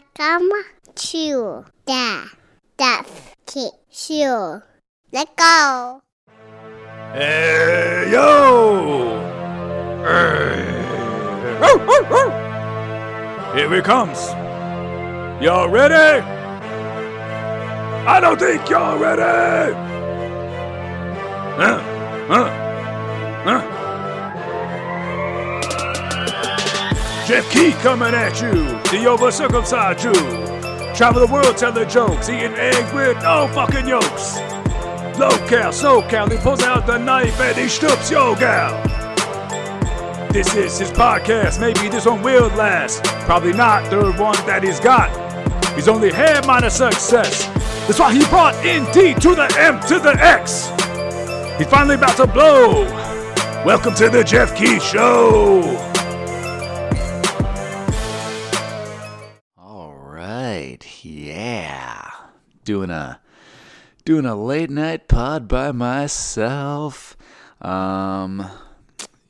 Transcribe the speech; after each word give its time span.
Welcome 0.00 0.48
to 0.94 1.64
the 1.84 2.30
Geoff 2.78 3.34
Keith 3.44 3.72
Show. 3.90 4.62
Let 5.12 5.36
go. 5.36 6.00
Hey, 7.12 8.08
yo! 8.10 9.18
Hey. 10.02 10.80
Here 13.54 13.74
he 13.74 13.82
comes. 13.82 14.18
Y'all 15.42 15.68
ready? 15.68 16.24
I 18.06 18.20
don't 18.20 18.38
think 18.38 18.70
y'all 18.70 18.98
ready. 18.98 19.74
Huh? 21.56 21.78
Huh? 22.28 22.48
Huh? 23.44 23.89
Geoff 27.30 27.48
Keith 27.52 27.78
coming 27.78 28.12
at 28.12 28.42
you, 28.42 28.50
the 28.90 29.06
over 29.06 29.30
circumcised 29.30 30.00
Jew. 30.00 30.12
Travel 30.96 31.24
the 31.24 31.32
world 31.32 31.56
telling 31.56 31.88
jokes, 31.88 32.28
eating 32.28 32.54
eggs 32.54 32.92
with 32.92 33.22
no 33.22 33.48
fucking 33.54 33.86
yolks. 33.86 34.40
Local, 35.16 35.70
SoCal, 35.70 36.28
he 36.32 36.38
pulls 36.38 36.60
out 36.64 36.88
the 36.88 36.98
knife 36.98 37.40
and 37.40 37.56
he 37.56 37.68
stoops 37.68 38.10
yo 38.10 38.34
gal. 38.34 38.82
This 40.32 40.56
is 40.56 40.76
his 40.76 40.90
podcast, 40.90 41.60
maybe 41.60 41.88
this 41.88 42.04
one 42.04 42.20
will 42.20 42.48
last. 42.56 43.04
Probably 43.26 43.52
not 43.52 43.88
the 43.90 44.10
one 44.20 44.34
that 44.46 44.64
he's 44.64 44.80
got. 44.80 45.08
He's 45.76 45.86
only 45.86 46.10
had 46.10 46.44
minor 46.48 46.68
success. 46.68 47.46
That's 47.86 48.00
why 48.00 48.12
he 48.12 48.26
brought 48.26 48.56
in 48.66 48.82
D 48.86 49.14
to 49.14 49.36
the 49.36 49.56
M 49.56 49.78
to 49.82 50.00
the 50.00 50.16
X. 50.18 50.70
He's 51.58 51.68
finally 51.68 51.94
about 51.94 52.16
to 52.16 52.26
blow. 52.26 52.86
Welcome 53.64 53.94
to 53.94 54.08
the 54.08 54.24
Geoff 54.24 54.56
Keith 54.56 54.82
Show. 54.82 55.89
Yeah. 61.04 62.10
Doing 62.64 62.90
a 62.90 63.20
doing 64.04 64.26
a 64.26 64.34
late 64.34 64.70
night 64.70 65.08
pod 65.08 65.48
by 65.48 65.72
myself. 65.72 67.16
Um 67.60 68.48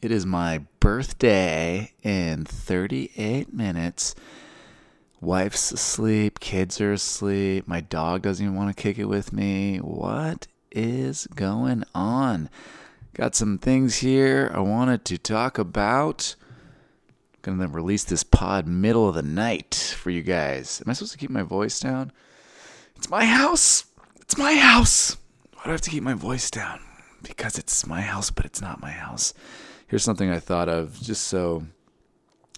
it 0.03 0.11
is 0.11 0.25
my 0.25 0.65
birthday 0.81 1.93
in 2.03 2.45
38 2.45 3.53
minutes. 3.53 4.15
Wife's 5.21 5.73
asleep, 5.73 6.41
kids 6.41 6.81
are 6.81 6.95
asleep, 6.95 7.69
my 7.69 7.83
dog 7.83 8.23
doesn't 8.23 8.45
even 8.45 8.57
want 8.57 8.75
to 8.75 8.83
kick 8.83 8.99
it 8.99 9.05
with 9.05 9.35
me. 9.35 9.77
What 9.77 10.47
is 10.71 11.27
going 11.35 11.85
on? 11.95 12.49
Got 13.13 13.35
some 13.35 13.59
things 13.59 13.97
here 13.97 14.51
I 14.55 14.61
wanted 14.61 15.05
to 15.07 15.19
talk 15.19 15.59
about. 15.59 16.37
Gonna 17.43 17.69
release 17.69 18.05
this 18.05 18.23
pod 18.23 18.67
middle 18.67 19.09
of 19.09 19.15
the 19.15 19.23
night 19.23 19.95
for 19.99 20.11
you 20.11 20.23
guys. 20.23 20.83
Am 20.85 20.91
I 20.91 20.93
supposed 20.93 21.13
to 21.13 21.19
keep 21.19 21.31
my 21.31 21.43
voice 21.43 21.81
down? 21.81 22.13
It's 22.97 23.09
my 23.09 23.25
house. 23.25 23.87
It's 24.21 24.37
my 24.37 24.55
house. 24.55 25.17
Why 25.55 25.65
do 25.65 25.71
I 25.71 25.73
have 25.73 25.81
to 25.83 25.91
keep 25.91 26.03
my 26.03 26.13
voice 26.13 26.51
down? 26.51 26.81
Because 27.23 27.57
it's 27.57 27.87
my 27.87 28.03
house, 28.03 28.31
but 28.31 28.45
it's 28.45 28.61
not 28.61 28.83
my 28.83 28.91
house. 28.91 29.33
Here's 29.87 30.05
something 30.05 30.31
I 30.31 30.39
thought 30.39 30.69
of 30.69 31.01
just 31.01 31.29
so 31.29 31.65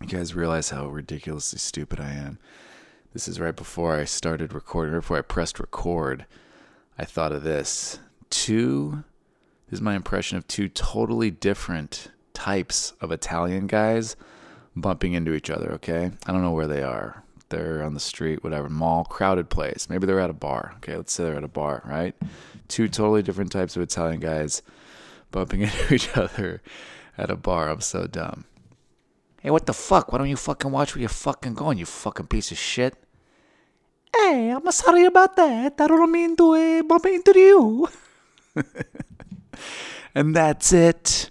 you 0.00 0.08
guys 0.08 0.34
realize 0.34 0.70
how 0.70 0.88
ridiculously 0.88 1.60
stupid 1.60 2.00
I 2.00 2.14
am. 2.14 2.38
This 3.12 3.28
is 3.28 3.38
right 3.38 3.54
before 3.54 3.94
I 3.96 4.04
started 4.04 4.52
recording, 4.52 4.94
before 4.94 5.18
I 5.18 5.22
pressed 5.22 5.60
record. 5.60 6.26
I 6.98 7.04
thought 7.04 7.30
of 7.30 7.44
this. 7.44 8.00
Two, 8.30 9.04
this 9.70 9.78
is 9.78 9.80
my 9.80 9.94
impression 9.94 10.38
of 10.38 10.48
two 10.48 10.68
totally 10.68 11.30
different 11.30 12.08
types 12.34 12.94
of 13.00 13.12
Italian 13.12 13.68
guys 13.68 14.16
bumping 14.76 15.12
into 15.12 15.34
each 15.34 15.50
other, 15.50 15.72
okay? 15.72 16.10
I 16.26 16.32
don't 16.32 16.42
know 16.42 16.52
where 16.52 16.66
they 16.66 16.82
are. 16.82 17.22
They're 17.48 17.82
on 17.82 17.94
the 17.94 18.00
street, 18.00 18.42
whatever, 18.42 18.68
mall, 18.70 19.04
crowded 19.04 19.50
place. 19.50 19.88
Maybe 19.90 20.06
they're 20.06 20.20
at 20.20 20.30
a 20.30 20.34
bar. 20.34 20.72
Okay, 20.76 20.96
let's 20.96 21.12
say 21.12 21.24
they're 21.24 21.36
at 21.36 21.44
a 21.44 21.48
bar, 21.48 21.82
right? 21.84 22.14
Two 22.68 22.88
totally 22.88 23.22
different 23.22 23.52
types 23.52 23.76
of 23.76 23.82
Italian 23.82 24.20
guys 24.20 24.62
bumping 25.30 25.60
into 25.62 25.94
each 25.94 26.16
other 26.16 26.62
at 27.18 27.30
a 27.30 27.36
bar. 27.36 27.68
I'm 27.68 27.82
so 27.82 28.06
dumb. 28.06 28.44
Hey, 29.40 29.50
what 29.50 29.66
the 29.66 29.74
fuck? 29.74 30.12
Why 30.12 30.18
don't 30.18 30.30
you 30.30 30.36
fucking 30.36 30.70
watch 30.70 30.94
where 30.94 31.00
you're 31.00 31.08
fucking 31.08 31.54
going, 31.54 31.76
you 31.76 31.84
fucking 31.84 32.28
piece 32.28 32.52
of 32.52 32.58
shit? 32.58 32.94
Hey, 34.16 34.50
I'm 34.50 34.70
sorry 34.70 35.04
about 35.04 35.36
that. 35.36 35.80
I 35.80 35.86
don't 35.86 36.12
mean 36.12 36.36
to 36.36 36.52
uh, 36.54 36.82
bump 36.84 37.06
into 37.06 37.38
you. 37.38 37.88
and 40.14 40.36
that's 40.36 40.72
it. 40.72 41.30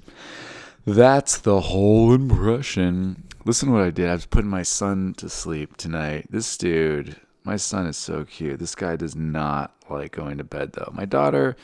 That's 0.86 1.38
the 1.38 1.62
whole 1.62 2.14
impression. 2.14 3.24
Listen 3.44 3.70
to 3.70 3.74
what 3.74 3.84
I 3.84 3.90
did. 3.90 4.08
I 4.08 4.14
was 4.14 4.28
putting 4.28 4.52
my 4.52 4.62
son 4.62 5.16
to 5.18 5.28
sleep 5.28 5.76
tonight. 5.76 6.28
This 6.30 6.56
dude, 6.58 7.16
my 7.44 7.56
son 7.56 7.88
is 7.88 7.98
so 7.98 8.24
cute. 8.24 8.60
This 8.60 8.76
guy 8.76 8.96
does 8.96 9.16
not 9.16 9.74
like 9.90 10.12
going 10.12 10.38
to 10.38 10.44
bed 10.44 10.74
though. 10.74 10.92
My 10.94 11.06
daughter, 11.06 11.56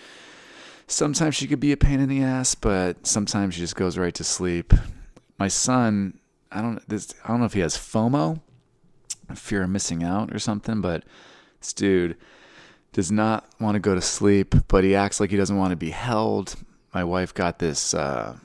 sometimes 0.88 1.36
she 1.36 1.46
could 1.46 1.60
be 1.60 1.72
a 1.72 1.78
pain 1.78 2.00
in 2.00 2.10
the 2.10 2.24
ass, 2.24 2.56
but 2.56 3.06
sometimes 3.06 3.54
she 3.54 3.62
just 3.62 3.76
goes 3.76 3.96
right 3.96 4.14
to 4.16 4.24
sleep. 4.24 4.74
My 5.38 5.48
son, 5.48 6.20
I 6.52 6.64
don't 6.64 6.88
this 6.90 7.14
I 7.24 7.28
don't 7.28 7.42
know 7.42 7.46
if 7.46 7.54
he 7.54 7.60
has 7.60 7.78
FOMO, 7.78 8.42
fear 9.36 9.62
of 9.62 9.70
missing 9.70 10.04
out 10.04 10.34
or 10.34 10.40
something, 10.40 10.82
but 10.82 11.04
this 11.60 11.74
dude 11.74 12.18
does 12.92 13.12
not 13.12 13.46
want 13.60 13.76
to 13.76 13.80
go 13.80 13.94
to 13.94 14.02
sleep, 14.02 14.56
but 14.68 14.84
he 14.84 14.96
acts 14.96 15.20
like 15.20 15.30
he 15.30 15.38
doesn't 15.38 15.58
want 15.58 15.70
to 15.72 15.78
be 15.78 15.92
held. 15.92 16.56
My 16.92 17.04
wife 17.04 17.36
got 17.36 17.60
this 17.60 17.94
uh 17.94 18.38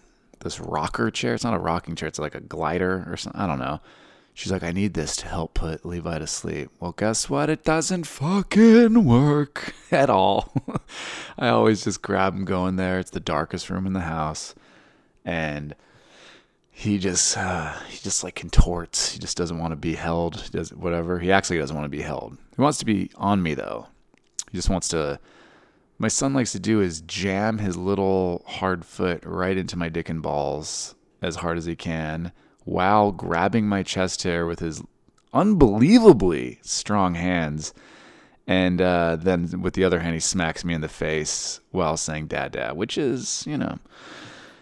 this 0.43 0.61
rocker 0.61 1.11
chair. 1.11 1.35
It's 1.35 1.45
not 1.45 1.55
a 1.55 1.59
rocking 1.59 1.95
chair, 1.95 2.09
it's 2.09 2.19
like 2.19 2.35
a 2.35 2.41
glider 2.41 3.07
or 3.09 3.17
something. 3.17 3.41
I 3.41 3.47
don't 3.47 3.59
know. 3.59 3.81
She's 4.35 4.51
like, 4.51 4.63
I 4.63 4.73
need 4.73 4.95
this 4.95 5.17
to 5.17 5.29
help 5.29 5.53
put 5.53 5.85
Levi 5.85 6.19
to 6.19 6.27
sleep. 6.27 6.71
Well, 6.81 6.93
guess 6.93 7.29
what? 7.29 7.51
It 7.51 7.65
doesn't 7.65 8.07
fucking 8.07 9.05
work 9.05 9.75
at 9.91 10.09
all. 10.09 10.53
I 11.39 11.49
always 11.49 11.85
just 11.85 12.01
grab 12.01 12.35
him 12.35 12.47
going 12.47 12.77
there. 12.77 12.99
It's 12.99 13.11
the 13.11 13.21
darkest 13.21 13.69
room 13.69 13.87
in 13.87 13.93
the 13.93 14.01
house. 14.01 14.55
And 15.25 15.75
he 16.71 16.99
just 16.99 17.37
uh, 17.37 17.75
he 17.89 17.99
just 17.99 18.25
like 18.25 18.35
contorts. 18.35 19.13
He 19.13 19.19
just 19.19 19.37
doesn't 19.37 19.59
want 19.59 19.73
to 19.73 19.77
be 19.77 19.95
held. 19.95 20.41
He 20.41 20.51
does 20.51 20.73
whatever. 20.73 21.19
He 21.19 21.31
actually 21.31 21.59
doesn't 21.59 21.77
want 21.77 21.85
to 21.85 21.97
be 21.97 22.03
held. 22.03 22.39
He 22.57 22.63
wants 22.63 22.79
to 22.79 22.87
be 22.87 23.11
on 23.17 23.43
me 23.43 23.53
though. 23.55 23.87
He 24.51 24.57
just 24.57 24.71
wants 24.71 24.89
to 24.89 25.21
my 26.03 26.09
son 26.09 26.35
likes 26.35 26.51
to 26.51 26.59
do 26.59 26.81
is 26.81 27.01
jam 27.03 27.59
his 27.59 27.77
little 27.77 28.43
hard 28.45 28.85
foot 28.85 29.23
right 29.25 29.57
into 29.57 29.79
my 29.79 29.89
dick 29.89 30.09
and 30.09 30.21
balls 30.21 30.97
as 31.23 31.37
hard 31.37 31.57
as 31.57 31.65
he 31.65 31.77
can 31.77 32.33
while 32.65 33.13
grabbing 33.13 33.69
my 33.69 33.85
chest 33.85 34.25
hair 34.25 34.45
with 34.45 34.59
his 34.59 34.83
unbelievably 35.33 36.59
strong 36.63 37.15
hands. 37.15 37.73
And 38.49 38.81
uh, 38.83 39.15
then 39.15 39.63
with 39.63 39.75
the 39.75 39.85
other 39.85 40.01
hand, 40.01 40.15
he 40.15 40.21
smacks 40.21 40.65
me 40.65 40.75
in 40.75 40.81
the 40.81 40.89
face 40.89 41.61
while 41.71 41.97
saying 41.97 42.27
"dada," 42.27 42.73
which 42.75 42.99
is, 42.99 43.47
you 43.47 43.57
know, 43.57 43.79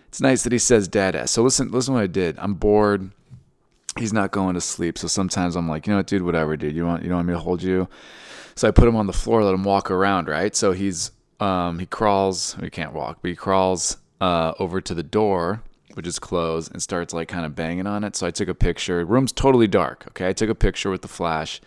it's 0.09 0.21
nice 0.21 0.43
that 0.43 0.53
he 0.53 0.59
says 0.59 0.89
"dada." 0.89 1.27
So 1.27 1.43
listen, 1.43 1.71
listen, 1.71 1.95
what 1.95 2.03
I 2.03 2.07
did. 2.07 2.39
I'm 2.39 2.53
bored. 2.53 3.13
He's 3.99 4.13
not 4.13 4.31
going 4.31 4.57
to 4.57 4.61
sleep, 4.61 4.99
so 4.99 5.09
sometimes 5.09 5.57
I'm 5.57 5.71
like, 5.71 5.87
you 5.87 5.95
know 5.95 6.01
what, 6.01 6.07
dude, 6.07 6.21
whatever, 6.21 6.55
dude. 6.59 6.77
You 6.77 6.85
want, 6.85 7.03
you 7.03 7.11
want 7.11 7.27
me 7.27 7.33
to 7.33 7.41
hold 7.41 7.63
you? 7.63 7.89
So 8.57 8.69
I 8.69 8.73
put 8.73 8.87
him 8.87 8.95
on 8.95 9.07
the 9.07 9.15
floor, 9.15 9.43
let 9.43 9.55
him 9.55 9.65
walk 9.65 9.91
around, 9.91 10.29
right? 10.29 10.55
So 10.55 10.73
he's 10.73 11.11
um, 11.41 11.79
he 11.79 11.87
crawls. 11.87 12.55
He 12.61 12.71
can't 12.71 12.93
walk, 12.93 13.19
but 13.23 13.29
he 13.29 13.37
crawls 13.37 13.97
uh, 14.21 14.53
over 14.59 14.81
to 14.81 14.95
the 14.95 15.03
door, 15.03 15.63
which 15.95 16.07
is 16.07 16.19
closed, 16.19 16.73
and 16.73 16.83
starts 16.83 17.13
like 17.13 17.29
kind 17.29 17.47
of 17.47 17.57
banging 17.57 17.87
on 17.87 18.05
it. 18.05 18.15
So 18.17 18.27
I 18.27 18.31
took 18.31 18.49
a 18.49 18.55
picture. 18.55 19.05
Room's 19.05 19.33
totally 19.33 19.67
dark. 19.67 20.05
Okay, 20.09 20.29
I 20.29 20.33
took 20.33 20.51
a 20.51 20.55
picture 20.55 20.91
with 20.91 21.03
the 21.03 21.09
flash, 21.09 21.61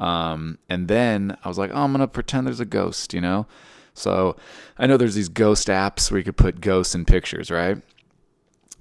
um, 0.00 0.58
and 0.68 0.88
then 0.88 1.36
I 1.44 1.48
was 1.48 1.58
like, 1.58 1.70
oh, 1.72 1.84
I'm 1.84 1.92
gonna 1.92 2.08
pretend 2.08 2.46
there's 2.46 2.60
a 2.60 2.66
ghost, 2.66 3.14
you 3.14 3.20
know. 3.20 3.46
So 3.94 4.36
I 4.76 4.86
know 4.86 4.96
there's 4.96 5.14
these 5.14 5.28
ghost 5.28 5.68
apps 5.68 6.10
where 6.10 6.18
you 6.18 6.24
could 6.24 6.36
put 6.36 6.60
ghosts 6.60 6.94
in 6.94 7.04
pictures, 7.04 7.50
right? 7.50 7.78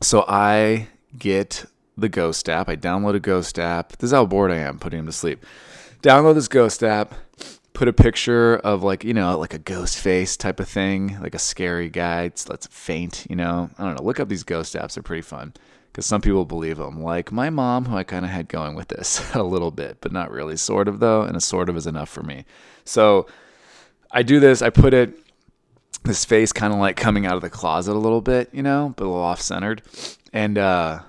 So 0.02 0.26
I 0.28 0.88
get 1.18 1.66
the 1.96 2.10
ghost 2.10 2.50
app. 2.50 2.68
I 2.68 2.76
download 2.76 3.14
a 3.14 3.20
ghost 3.20 3.60
app. 3.60 3.96
This 3.98 4.10
is 4.10 4.12
how 4.12 4.26
bored 4.26 4.52
I 4.52 4.58
am 4.58 4.80
putting 4.80 5.00
him 5.00 5.06
to 5.06 5.12
sleep. 5.12 5.46
Download 6.02 6.34
this 6.34 6.48
ghost 6.48 6.84
app 6.84 7.14
put 7.74 7.88
a 7.88 7.94
picture 7.94 8.56
of 8.58 8.84
like 8.84 9.04
you 9.04 9.14
know 9.14 9.38
like 9.38 9.54
a 9.54 9.60
ghost 9.60 9.98
face 9.98 10.38
type 10.38 10.60
of 10.60 10.70
thing 10.70 11.20
like 11.22 11.34
a 11.34 11.40
scary 11.40 11.90
guy 11.90 12.32
let's 12.48 12.68
faint 12.68 13.26
you 13.30 13.36
know? 13.36 13.70
I 13.78 13.84
don't 13.84 13.98
know. 13.98 14.04
Look 14.04 14.20
up 14.20 14.30
these 14.30 14.44
ghost 14.44 14.76
apps. 14.76 14.94
They're 14.94 15.04
pretty 15.04 15.22
fun. 15.22 15.54
Because 15.92 16.06
some 16.08 16.22
people 16.22 16.46
believe 16.46 16.78
them 16.78 17.02
like 17.04 17.32
my 17.32 17.50
mom 17.52 17.86
who 17.86 17.96
i 17.96 18.04
kind 18.04 18.26
of 18.26 18.32
had 18.32 18.48
going 18.48 18.76
with 18.76 18.88
this 18.88 19.34
a 19.36 19.44
little 19.44 19.72
bit 19.72 19.98
but 20.02 20.12
not 20.12 20.32
really 20.32 20.58
sort 20.58 20.88
of 20.88 21.00
though 21.00 21.22
and 21.22 21.36
a 21.36 21.42
sort 21.42 21.70
of 21.70 21.78
is 21.78 21.88
enough 21.88 22.10
for 22.10 22.24
me. 22.24 22.46
So 22.86 23.28
i 24.12 24.24
do 24.24 24.40
this. 24.40 24.62
I 24.62 24.70
put 24.70 24.94
it 24.94 25.18
this 26.04 26.26
face 26.26 26.52
kind 26.52 26.74
of 26.74 26.80
like 26.80 26.98
coming 26.98 27.26
out 27.26 27.36
of 27.36 27.42
the 27.42 27.50
closet 27.50 27.94
a 27.94 28.00
little 28.00 28.22
bit 28.22 28.50
you 28.52 28.62
know 28.62 28.94
but 28.96 29.06
a 29.06 29.08
little 29.08 29.22
off 29.22 29.42
centered 29.42 29.82
and 30.34 30.58
uh 30.58 31.00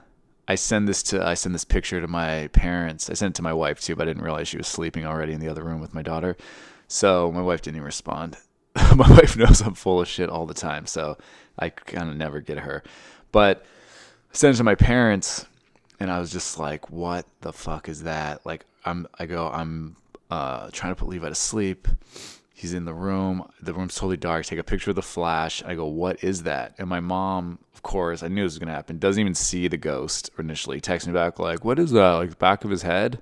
I 0.46 0.56
send 0.56 0.86
this 0.88 1.02
to 1.04 1.26
I 1.26 1.34
send 1.34 1.54
this 1.54 1.64
picture 1.64 2.00
to 2.00 2.08
my 2.08 2.48
parents. 2.48 3.08
I 3.08 3.14
sent 3.14 3.34
it 3.34 3.36
to 3.36 3.42
my 3.42 3.52
wife 3.52 3.80
too, 3.80 3.96
but 3.96 4.02
I 4.02 4.10
didn't 4.10 4.22
realize 4.22 4.48
she 4.48 4.58
was 4.58 4.66
sleeping 4.66 5.06
already 5.06 5.32
in 5.32 5.40
the 5.40 5.48
other 5.48 5.64
room 5.64 5.80
with 5.80 5.94
my 5.94 6.02
daughter. 6.02 6.36
So 6.88 7.32
my 7.32 7.40
wife 7.40 7.62
didn't 7.62 7.76
even 7.76 7.86
respond. 7.86 8.36
my 8.96 9.08
wife 9.08 9.36
knows 9.36 9.60
I'm 9.60 9.74
full 9.74 10.00
of 10.00 10.08
shit 10.08 10.28
all 10.28 10.46
the 10.46 10.54
time, 10.54 10.86
so 10.86 11.16
I 11.58 11.70
kind 11.70 12.10
of 12.10 12.16
never 12.16 12.40
get 12.40 12.58
her. 12.58 12.82
But 13.32 13.64
I 14.32 14.36
sent 14.36 14.54
it 14.54 14.58
to 14.58 14.64
my 14.64 14.74
parents, 14.74 15.46
and 15.98 16.10
I 16.10 16.18
was 16.18 16.30
just 16.30 16.58
like, 16.58 16.90
"What 16.90 17.26
the 17.40 17.52
fuck 17.52 17.88
is 17.88 18.02
that?" 18.02 18.44
Like, 18.44 18.66
I'm 18.84 19.06
I 19.18 19.26
go 19.26 19.48
I'm 19.48 19.96
uh, 20.30 20.68
trying 20.72 20.92
to 20.94 20.98
put 20.98 21.08
Levi 21.08 21.28
to 21.28 21.34
sleep. 21.34 21.88
He's 22.56 22.72
in 22.72 22.84
the 22.84 22.94
room. 22.94 23.50
The 23.60 23.74
room's 23.74 23.96
totally 23.96 24.16
dark. 24.16 24.46
Take 24.46 24.60
a 24.60 24.64
picture 24.64 24.90
of 24.90 24.96
the 24.96 25.02
flash. 25.02 25.60
I 25.64 25.74
go, 25.74 25.86
what 25.86 26.22
is 26.22 26.44
that? 26.44 26.76
And 26.78 26.88
my 26.88 27.00
mom, 27.00 27.58
of 27.74 27.82
course, 27.82 28.22
I 28.22 28.28
knew 28.28 28.44
this 28.44 28.52
was 28.52 28.58
gonna 28.60 28.70
happen. 28.70 28.98
Doesn't 28.98 29.20
even 29.20 29.34
see 29.34 29.66
the 29.66 29.76
ghost 29.76 30.30
initially. 30.38 30.80
Texts 30.80 31.08
me 31.08 31.12
back 31.12 31.40
like, 31.40 31.64
what 31.64 31.80
is 31.80 31.90
that? 31.90 32.12
Like 32.12 32.30
the 32.30 32.36
back 32.36 32.64
of 32.64 32.70
his 32.70 32.82
head? 32.82 33.20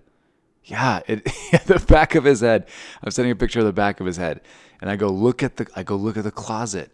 Yeah, 0.64 1.00
it 1.08 1.24
the 1.66 1.82
back 1.88 2.14
of 2.14 2.24
his 2.24 2.40
head. 2.40 2.66
I'm 3.02 3.10
sending 3.10 3.32
a 3.32 3.36
picture 3.36 3.60
of 3.60 3.64
the 3.64 3.72
back 3.72 4.00
of 4.00 4.06
his 4.06 4.16
head, 4.16 4.42
and 4.80 4.90
I 4.90 4.96
go 4.96 5.08
look 5.08 5.42
at 5.42 5.56
the 5.56 5.66
I 5.74 5.82
go 5.82 5.96
look 5.96 6.16
at 6.16 6.24
the 6.24 6.30
closet, 6.30 6.92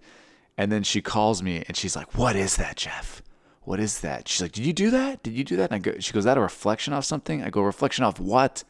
and 0.56 0.72
then 0.72 0.82
she 0.82 1.02
calls 1.02 1.42
me 1.42 1.64
and 1.66 1.76
she's 1.76 1.94
like, 1.94 2.16
"What 2.16 2.36
is 2.36 2.56
that, 2.56 2.76
Geoff? 2.76 3.22
What 3.62 3.80
is 3.80 4.00
that?" 4.00 4.28
She's 4.28 4.40
like, 4.40 4.52
"Did 4.52 4.64
you 4.64 4.72
do 4.72 4.90
that? 4.90 5.22
Did 5.22 5.34
you 5.34 5.44
do 5.44 5.56
that?" 5.56 5.70
And 5.70 5.74
I 5.74 5.78
go, 5.80 5.98
she 5.98 6.12
goes, 6.12 6.24
"That 6.24 6.38
a 6.38 6.40
reflection 6.40 6.94
off 6.94 7.04
something?" 7.04 7.42
I 7.42 7.50
go, 7.50 7.60
"Reflection 7.60 8.04
off 8.04 8.18
what? 8.18 8.64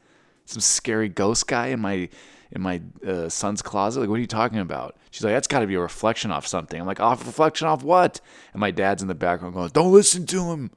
Some 0.47 0.61
scary 0.61 1.09
ghost 1.09 1.47
guy 1.47 1.69
in 1.69 1.81
my 1.81 2.09
in 2.53 2.63
my 2.63 2.81
uh, 3.07 3.29
son's 3.29 3.63
closet? 3.63 4.01
Like, 4.01 4.09
what 4.09 4.17
are 4.17 4.21
you 4.21 4.27
talking 4.27 4.59
about?" 4.59 4.97
She's 5.11 5.25
like, 5.25 5.35
"That's 5.35 5.49
got 5.49 5.61
to 5.61 5.67
be 5.67 5.75
a 5.75 5.81
reflection 5.81 6.31
off 6.31 6.47
something." 6.47 6.81
I'm 6.81 6.87
like, 6.87 7.01
"Off 7.01 7.27
reflection 7.27 7.69
off 7.69 7.83
what?" 7.83 8.21
And 8.53 8.61
my 8.61 8.71
dad's 8.71 9.03
in 9.03 9.09
the 9.09 9.15
background 9.15 9.55
going, 9.55 9.71
"Don't 9.71 9.93
listen 9.93 10.27
to 10.27 10.51
him. 10.51 10.71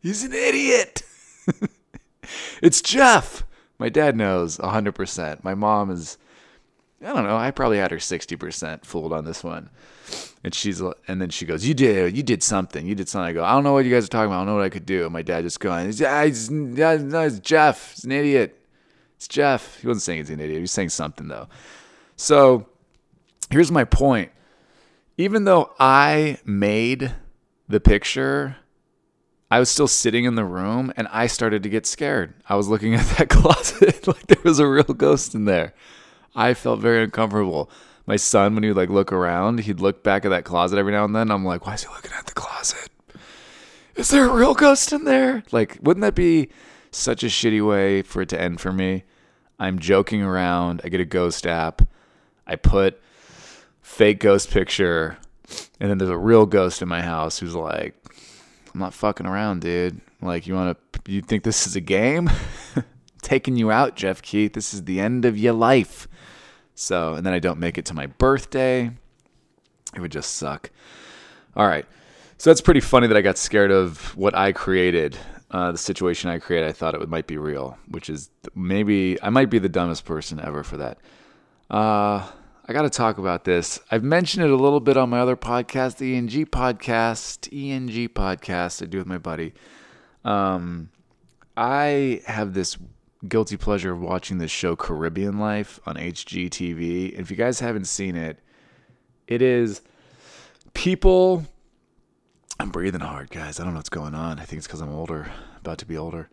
He's 0.00 0.24
an 0.24 0.32
idiot." 0.32 1.02
it's 2.62 2.80
Geoff. 2.80 3.44
My 3.78 3.88
dad 3.88 4.16
knows 4.16 4.58
100%. 4.58 5.42
My 5.42 5.54
mom 5.54 5.90
is, 5.90 6.16
I 7.02 7.12
don't 7.12 7.24
know, 7.24 7.36
I 7.36 7.50
probably 7.50 7.78
had 7.78 7.90
her 7.90 7.96
60% 7.98 8.84
fooled 8.84 9.12
on 9.12 9.24
this 9.24 9.42
one. 9.42 9.70
And 10.44 10.54
she's, 10.54 10.80
and 10.80 11.20
then 11.20 11.30
she 11.30 11.46
goes, 11.46 11.66
You 11.66 11.74
did, 11.74 12.16
you 12.16 12.22
did 12.22 12.42
something. 12.42 12.86
You 12.86 12.94
did 12.94 13.08
something. 13.08 13.28
I 13.28 13.32
go, 13.32 13.44
I 13.44 13.52
don't 13.52 13.64
know 13.64 13.72
what 13.72 13.84
you 13.84 13.90
guys 13.90 14.04
are 14.04 14.08
talking 14.08 14.26
about. 14.26 14.36
I 14.36 14.38
don't 14.40 14.46
know 14.46 14.54
what 14.56 14.64
I 14.64 14.68
could 14.68 14.86
do. 14.86 15.04
And 15.04 15.12
my 15.12 15.22
dad 15.22 15.42
just 15.42 15.60
going, 15.60 15.90
yeah, 15.92 16.96
no, 17.00 17.22
it's 17.22 17.38
Geoff. 17.40 17.94
He's 17.94 18.04
an 18.04 18.12
idiot. 18.12 18.60
It's 19.16 19.28
Geoff. 19.28 19.80
He 19.80 19.86
wasn't 19.86 20.02
saying 20.02 20.18
he's 20.18 20.30
an 20.30 20.40
idiot. 20.40 20.56
He 20.56 20.60
was 20.60 20.72
saying 20.72 20.90
something, 20.90 21.28
though. 21.28 21.48
So 22.16 22.66
here's 23.50 23.72
my 23.72 23.84
point. 23.84 24.30
Even 25.16 25.44
though 25.44 25.72
I 25.78 26.38
made 26.44 27.14
the 27.68 27.80
picture, 27.80 28.56
I 29.50 29.60
was 29.60 29.68
still 29.68 29.86
sitting 29.86 30.24
in 30.24 30.34
the 30.34 30.44
room 30.44 30.92
and 30.96 31.06
I 31.08 31.28
started 31.28 31.62
to 31.62 31.68
get 31.68 31.86
scared. 31.86 32.34
I 32.48 32.56
was 32.56 32.68
looking 32.68 32.94
at 32.96 33.06
that 33.16 33.28
closet 33.28 34.06
like 34.06 34.26
there 34.26 34.42
was 34.42 34.58
a 34.58 34.66
real 34.66 34.82
ghost 34.82 35.34
in 35.34 35.44
there. 35.44 35.74
I 36.34 36.54
felt 36.54 36.80
very 36.80 37.04
uncomfortable. 37.04 37.70
My 38.06 38.16
son, 38.16 38.54
when 38.54 38.64
he 38.64 38.70
would 38.70 38.76
like 38.76 38.90
look 38.90 39.12
around, 39.12 39.60
he'd 39.60 39.80
look 39.80 40.02
back 40.02 40.24
at 40.24 40.30
that 40.30 40.44
closet 40.44 40.78
every 40.78 40.92
now 40.92 41.04
and 41.04 41.14
then. 41.14 41.30
I'm 41.30 41.44
like, 41.44 41.64
why 41.64 41.74
is 41.74 41.84
he 41.84 41.88
looking 41.88 42.10
at 42.12 42.26
the 42.26 42.32
closet? 42.32 42.90
Is 43.94 44.08
there 44.08 44.28
a 44.28 44.34
real 44.34 44.54
ghost 44.54 44.92
in 44.92 45.04
there? 45.04 45.44
Like, 45.52 45.78
wouldn't 45.80 46.02
that 46.02 46.16
be 46.16 46.48
such 46.94 47.22
a 47.22 47.26
shitty 47.26 47.66
way 47.66 48.02
for 48.02 48.22
it 48.22 48.28
to 48.30 48.40
end 48.40 48.60
for 48.60 48.72
me? 48.72 49.04
I'm 49.58 49.78
joking 49.78 50.22
around. 50.22 50.80
I 50.84 50.88
get 50.88 51.00
a 51.00 51.04
ghost 51.04 51.46
app. 51.46 51.82
I 52.46 52.56
put 52.56 53.00
fake 53.80 54.20
ghost 54.20 54.50
picture, 54.50 55.18
and 55.80 55.90
then 55.90 55.98
there's 55.98 56.10
a 56.10 56.18
real 56.18 56.46
ghost 56.46 56.82
in 56.82 56.88
my 56.88 57.02
house 57.02 57.38
who's 57.38 57.54
like, 57.54 57.94
I'm 58.72 58.80
not 58.80 58.94
fucking 58.94 59.26
around, 59.26 59.60
dude. 59.60 60.00
Like, 60.20 60.46
you 60.46 60.54
want 60.54 60.76
to, 60.92 61.12
you 61.12 61.22
think 61.22 61.44
this 61.44 61.66
is 61.66 61.76
a 61.76 61.80
game? 61.80 62.30
Taking 63.22 63.56
you 63.56 63.70
out, 63.70 63.94
Geoff 63.94 64.20
Keith. 64.20 64.52
This 64.52 64.74
is 64.74 64.84
the 64.84 65.00
end 65.00 65.24
of 65.24 65.38
your 65.38 65.52
life. 65.52 66.08
So, 66.74 67.14
and 67.14 67.24
then 67.24 67.32
I 67.32 67.38
don't 67.38 67.60
make 67.60 67.78
it 67.78 67.84
to 67.86 67.94
my 67.94 68.06
birthday. 68.06 68.90
It 69.94 70.00
would 70.00 70.12
just 70.12 70.36
suck. 70.36 70.70
All 71.56 71.66
right. 71.66 71.86
So 72.36 72.50
that's 72.50 72.60
pretty 72.60 72.80
funny 72.80 73.06
that 73.06 73.16
I 73.16 73.22
got 73.22 73.38
scared 73.38 73.70
of 73.70 74.16
what 74.16 74.36
I 74.36 74.52
created, 74.52 75.16
uh, 75.54 75.70
the 75.70 75.78
situation 75.78 76.30
I 76.30 76.40
create, 76.40 76.64
I 76.64 76.72
thought 76.72 76.96
it 76.96 77.08
might 77.08 77.28
be 77.28 77.38
real, 77.38 77.78
which 77.86 78.10
is 78.10 78.28
maybe 78.56 79.22
I 79.22 79.30
might 79.30 79.50
be 79.50 79.60
the 79.60 79.68
dumbest 79.68 80.04
person 80.04 80.40
ever 80.40 80.64
for 80.64 80.78
that. 80.78 80.98
Uh, 81.70 82.28
I 82.66 82.72
got 82.72 82.82
to 82.82 82.90
talk 82.90 83.18
about 83.18 83.44
this. 83.44 83.78
I've 83.88 84.02
mentioned 84.02 84.44
it 84.44 84.50
a 84.50 84.56
little 84.56 84.80
bit 84.80 84.96
on 84.96 85.10
my 85.10 85.20
other 85.20 85.36
podcast, 85.36 85.98
the 85.98 86.16
ENG 86.16 86.46
podcast, 86.46 87.48
ENG 87.52 88.08
podcast 88.08 88.82
I 88.82 88.86
do 88.86 88.98
with 88.98 89.06
my 89.06 89.18
buddy. 89.18 89.54
Um, 90.24 90.90
I 91.56 92.22
have 92.26 92.54
this 92.54 92.76
guilty 93.28 93.56
pleasure 93.56 93.92
of 93.92 94.00
watching 94.00 94.38
this 94.38 94.50
show 94.50 94.74
Caribbean 94.74 95.38
Life 95.38 95.78
on 95.86 95.94
HGTV. 95.94 97.16
If 97.16 97.30
you 97.30 97.36
guys 97.36 97.60
haven't 97.60 97.84
seen 97.84 98.16
it, 98.16 98.40
it 99.28 99.40
is 99.40 99.82
people. 100.72 101.44
I'm 102.58 102.70
breathing 102.70 103.00
hard, 103.00 103.30
guys. 103.30 103.58
I 103.58 103.64
don't 103.64 103.72
know 103.72 103.78
what's 103.78 103.88
going 103.88 104.14
on. 104.14 104.38
I 104.38 104.44
think 104.44 104.58
it's 104.58 104.66
because 104.66 104.80
I'm 104.80 104.92
older, 104.92 105.30
about 105.58 105.78
to 105.78 105.86
be 105.86 105.96
older. 105.96 106.30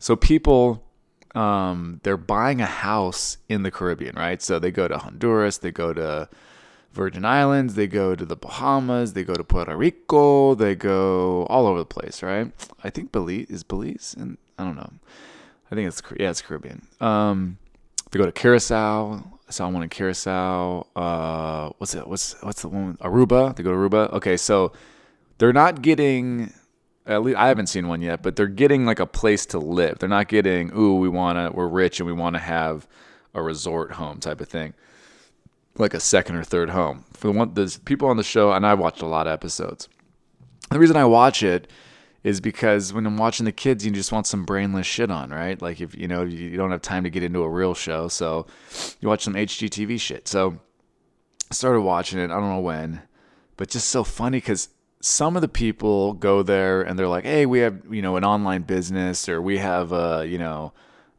So 0.00 0.16
people 0.16 0.84
um, 1.34 2.00
they're 2.02 2.16
buying 2.16 2.60
a 2.60 2.66
house 2.66 3.38
in 3.48 3.62
the 3.62 3.70
Caribbean, 3.70 4.16
right? 4.16 4.42
So 4.42 4.58
they 4.58 4.70
go 4.70 4.88
to 4.88 4.98
Honduras, 4.98 5.58
they 5.58 5.70
go 5.70 5.92
to 5.92 6.28
Virgin 6.92 7.24
Islands, 7.24 7.74
they 7.74 7.86
go 7.86 8.14
to 8.14 8.24
the 8.24 8.36
Bahamas, 8.36 9.14
they 9.14 9.24
go 9.24 9.34
to 9.34 9.44
Puerto 9.44 9.76
Rico, 9.76 10.54
they 10.54 10.74
go 10.74 11.46
all 11.46 11.66
over 11.66 11.78
the 11.78 11.86
place, 11.86 12.22
right? 12.22 12.52
I 12.84 12.90
think 12.90 13.12
Belize 13.12 13.46
is 13.48 13.62
Belize, 13.62 14.14
and 14.18 14.36
I 14.58 14.64
don't 14.64 14.76
know. 14.76 14.92
I 15.70 15.74
think 15.74 15.88
it's 15.88 16.02
yeah, 16.18 16.28
it's 16.28 16.42
Caribbean. 16.42 16.86
Um, 17.00 17.56
they 18.10 18.18
go 18.18 18.26
to 18.26 18.32
Curacao. 18.32 19.24
I 19.48 19.50
saw 19.52 19.68
one 19.70 19.82
in 19.82 19.88
Curacao. 19.88 20.86
Uh, 20.94 21.70
what's 21.78 21.94
it? 21.94 22.06
What's 22.06 22.34
what's 22.42 22.60
the 22.60 22.68
one? 22.68 22.98
Aruba. 22.98 23.56
They 23.56 23.62
go 23.62 23.70
to 23.70 23.76
Aruba. 23.76 24.12
Okay, 24.12 24.36
so 24.36 24.72
they're 25.42 25.52
not 25.52 25.82
getting 25.82 26.52
at 27.04 27.24
least 27.24 27.36
I 27.36 27.48
haven't 27.48 27.66
seen 27.66 27.88
one 27.88 28.00
yet, 28.00 28.22
but 28.22 28.36
they're 28.36 28.46
getting 28.46 28.86
like 28.86 29.00
a 29.00 29.06
place 29.06 29.44
to 29.46 29.58
live. 29.58 29.98
They're 29.98 30.08
not 30.08 30.28
getting, 30.28 30.70
ooh, 30.72 30.94
we 30.94 31.08
wanna 31.08 31.50
we're 31.52 31.66
rich 31.66 31.98
and 31.98 32.06
we 32.06 32.12
wanna 32.12 32.38
have 32.38 32.86
a 33.34 33.42
resort 33.42 33.90
home 33.90 34.20
type 34.20 34.40
of 34.40 34.46
thing. 34.46 34.72
Like 35.76 35.94
a 35.94 35.98
second 35.98 36.36
or 36.36 36.44
third 36.44 36.70
home. 36.70 37.06
For 37.12 37.26
the 37.26 37.32
one 37.36 37.54
there's 37.54 37.78
people 37.78 38.06
on 38.06 38.18
the 38.18 38.22
show, 38.22 38.52
and 38.52 38.64
I 38.64 38.74
watched 38.74 39.02
a 39.02 39.06
lot 39.06 39.26
of 39.26 39.32
episodes. 39.32 39.88
The 40.70 40.78
reason 40.78 40.96
I 40.96 41.06
watch 41.06 41.42
it 41.42 41.68
is 42.22 42.40
because 42.40 42.92
when 42.92 43.04
I'm 43.04 43.16
watching 43.16 43.44
the 43.44 43.50
kids, 43.50 43.84
you 43.84 43.90
just 43.90 44.12
want 44.12 44.28
some 44.28 44.44
brainless 44.44 44.86
shit 44.86 45.10
on, 45.10 45.30
right? 45.30 45.60
Like 45.60 45.80
if 45.80 45.92
you 45.98 46.06
know 46.06 46.22
you 46.22 46.56
don't 46.56 46.70
have 46.70 46.82
time 46.82 47.02
to 47.02 47.10
get 47.10 47.24
into 47.24 47.40
a 47.40 47.50
real 47.50 47.74
show, 47.74 48.06
so 48.06 48.46
you 49.00 49.08
watch 49.08 49.24
some 49.24 49.34
HGTV 49.34 50.00
shit. 50.00 50.28
So 50.28 50.60
I 51.50 51.54
started 51.54 51.80
watching 51.80 52.20
it. 52.20 52.30
I 52.30 52.38
don't 52.38 52.48
know 52.48 52.60
when, 52.60 53.02
but 53.56 53.70
just 53.70 53.88
so 53.88 54.04
funny 54.04 54.36
because 54.36 54.68
some 55.02 55.34
of 55.34 55.42
the 55.42 55.48
people 55.48 56.12
go 56.14 56.44
there 56.44 56.80
and 56.80 56.96
they're 56.96 57.08
like, 57.08 57.24
"Hey, 57.24 57.44
we 57.44 57.58
have 57.58 57.82
you 57.90 58.00
know 58.00 58.16
an 58.16 58.24
online 58.24 58.62
business, 58.62 59.28
or 59.28 59.42
we 59.42 59.58
have 59.58 59.92
a 59.92 60.24
you 60.26 60.38
know." 60.38 60.72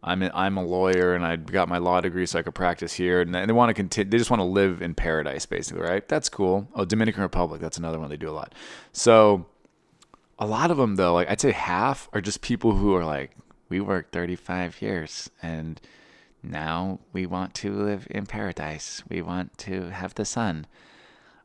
I'm 0.05 0.21
a, 0.21 0.29
I'm 0.33 0.57
a 0.57 0.65
lawyer 0.65 1.15
and 1.15 1.25
I 1.25 1.37
got 1.37 1.69
my 1.69 1.77
law 1.77 2.01
degree 2.01 2.25
so 2.25 2.37
I 2.37 2.41
could 2.41 2.53
practice 2.53 2.91
here. 2.91 3.21
And 3.21 3.33
they 3.33 3.53
want 3.53 3.69
to 3.69 3.73
continue 3.73 4.11
they 4.11 4.17
just 4.17 4.29
want 4.29 4.41
to 4.41 4.45
live 4.45 4.81
in 4.81 4.93
paradise 4.93 5.45
basically 5.45 5.81
right? 5.81 6.05
That's 6.09 6.27
cool. 6.27 6.67
Oh 6.75 6.83
Dominican 6.83 7.23
Republic 7.23 7.61
that's 7.61 7.77
another 7.77 7.99
one 8.01 8.09
they 8.09 8.17
do 8.17 8.29
a 8.29 8.35
lot. 8.35 8.53
So 8.91 9.45
a 10.37 10.45
lot 10.45 10.71
of 10.71 10.75
them 10.75 10.97
though 10.97 11.13
like 11.13 11.29
I'd 11.29 11.39
say 11.39 11.53
half 11.53 12.09
are 12.11 12.19
just 12.19 12.41
people 12.41 12.73
who 12.73 12.93
are 12.93 13.05
like 13.05 13.31
we 13.69 13.79
worked 13.79 14.11
35 14.11 14.81
years 14.81 15.29
and 15.41 15.79
now 16.43 16.99
we 17.13 17.25
want 17.25 17.53
to 17.55 17.71
live 17.71 18.05
in 18.09 18.25
paradise. 18.25 19.03
We 19.07 19.21
want 19.21 19.57
to 19.59 19.89
have 19.91 20.15
the 20.15 20.25
sun 20.25 20.67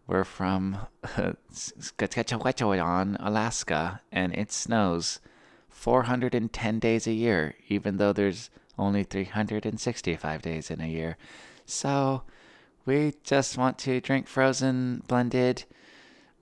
we're 0.08 0.24
from 0.24 0.78
Saskatchewan, 1.52 3.16
Alaska, 3.20 4.00
and 4.10 4.34
it 4.34 4.50
snows 4.50 5.20
410 5.68 6.78
days 6.78 7.06
a 7.06 7.12
year, 7.12 7.54
even 7.68 7.98
though 7.98 8.14
there's 8.14 8.48
only 8.78 9.04
365 9.04 10.42
days 10.42 10.70
in 10.70 10.80
a 10.80 10.88
year. 10.88 11.18
So 11.66 12.22
we 12.86 13.14
just 13.22 13.58
want 13.58 13.78
to 13.80 14.00
drink 14.00 14.26
frozen 14.26 15.02
blended 15.06 15.64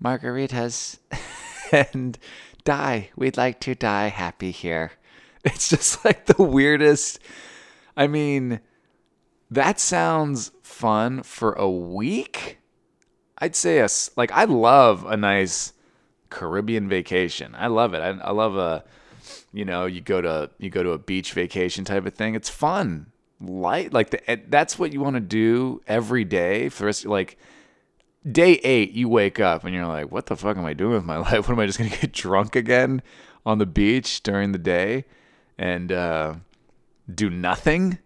margaritas 0.03 0.99
and 1.73 2.17
die. 2.63 3.11
We'd 3.17 3.37
like 3.37 3.59
to 3.61 3.75
die 3.75 4.09
happy 4.09 4.53
here. 4.53 4.93
It's 5.45 5.69
just 5.69 6.05
like 6.05 6.27
the 6.27 6.43
weirdest. 6.43 7.21
I 7.97 8.09
mean, 8.09 8.59
that 9.49 9.79
sounds 9.79 10.51
fun 10.65 11.23
for 11.23 11.53
a 11.53 11.71
week 11.71 12.59
I'd 13.39 13.57
say 13.57 13.79
a 13.79 13.89
like 14.17 14.33
I 14.33 14.45
love 14.45 15.05
a 15.05 15.17
nice 15.17 15.73
Caribbean 16.31 16.89
vacation. 16.89 17.55
I 17.57 17.67
love 17.69 17.95
it. 17.95 17.99
I, 17.99 18.11
I 18.11 18.31
love 18.33 18.57
a 18.57 18.85
you 19.53 19.65
know 19.65 19.87
you 19.87 20.01
go 20.01 20.21
to 20.21 20.51
you 20.59 20.71
go 20.71 20.83
to 20.83 20.91
a 20.91 20.99
beach 20.99 21.33
vacation 21.33 21.85
type 21.85 22.07
of 22.07 22.15
thing. 22.15 22.35
It's 22.35 22.49
fun, 22.49 23.07
light 23.41 23.93
like 23.93 24.11
the, 24.11 24.41
that's 24.49 24.79
what 24.79 24.93
you 24.93 25.01
want 25.01 25.15
to 25.15 25.21
do 25.21 25.83
every 25.87 26.25
day 26.25 26.69
for 26.69 26.81
the 26.81 26.87
rest. 26.87 27.07
Like 27.07 27.39
day 28.31 28.55
eight, 28.65 28.93
you 28.93 29.09
wake 29.09 29.39
up 29.39 29.65
and 29.65 29.75
you're 29.75 29.87
like, 29.87 30.11
what 30.11 30.27
the 30.27 30.37
fuck 30.37 30.57
am 30.57 30.65
I 30.65 30.73
doing 30.73 30.95
with 30.95 31.05
my 31.05 31.17
life? 31.29 31.49
What 31.49 31.51
am 31.51 31.61
I 31.61 31.67
just 31.67 31.79
gonna 31.79 31.91
get 31.91 32.13
drunk 32.13 32.57
again 32.57 33.03
on 33.45 33.59
the 33.59 33.67
beach 33.67 34.23
during 34.23 34.53
the 34.53 34.59
day 34.59 35.05
and 35.59 35.93
uh, 35.93 36.35
do 37.13 37.29
nothing? 37.29 37.99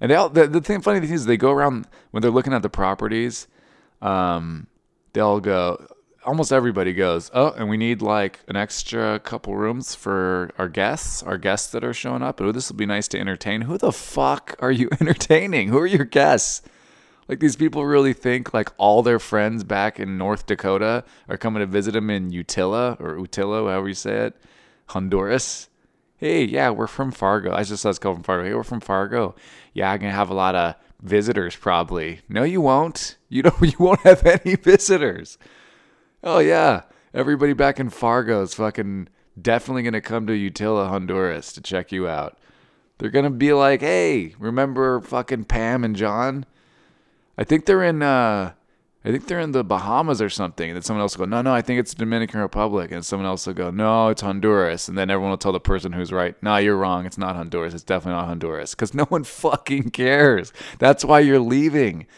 And 0.00 0.12
all 0.12 0.28
the, 0.28 0.46
the 0.46 0.60
thing 0.60 0.82
funny 0.82 1.00
thing 1.00 1.12
is 1.12 1.24
they 1.24 1.36
go 1.36 1.50
around 1.50 1.86
when 2.10 2.20
they're 2.20 2.30
looking 2.30 2.52
at 2.52 2.62
the 2.62 2.68
properties 2.68 3.48
um, 4.02 4.66
they'll 5.12 5.40
go, 5.40 5.86
almost 6.24 6.52
everybody 6.52 6.92
goes, 6.92 7.30
oh, 7.32 7.52
and 7.52 7.68
we 7.68 7.76
need 7.76 8.02
like 8.02 8.40
an 8.48 8.56
extra 8.56 9.20
couple 9.20 9.56
rooms 9.56 9.94
for 9.94 10.50
our 10.58 10.68
guests, 10.68 11.22
our 11.22 11.38
guests 11.38 11.70
that 11.72 11.84
are 11.84 11.94
showing 11.94 12.22
up. 12.22 12.40
Oh, 12.40 12.52
this 12.52 12.68
will 12.68 12.76
be 12.76 12.86
nice 12.86 13.08
to 13.08 13.18
entertain. 13.18 13.62
Who 13.62 13.78
the 13.78 13.92
fuck 13.92 14.56
are 14.58 14.72
you 14.72 14.88
entertaining? 15.00 15.68
Who 15.68 15.78
are 15.78 15.86
your 15.86 16.04
guests? 16.04 16.62
Like 17.28 17.40
these 17.40 17.56
people 17.56 17.84
really 17.84 18.12
think 18.12 18.54
like 18.54 18.70
all 18.76 19.02
their 19.02 19.18
friends 19.18 19.64
back 19.64 19.98
in 19.98 20.18
North 20.18 20.46
Dakota 20.46 21.04
are 21.28 21.36
coming 21.36 21.60
to 21.60 21.66
visit 21.66 21.92
them 21.92 22.10
in 22.10 22.30
Utila 22.30 23.00
or 23.00 23.16
Utila, 23.16 23.64
however 23.64 23.88
you 23.88 23.94
say 23.94 24.26
it, 24.26 24.36
Honduras. 24.88 25.68
Hey, 26.18 26.44
yeah, 26.44 26.70
we're 26.70 26.86
from 26.86 27.12
Fargo. 27.12 27.52
I 27.52 27.62
just 27.62 27.82
saw 27.82 27.90
it's 27.90 27.98
called 27.98 28.16
from 28.16 28.22
Fargo. 28.22 28.44
Hey, 28.48 28.54
we're 28.54 28.62
from 28.62 28.80
Fargo. 28.80 29.34
Yeah, 29.74 29.90
I'm 29.90 30.00
gonna 30.00 30.12
have 30.12 30.30
a 30.30 30.34
lot 30.34 30.54
of 30.54 30.74
visitors 31.02 31.54
probably. 31.54 32.20
No, 32.28 32.42
you 32.42 32.60
won't. 32.62 33.16
You 33.28 33.42
don't. 33.42 33.60
You 33.60 33.72
won't 33.78 34.00
have 34.00 34.24
any 34.24 34.56
visitors. 34.56 35.36
Oh 36.24 36.38
yeah, 36.38 36.82
everybody 37.12 37.52
back 37.52 37.78
in 37.78 37.90
Fargo 37.90 38.42
is 38.42 38.54
fucking 38.54 39.08
definitely 39.40 39.82
gonna 39.82 40.00
come 40.00 40.26
to 40.26 40.32
Utila, 40.32 40.88
Honduras 40.88 41.52
to 41.52 41.60
check 41.60 41.92
you 41.92 42.08
out. 42.08 42.38
They're 42.98 43.10
gonna 43.10 43.30
be 43.30 43.52
like, 43.52 43.80
hey, 43.80 44.34
remember 44.38 45.00
fucking 45.02 45.44
Pam 45.44 45.84
and 45.84 45.94
John? 45.94 46.46
I 47.36 47.44
think 47.44 47.66
they're 47.66 47.84
in 47.84 48.02
uh 48.02 48.52
I 49.06 49.12
think 49.12 49.28
they're 49.28 49.38
in 49.38 49.52
the 49.52 49.62
Bahamas 49.62 50.20
or 50.20 50.28
something. 50.28 50.68
And 50.68 50.74
then 50.74 50.82
someone 50.82 51.00
else 51.00 51.16
will 51.16 51.26
go, 51.26 51.30
no, 51.30 51.40
no, 51.40 51.54
I 51.54 51.62
think 51.62 51.78
it's 51.78 51.94
the 51.94 52.00
Dominican 52.00 52.40
Republic. 52.40 52.90
And 52.90 53.06
someone 53.06 53.24
else 53.26 53.46
will 53.46 53.54
go, 53.54 53.70
no, 53.70 54.08
it's 54.08 54.20
Honduras. 54.20 54.88
And 54.88 54.98
then 54.98 55.10
everyone 55.10 55.30
will 55.30 55.38
tell 55.38 55.52
the 55.52 55.60
person 55.60 55.92
who's 55.92 56.10
right, 56.10 56.34
no, 56.42 56.56
you're 56.56 56.76
wrong. 56.76 57.06
It's 57.06 57.16
not 57.16 57.36
Honduras. 57.36 57.72
It's 57.72 57.84
definitely 57.84 58.18
not 58.20 58.26
Honduras. 58.26 58.74
Because 58.74 58.94
no 58.94 59.04
one 59.04 59.22
fucking 59.24 59.90
cares. 59.90 60.52
That's 60.80 61.04
why 61.04 61.20
you're 61.20 61.38
leaving. 61.38 62.08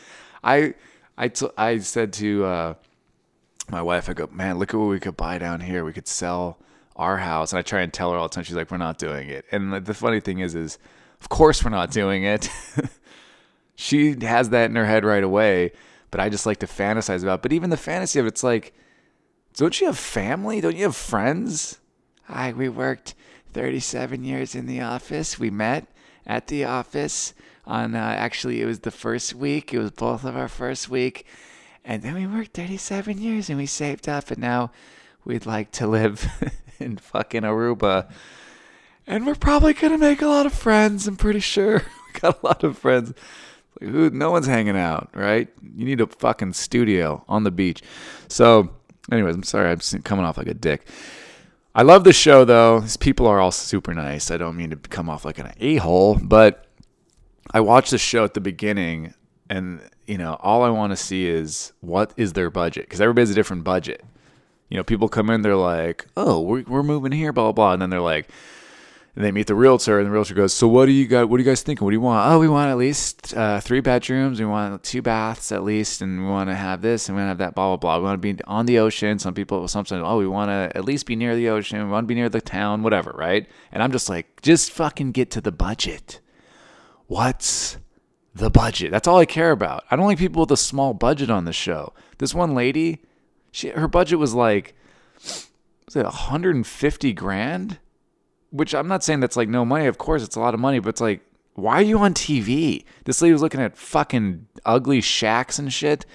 I 0.42 0.74
I, 1.18 1.28
t- 1.28 1.50
I 1.58 1.78
said 1.78 2.14
to 2.14 2.44
uh, 2.46 2.74
my 3.70 3.82
wife, 3.82 4.08
I 4.08 4.14
go, 4.14 4.26
man, 4.32 4.58
look 4.58 4.72
at 4.72 4.80
what 4.80 4.86
we 4.86 4.98
could 4.98 5.16
buy 5.16 5.36
down 5.36 5.60
here. 5.60 5.84
We 5.84 5.92
could 5.92 6.08
sell 6.08 6.56
our 6.96 7.18
house. 7.18 7.52
And 7.52 7.58
I 7.58 7.62
try 7.62 7.82
and 7.82 7.92
tell 7.92 8.12
her 8.12 8.16
all 8.16 8.28
the 8.28 8.34
time. 8.34 8.44
She's 8.44 8.56
like, 8.56 8.70
we're 8.70 8.78
not 8.78 8.96
doing 8.96 9.28
it. 9.28 9.44
And 9.52 9.74
the 9.84 9.94
funny 9.94 10.20
thing 10.20 10.38
is, 10.38 10.54
is 10.54 10.78
of 11.20 11.28
course 11.28 11.62
we're 11.62 11.70
not 11.70 11.90
doing 11.90 12.24
it. 12.24 12.48
she 13.74 14.16
has 14.22 14.48
that 14.50 14.70
in 14.70 14.76
her 14.76 14.86
head 14.86 15.04
right 15.04 15.22
away 15.22 15.72
but 16.10 16.20
I 16.20 16.28
just 16.28 16.46
like 16.46 16.58
to 16.58 16.66
fantasize 16.66 17.22
about. 17.22 17.42
But 17.42 17.52
even 17.52 17.70
the 17.70 17.76
fantasy 17.76 18.18
of 18.18 18.26
it's 18.26 18.42
like, 18.42 18.72
don't 19.56 19.80
you 19.80 19.86
have 19.86 19.98
family? 19.98 20.60
Don't 20.60 20.76
you 20.76 20.84
have 20.84 20.96
friends? 20.96 21.80
Hi, 22.24 22.52
we 22.52 22.68
worked 22.68 23.14
37 23.52 24.24
years 24.24 24.54
in 24.54 24.66
the 24.66 24.80
office. 24.80 25.38
We 25.38 25.50
met 25.50 25.86
at 26.26 26.46
the 26.46 26.64
office 26.64 27.34
on 27.66 27.94
uh, 27.94 27.98
actually 27.98 28.62
it 28.62 28.66
was 28.66 28.80
the 28.80 28.90
first 28.90 29.34
week. 29.34 29.72
It 29.72 29.78
was 29.78 29.90
both 29.90 30.24
of 30.24 30.36
our 30.36 30.48
first 30.48 30.88
week, 30.88 31.26
and 31.84 32.02
then 32.02 32.14
we 32.14 32.26
worked 32.26 32.54
37 32.54 33.18
years 33.18 33.48
and 33.48 33.58
we 33.58 33.66
saved 33.66 34.08
up, 34.08 34.30
and 34.30 34.38
now 34.38 34.70
we'd 35.24 35.46
like 35.46 35.70
to 35.72 35.86
live 35.86 36.26
in 36.78 36.96
fucking 36.96 37.42
Aruba. 37.42 38.10
And 39.06 39.26
we're 39.26 39.34
probably 39.34 39.74
gonna 39.74 39.98
make 39.98 40.22
a 40.22 40.26
lot 40.26 40.46
of 40.46 40.52
friends. 40.52 41.06
I'm 41.06 41.16
pretty 41.16 41.40
sure 41.40 41.82
we 42.14 42.20
got 42.20 42.42
a 42.42 42.46
lot 42.46 42.64
of 42.64 42.78
friends. 42.78 43.12
Who? 43.80 44.10
No 44.10 44.30
one's 44.30 44.46
hanging 44.46 44.76
out, 44.76 45.10
right? 45.14 45.48
You 45.76 45.84
need 45.84 46.00
a 46.00 46.06
fucking 46.06 46.52
studio 46.54 47.24
on 47.28 47.44
the 47.44 47.50
beach. 47.50 47.82
So, 48.28 48.70
anyways, 49.10 49.34
I'm 49.34 49.42
sorry 49.42 49.70
I'm 49.70 49.78
coming 50.02 50.24
off 50.24 50.38
like 50.38 50.48
a 50.48 50.54
dick. 50.54 50.86
I 51.74 51.82
love 51.82 52.04
the 52.04 52.12
show 52.12 52.44
though. 52.44 52.80
These 52.80 52.96
people 52.96 53.26
are 53.26 53.38
all 53.38 53.52
super 53.52 53.94
nice. 53.94 54.30
I 54.30 54.36
don't 54.36 54.56
mean 54.56 54.70
to 54.70 54.76
come 54.76 55.08
off 55.08 55.24
like 55.24 55.38
an 55.38 55.52
a 55.60 55.76
hole, 55.76 56.18
but 56.20 56.66
I 57.52 57.60
watched 57.60 57.92
the 57.92 57.98
show 57.98 58.24
at 58.24 58.34
the 58.34 58.40
beginning, 58.40 59.14
and 59.48 59.80
you 60.06 60.18
know, 60.18 60.38
all 60.40 60.62
I 60.62 60.70
want 60.70 60.90
to 60.92 60.96
see 60.96 61.28
is 61.28 61.72
what 61.80 62.12
is 62.16 62.32
their 62.32 62.50
budget 62.50 62.86
because 62.86 63.00
everybody's 63.00 63.30
a 63.30 63.34
different 63.34 63.64
budget. 63.64 64.02
You 64.70 64.76
know, 64.76 64.82
people 64.82 65.08
come 65.08 65.30
in, 65.30 65.42
they're 65.42 65.56
like, 65.56 66.06
"Oh, 66.16 66.40
we're, 66.40 66.64
we're 66.66 66.82
moving 66.82 67.12
here," 67.12 67.32
blah 67.32 67.44
blah 67.44 67.52
blah, 67.52 67.72
and 67.74 67.82
then 67.82 67.90
they're 67.90 68.00
like, 68.00 68.28
and 69.18 69.26
they 69.26 69.32
meet 69.32 69.48
the 69.48 69.54
realtor, 69.56 69.98
and 69.98 70.06
the 70.06 70.12
realtor 70.12 70.32
goes, 70.32 70.54
"So 70.54 70.68
what 70.68 70.86
do 70.86 70.92
you 70.92 71.04
got? 71.04 71.28
What 71.28 71.38
do 71.38 71.42
you 71.42 71.50
guys 71.50 71.60
thinking? 71.60 71.84
What 71.84 71.90
do 71.90 71.96
you 71.96 72.00
want? 72.00 72.30
Oh, 72.30 72.38
we 72.38 72.46
want 72.46 72.70
at 72.70 72.78
least 72.78 73.36
uh, 73.36 73.58
three 73.58 73.80
bedrooms. 73.80 74.38
We 74.38 74.46
want 74.46 74.84
two 74.84 75.02
baths 75.02 75.50
at 75.50 75.64
least, 75.64 76.02
and 76.02 76.22
we 76.22 76.30
want 76.30 76.50
to 76.50 76.54
have 76.54 76.82
this, 76.82 77.08
and 77.08 77.16
we 77.16 77.24
want 77.24 77.26
to 77.26 77.30
have 77.30 77.38
that. 77.38 77.56
Blah 77.56 77.76
blah 77.76 77.76
blah. 77.78 77.98
We 77.98 78.04
want 78.04 78.22
to 78.22 78.34
be 78.34 78.40
on 78.44 78.66
the 78.66 78.78
ocean. 78.78 79.18
Some 79.18 79.34
people, 79.34 79.66
something. 79.66 80.00
Oh, 80.00 80.18
we 80.18 80.28
want 80.28 80.50
to 80.50 80.70
at 80.76 80.84
least 80.84 81.04
be 81.04 81.16
near 81.16 81.34
the 81.34 81.48
ocean. 81.48 81.84
We 81.84 81.90
want 81.90 82.04
to 82.04 82.06
be 82.06 82.14
near 82.14 82.28
the 82.28 82.40
town. 82.40 82.84
Whatever, 82.84 83.10
right? 83.18 83.48
And 83.72 83.82
I'm 83.82 83.90
just 83.90 84.08
like, 84.08 84.40
just 84.40 84.70
fucking 84.70 85.10
get 85.10 85.32
to 85.32 85.40
the 85.40 85.50
budget. 85.50 86.20
What's 87.08 87.76
the 88.36 88.50
budget? 88.50 88.92
That's 88.92 89.08
all 89.08 89.18
I 89.18 89.26
care 89.26 89.50
about. 89.50 89.82
I 89.90 89.96
don't 89.96 90.06
like 90.06 90.18
people 90.18 90.42
with 90.42 90.52
a 90.52 90.56
small 90.56 90.94
budget 90.94 91.28
on 91.28 91.44
the 91.44 91.52
show. 91.52 91.92
This 92.18 92.36
one 92.36 92.54
lady, 92.54 93.02
she 93.50 93.70
her 93.70 93.88
budget 93.88 94.20
was 94.20 94.32
like, 94.32 94.76
was 95.24 95.96
it 95.96 96.04
150 96.04 97.12
grand? 97.14 97.80
Which 98.50 98.74
I'm 98.74 98.88
not 98.88 99.04
saying 99.04 99.20
that's 99.20 99.36
like 99.36 99.48
no 99.48 99.64
money. 99.64 99.86
Of 99.86 99.98
course, 99.98 100.22
it's 100.22 100.36
a 100.36 100.40
lot 100.40 100.54
of 100.54 100.60
money, 100.60 100.78
but 100.78 100.90
it's 100.90 101.00
like, 101.00 101.22
why 101.54 101.74
are 101.76 101.82
you 101.82 101.98
on 101.98 102.14
TV? 102.14 102.84
This 103.04 103.20
lady 103.20 103.32
was 103.32 103.42
looking 103.42 103.60
at 103.60 103.76
fucking 103.76 104.46
ugly 104.64 105.00
shacks 105.00 105.58
and 105.58 105.72
shit. 105.72 106.06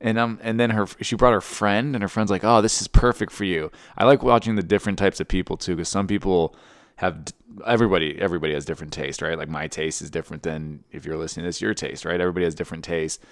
And 0.00 0.18
um, 0.18 0.38
and 0.42 0.58
then 0.58 0.70
her 0.70 0.86
she 1.00 1.16
brought 1.16 1.32
her 1.32 1.40
friend, 1.40 1.94
and 1.94 2.02
her 2.02 2.08
friend's 2.08 2.30
like, 2.30 2.44
"Oh, 2.44 2.60
this 2.60 2.82
is 2.82 2.88
perfect 2.88 3.32
for 3.32 3.44
you." 3.44 3.70
I 3.96 4.04
like 4.04 4.22
watching 4.22 4.56
the 4.56 4.62
different 4.62 4.98
types 4.98 5.18
of 5.18 5.28
people 5.28 5.56
too, 5.56 5.76
because 5.76 5.88
some 5.88 6.06
people 6.06 6.54
have 6.96 7.24
everybody 7.66 8.20
everybody 8.20 8.52
has 8.52 8.64
different 8.64 8.92
taste, 8.92 9.22
right? 9.22 9.38
Like 9.38 9.48
my 9.48 9.66
taste 9.66 10.02
is 10.02 10.10
different 10.10 10.42
than 10.42 10.84
if 10.90 11.06
you're 11.06 11.16
listening 11.16 11.44
to 11.44 11.48
this, 11.48 11.62
your 11.62 11.72
taste, 11.72 12.04
right? 12.04 12.20
Everybody 12.20 12.44
has 12.44 12.54
different 12.54 12.84
taste, 12.84 13.22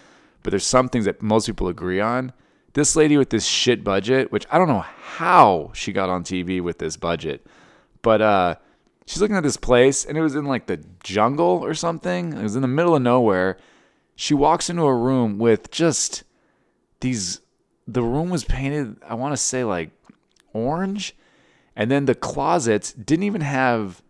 but 0.42 0.50
there's 0.50 0.64
some 0.64 0.88
things 0.88 1.04
that 1.04 1.20
most 1.20 1.46
people 1.46 1.68
agree 1.68 2.00
on. 2.00 2.32
This 2.74 2.96
lady 2.96 3.18
with 3.18 3.30
this 3.30 3.44
shit 3.44 3.84
budget, 3.84 4.32
which 4.32 4.46
I 4.50 4.56
don't 4.56 4.68
know 4.68 4.80
how 4.80 5.72
she 5.74 5.92
got 5.92 6.08
on 6.08 6.24
TV 6.24 6.60
with 6.60 6.78
this 6.78 6.96
budget 6.96 7.46
but 8.02 8.20
uh, 8.20 8.54
she's 9.06 9.20
looking 9.20 9.36
at 9.36 9.42
this 9.42 9.56
place, 9.56 10.04
and 10.04 10.18
it 10.18 10.20
was 10.20 10.34
in 10.34 10.44
like 10.44 10.66
the 10.66 10.84
jungle 11.02 11.64
or 11.64 11.74
something. 11.74 12.32
It 12.32 12.42
was 12.42 12.56
in 12.56 12.62
the 12.62 12.68
middle 12.68 12.96
of 12.96 13.02
nowhere. 13.02 13.56
She 14.14 14.34
walks 14.34 14.68
into 14.68 14.82
a 14.82 14.94
room 14.94 15.38
with 15.38 15.70
just 15.70 16.24
these. 17.00 17.40
The 17.88 18.02
room 18.02 18.30
was 18.30 18.44
painted, 18.44 18.96
I 19.06 19.14
want 19.14 19.32
to 19.32 19.36
say 19.36 19.64
like 19.64 19.90
orange, 20.52 21.16
and 21.74 21.90
then 21.90 22.04
the 22.04 22.14
closets 22.14 22.92
didn't 22.92 23.24
even 23.24 23.40
have 23.40 24.02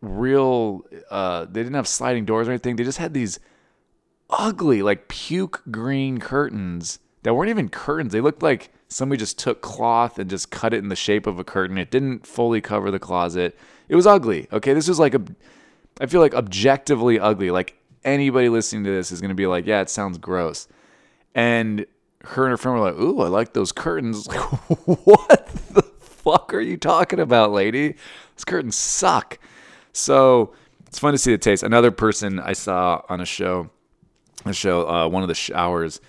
real. 0.00 0.84
Uh, 1.10 1.44
they 1.44 1.62
didn't 1.62 1.74
have 1.74 1.88
sliding 1.88 2.24
doors 2.24 2.48
or 2.48 2.52
anything. 2.52 2.76
They 2.76 2.84
just 2.84 2.98
had 2.98 3.14
these 3.14 3.38
ugly, 4.30 4.82
like 4.82 5.08
puke 5.08 5.62
green 5.70 6.18
curtains 6.18 6.98
that 7.22 7.34
weren't 7.34 7.50
even 7.50 7.68
curtains. 7.68 8.12
They 8.12 8.20
looked 8.20 8.42
like 8.42 8.70
somebody 8.88 9.18
just 9.18 9.38
took 9.38 9.60
cloth 9.60 10.18
and 10.18 10.28
just 10.28 10.50
cut 10.50 10.74
it 10.74 10.78
in 10.78 10.88
the 10.88 10.96
shape 10.96 11.26
of 11.26 11.38
a 11.38 11.44
curtain. 11.44 11.78
It 11.78 11.90
didn't 11.90 12.26
fully 12.26 12.60
cover 12.60 12.90
the 12.90 12.98
closet. 12.98 13.56
It 13.88 13.96
was 13.96 14.06
ugly. 14.06 14.48
Okay, 14.52 14.74
this 14.74 14.88
was 14.88 14.98
like 14.98 15.14
a 15.14 15.22
I 16.00 16.06
feel 16.06 16.20
like 16.20 16.34
objectively 16.34 17.18
ugly. 17.18 17.50
Like 17.50 17.76
anybody 18.04 18.48
listening 18.48 18.84
to 18.84 18.90
this 18.90 19.12
is 19.12 19.20
going 19.20 19.30
to 19.30 19.34
be 19.34 19.46
like, 19.46 19.66
"Yeah, 19.66 19.80
it 19.80 19.90
sounds 19.90 20.18
gross." 20.18 20.68
And 21.34 21.86
her 22.24 22.44
and 22.44 22.50
her 22.52 22.56
friend 22.56 22.78
were 22.78 22.90
like, 22.90 23.00
"Ooh, 23.00 23.20
I 23.20 23.28
like 23.28 23.52
those 23.52 23.72
curtains." 23.72 24.26
What 24.86 25.46
the 25.70 25.82
fuck 26.00 26.52
are 26.54 26.60
you 26.60 26.76
talking 26.76 27.20
about, 27.20 27.52
lady? 27.52 27.94
These 28.36 28.44
curtains 28.46 28.76
suck. 28.76 29.38
So, 29.92 30.52
it's 30.86 30.98
fun 30.98 31.12
to 31.12 31.18
see 31.18 31.32
the 31.32 31.38
taste. 31.38 31.62
Another 31.62 31.90
person 31.90 32.38
I 32.38 32.52
saw 32.52 33.02
on 33.08 33.20
a 33.20 33.26
show, 33.26 33.70
a 34.44 34.52
show, 34.52 34.88
uh, 34.88 35.08
one 35.08 35.22
of 35.22 35.28
the 35.28 35.34
showers 35.34 36.00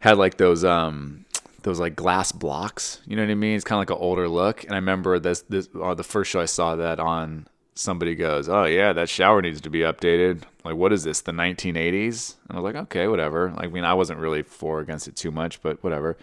had 0.00 0.18
like 0.18 0.36
those 0.36 0.64
um 0.64 1.24
those 1.64 1.80
like 1.80 1.96
glass 1.96 2.30
blocks. 2.30 3.00
You 3.06 3.16
know 3.16 3.22
what 3.22 3.30
I 3.30 3.34
mean? 3.34 3.56
It's 3.56 3.64
kind 3.64 3.78
of 3.78 3.80
like 3.80 3.98
an 3.98 4.02
older 4.02 4.28
look. 4.28 4.62
And 4.64 4.72
I 4.72 4.76
remember 4.76 5.18
this 5.18 5.40
this 5.48 5.68
uh, 5.82 5.94
the 5.94 6.04
first 6.04 6.30
show 6.30 6.40
I 6.40 6.44
saw 6.44 6.76
that 6.76 7.00
on. 7.00 7.48
Somebody 7.76 8.14
goes, 8.14 8.48
"Oh 8.48 8.66
yeah, 8.66 8.92
that 8.92 9.08
shower 9.08 9.42
needs 9.42 9.60
to 9.62 9.70
be 9.70 9.80
updated." 9.80 10.42
Like, 10.64 10.76
what 10.76 10.92
is 10.92 11.02
this? 11.02 11.22
The 11.22 11.32
1980s? 11.32 12.36
And 12.48 12.56
I 12.56 12.60
was 12.60 12.72
like, 12.72 12.80
"Okay, 12.84 13.08
whatever." 13.08 13.50
Like, 13.50 13.64
I 13.64 13.72
mean, 13.72 13.84
I 13.84 13.94
wasn't 13.94 14.20
really 14.20 14.42
for 14.42 14.78
against 14.78 15.08
it 15.08 15.16
too 15.16 15.32
much, 15.32 15.60
but 15.60 15.82
whatever. 15.82 16.16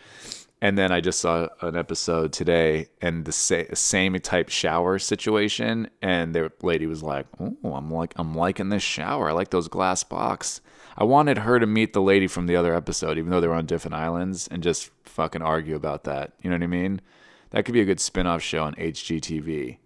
And 0.63 0.77
then 0.77 0.91
I 0.91 1.01
just 1.01 1.19
saw 1.19 1.47
an 1.61 1.75
episode 1.75 2.31
today, 2.31 2.87
and 3.01 3.25
the 3.25 3.31
sa- 3.31 3.73
same 3.73 4.13
type 4.19 4.49
shower 4.49 4.99
situation, 4.99 5.89
and 6.03 6.35
the 6.35 6.51
lady 6.61 6.85
was 6.85 7.01
like, 7.01 7.25
"Oh, 7.39 7.73
I'm 7.73 7.89
like, 7.89 8.13
I'm 8.15 8.35
liking 8.35 8.69
this 8.69 8.83
shower. 8.83 9.29
I 9.29 9.33
like 9.33 9.49
those 9.49 9.67
glass 9.67 10.03
box." 10.03 10.61
I 10.97 11.03
wanted 11.03 11.39
her 11.39 11.59
to 11.59 11.65
meet 11.65 11.93
the 11.93 12.01
lady 12.01 12.27
from 12.27 12.45
the 12.45 12.55
other 12.55 12.75
episode, 12.75 13.17
even 13.17 13.31
though 13.31 13.41
they 13.41 13.47
were 13.47 13.55
on 13.55 13.65
different 13.65 13.95
islands, 13.95 14.47
and 14.49 14.61
just 14.61 14.91
fucking 15.03 15.41
argue 15.41 15.75
about 15.75 16.03
that. 16.03 16.33
You 16.43 16.49
know 16.49 16.57
what 16.57 16.63
I 16.63 16.67
mean? 16.67 17.01
That 17.51 17.65
could 17.65 17.73
be 17.73 17.81
a 17.81 17.85
good 17.85 17.99
spin 17.99 18.27
off 18.27 18.41
show 18.41 18.63
on 18.63 18.75
HGTV. 18.75 19.77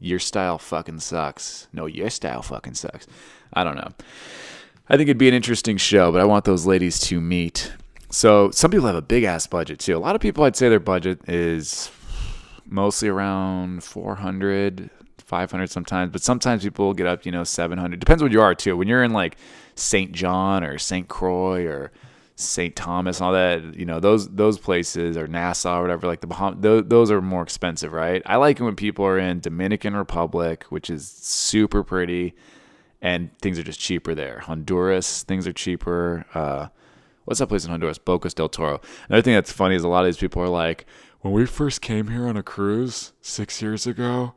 Your 0.00 0.18
style 0.18 0.58
fucking 0.58 1.00
sucks. 1.00 1.68
No, 1.72 1.86
your 1.86 2.08
style 2.10 2.42
fucking 2.42 2.74
sucks. 2.74 3.06
I 3.52 3.64
don't 3.64 3.76
know. 3.76 3.90
I 4.88 4.96
think 4.96 5.08
it'd 5.08 5.18
be 5.18 5.28
an 5.28 5.34
interesting 5.34 5.76
show, 5.76 6.12
but 6.12 6.20
I 6.20 6.24
want 6.24 6.44
those 6.44 6.66
ladies 6.66 6.98
to 7.00 7.20
meet. 7.20 7.72
So 8.10 8.50
some 8.50 8.70
people 8.70 8.86
have 8.86 8.96
a 8.96 9.02
big 9.02 9.24
ass 9.24 9.46
budget 9.46 9.78
too. 9.78 9.96
A 9.96 9.98
lot 9.98 10.14
of 10.14 10.20
people, 10.20 10.44
I'd 10.44 10.56
say 10.56 10.68
their 10.68 10.80
budget 10.80 11.28
is 11.28 11.90
mostly 12.64 13.08
around 13.08 13.84
400, 13.84 14.90
500 15.18 15.70
sometimes, 15.70 16.12
but 16.12 16.22
sometimes 16.22 16.62
people 16.62 16.94
get 16.94 17.06
up, 17.06 17.26
you 17.26 17.32
know, 17.32 17.44
700. 17.44 18.00
Depends 18.00 18.22
what 18.22 18.32
you 18.32 18.40
are 18.40 18.54
too. 18.54 18.76
When 18.76 18.88
you're 18.88 19.04
in 19.04 19.12
like 19.12 19.36
St. 19.74 20.12
John 20.12 20.64
or 20.64 20.78
St. 20.78 21.06
Croix 21.08 21.66
or 21.66 21.92
St. 22.36 22.74
Thomas 22.74 23.18
and 23.18 23.26
all 23.26 23.32
that, 23.32 23.74
you 23.74 23.84
know, 23.84 24.00
those 24.00 24.28
those 24.28 24.58
places 24.58 25.16
or 25.16 25.26
Nassau 25.26 25.80
or 25.80 25.82
whatever, 25.82 26.06
like 26.06 26.20
the 26.20 26.26
Bahamas, 26.26 26.60
those, 26.60 26.84
those 26.86 27.10
are 27.10 27.20
more 27.20 27.42
expensive, 27.42 27.92
right? 27.92 28.22
I 28.24 28.36
like 28.36 28.58
it 28.60 28.62
when 28.62 28.76
people 28.76 29.04
are 29.04 29.18
in 29.18 29.40
Dominican 29.40 29.94
Republic, 29.94 30.64
which 30.70 30.88
is 30.88 31.06
super 31.08 31.82
pretty, 31.82 32.34
and 33.02 33.36
things 33.40 33.58
are 33.58 33.64
just 33.64 33.80
cheaper 33.80 34.14
there. 34.14 34.38
Honduras, 34.40 35.24
things 35.24 35.46
are 35.46 35.52
cheaper. 35.52 36.24
Uh, 36.32 36.68
what's 37.28 37.40
that 37.40 37.48
place 37.48 37.66
in 37.66 37.70
Honduras? 37.70 37.98
Bocas 37.98 38.34
del 38.34 38.48
Toro. 38.48 38.80
Another 39.10 39.20
thing 39.20 39.34
that's 39.34 39.52
funny 39.52 39.74
is 39.74 39.84
a 39.84 39.88
lot 39.88 40.00
of 40.00 40.06
these 40.06 40.16
people 40.16 40.40
are 40.40 40.48
like, 40.48 40.86
when 41.20 41.34
we 41.34 41.44
first 41.44 41.82
came 41.82 42.08
here 42.08 42.26
on 42.26 42.38
a 42.38 42.42
cruise 42.42 43.12
six 43.20 43.60
years 43.60 43.86
ago, 43.86 44.32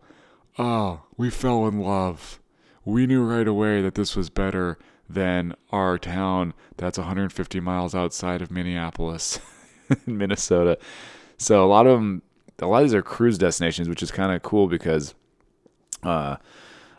oh, 0.59 1.03
we 1.15 1.29
fell 1.29 1.65
in 1.67 1.79
love. 1.79 2.41
We 2.83 3.07
knew 3.07 3.23
right 3.23 3.47
away 3.47 3.81
that 3.81 3.95
this 3.95 4.17
was 4.17 4.29
better 4.29 4.77
than 5.09 5.55
our 5.71 5.97
town 5.97 6.53
that's 6.75 6.97
150 6.97 7.61
miles 7.61 7.95
outside 7.95 8.41
of 8.41 8.51
Minneapolis, 8.51 9.39
Minnesota. 10.05 10.77
So 11.37 11.63
a 11.63 11.67
lot 11.67 11.87
of 11.87 11.97
them, 11.97 12.23
a 12.59 12.67
lot 12.67 12.79
of 12.79 12.89
these 12.89 12.93
are 12.93 13.01
cruise 13.01 13.37
destinations, 13.37 13.87
which 13.87 14.03
is 14.03 14.11
kind 14.11 14.33
of 14.35 14.41
cool 14.41 14.67
because 14.67 15.15
uh, 16.03 16.35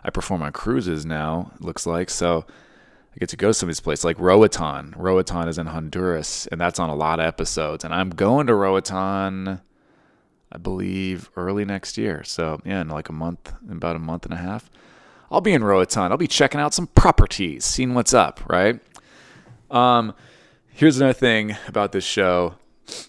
I 0.02 0.08
perform 0.08 0.40
on 0.40 0.52
cruises 0.52 1.04
now. 1.04 1.52
It 1.56 1.60
looks 1.60 1.86
like 1.86 2.08
so. 2.08 2.46
I 3.14 3.18
get 3.18 3.28
to 3.28 3.36
go 3.36 3.48
to 3.48 3.54
some 3.54 3.68
of 3.68 3.74
these 3.74 3.80
places 3.80 4.04
like 4.04 4.18
Roatan. 4.18 4.94
Roatan 4.96 5.48
is 5.48 5.58
in 5.58 5.66
Honduras, 5.66 6.46
and 6.46 6.60
that's 6.60 6.78
on 6.78 6.88
a 6.88 6.94
lot 6.94 7.20
of 7.20 7.26
episodes. 7.26 7.84
And 7.84 7.92
I'm 7.92 8.10
going 8.10 8.46
to 8.46 8.54
Roatan, 8.54 9.60
I 10.50 10.58
believe, 10.58 11.30
early 11.36 11.64
next 11.66 11.98
year. 11.98 12.24
So 12.24 12.60
yeah, 12.64 12.80
in 12.80 12.88
like 12.88 13.10
a 13.10 13.12
month, 13.12 13.52
in 13.68 13.76
about 13.76 13.96
a 13.96 13.98
month 14.00 14.24
and 14.24 14.32
a 14.32 14.38
half. 14.38 14.70
I'll 15.30 15.40
be 15.40 15.52
in 15.52 15.64
Roatan. 15.64 16.10
I'll 16.12 16.18
be 16.18 16.26
checking 16.26 16.60
out 16.60 16.74
some 16.74 16.86
properties, 16.88 17.64
seeing 17.64 17.94
what's 17.94 18.12
up, 18.12 18.40
right? 18.48 18.80
Um, 19.70 20.14
here's 20.68 20.98
another 20.98 21.14
thing 21.14 21.56
about 21.68 21.92
this 21.92 22.04
show. 22.04 22.56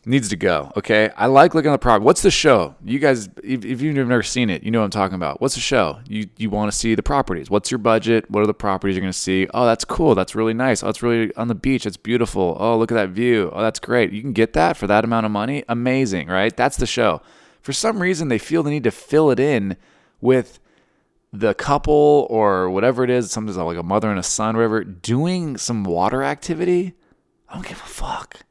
Needs 0.05 0.29
to 0.29 0.35
go. 0.35 0.71
Okay, 0.77 1.09
I 1.17 1.27
like 1.27 1.53
looking 1.53 1.69
at 1.69 1.73
the 1.73 1.79
property. 1.79 2.05
What's 2.05 2.21
the 2.21 2.31
show? 2.31 2.75
You 2.83 2.99
guys, 2.99 3.29
if, 3.43 3.65
if 3.65 3.81
you've 3.81 3.95
never 3.95 4.23
seen 4.23 4.49
it, 4.49 4.63
you 4.63 4.71
know 4.71 4.79
what 4.79 4.85
I'm 4.85 4.91
talking 4.91 5.15
about. 5.15 5.41
What's 5.41 5.55
the 5.55 5.61
show? 5.61 5.99
You 6.07 6.27
you 6.37 6.49
want 6.49 6.71
to 6.71 6.77
see 6.77 6.95
the 6.95 7.03
properties? 7.03 7.49
What's 7.49 7.71
your 7.71 7.77
budget? 7.79 8.29
What 8.29 8.43
are 8.43 8.47
the 8.47 8.53
properties 8.53 8.95
you're 8.95 9.01
going 9.01 9.11
to 9.11 9.17
see? 9.17 9.47
Oh, 9.53 9.65
that's 9.65 9.85
cool. 9.85 10.15
That's 10.15 10.35
really 10.35 10.53
nice. 10.53 10.83
Oh, 10.83 10.89
it's 10.89 11.03
really 11.03 11.33
on 11.35 11.47
the 11.47 11.55
beach. 11.55 11.85
It's 11.85 11.97
beautiful. 11.97 12.57
Oh, 12.59 12.77
look 12.77 12.91
at 12.91 12.95
that 12.95 13.09
view. 13.09 13.51
Oh, 13.53 13.61
that's 13.61 13.79
great. 13.79 14.11
You 14.11 14.21
can 14.21 14.33
get 14.33 14.53
that 14.53 14.77
for 14.77 14.87
that 14.87 15.03
amount 15.03 15.25
of 15.25 15.31
money. 15.31 15.63
Amazing, 15.67 16.27
right? 16.27 16.55
That's 16.55 16.77
the 16.77 16.87
show. 16.87 17.21
For 17.61 17.73
some 17.73 18.01
reason, 18.01 18.27
they 18.27 18.37
feel 18.37 18.63
the 18.63 18.69
need 18.69 18.83
to 18.83 18.91
fill 18.91 19.31
it 19.31 19.39
in 19.39 19.77
with 20.19 20.59
the 21.31 21.53
couple 21.55 22.27
or 22.29 22.69
whatever 22.69 23.03
it 23.03 23.09
is, 23.09 23.31
sometimes 23.31 23.57
like 23.57 23.77
a 23.77 23.83
mother 23.83 24.09
and 24.09 24.19
a 24.19 24.23
son, 24.23 24.55
whatever, 24.55 24.83
doing 24.83 25.57
some 25.57 25.83
water 25.83 26.21
activity. 26.23 26.93
I 27.49 27.55
don't 27.55 27.67
give 27.67 27.79
a 27.79 27.87
fuck. 27.87 28.41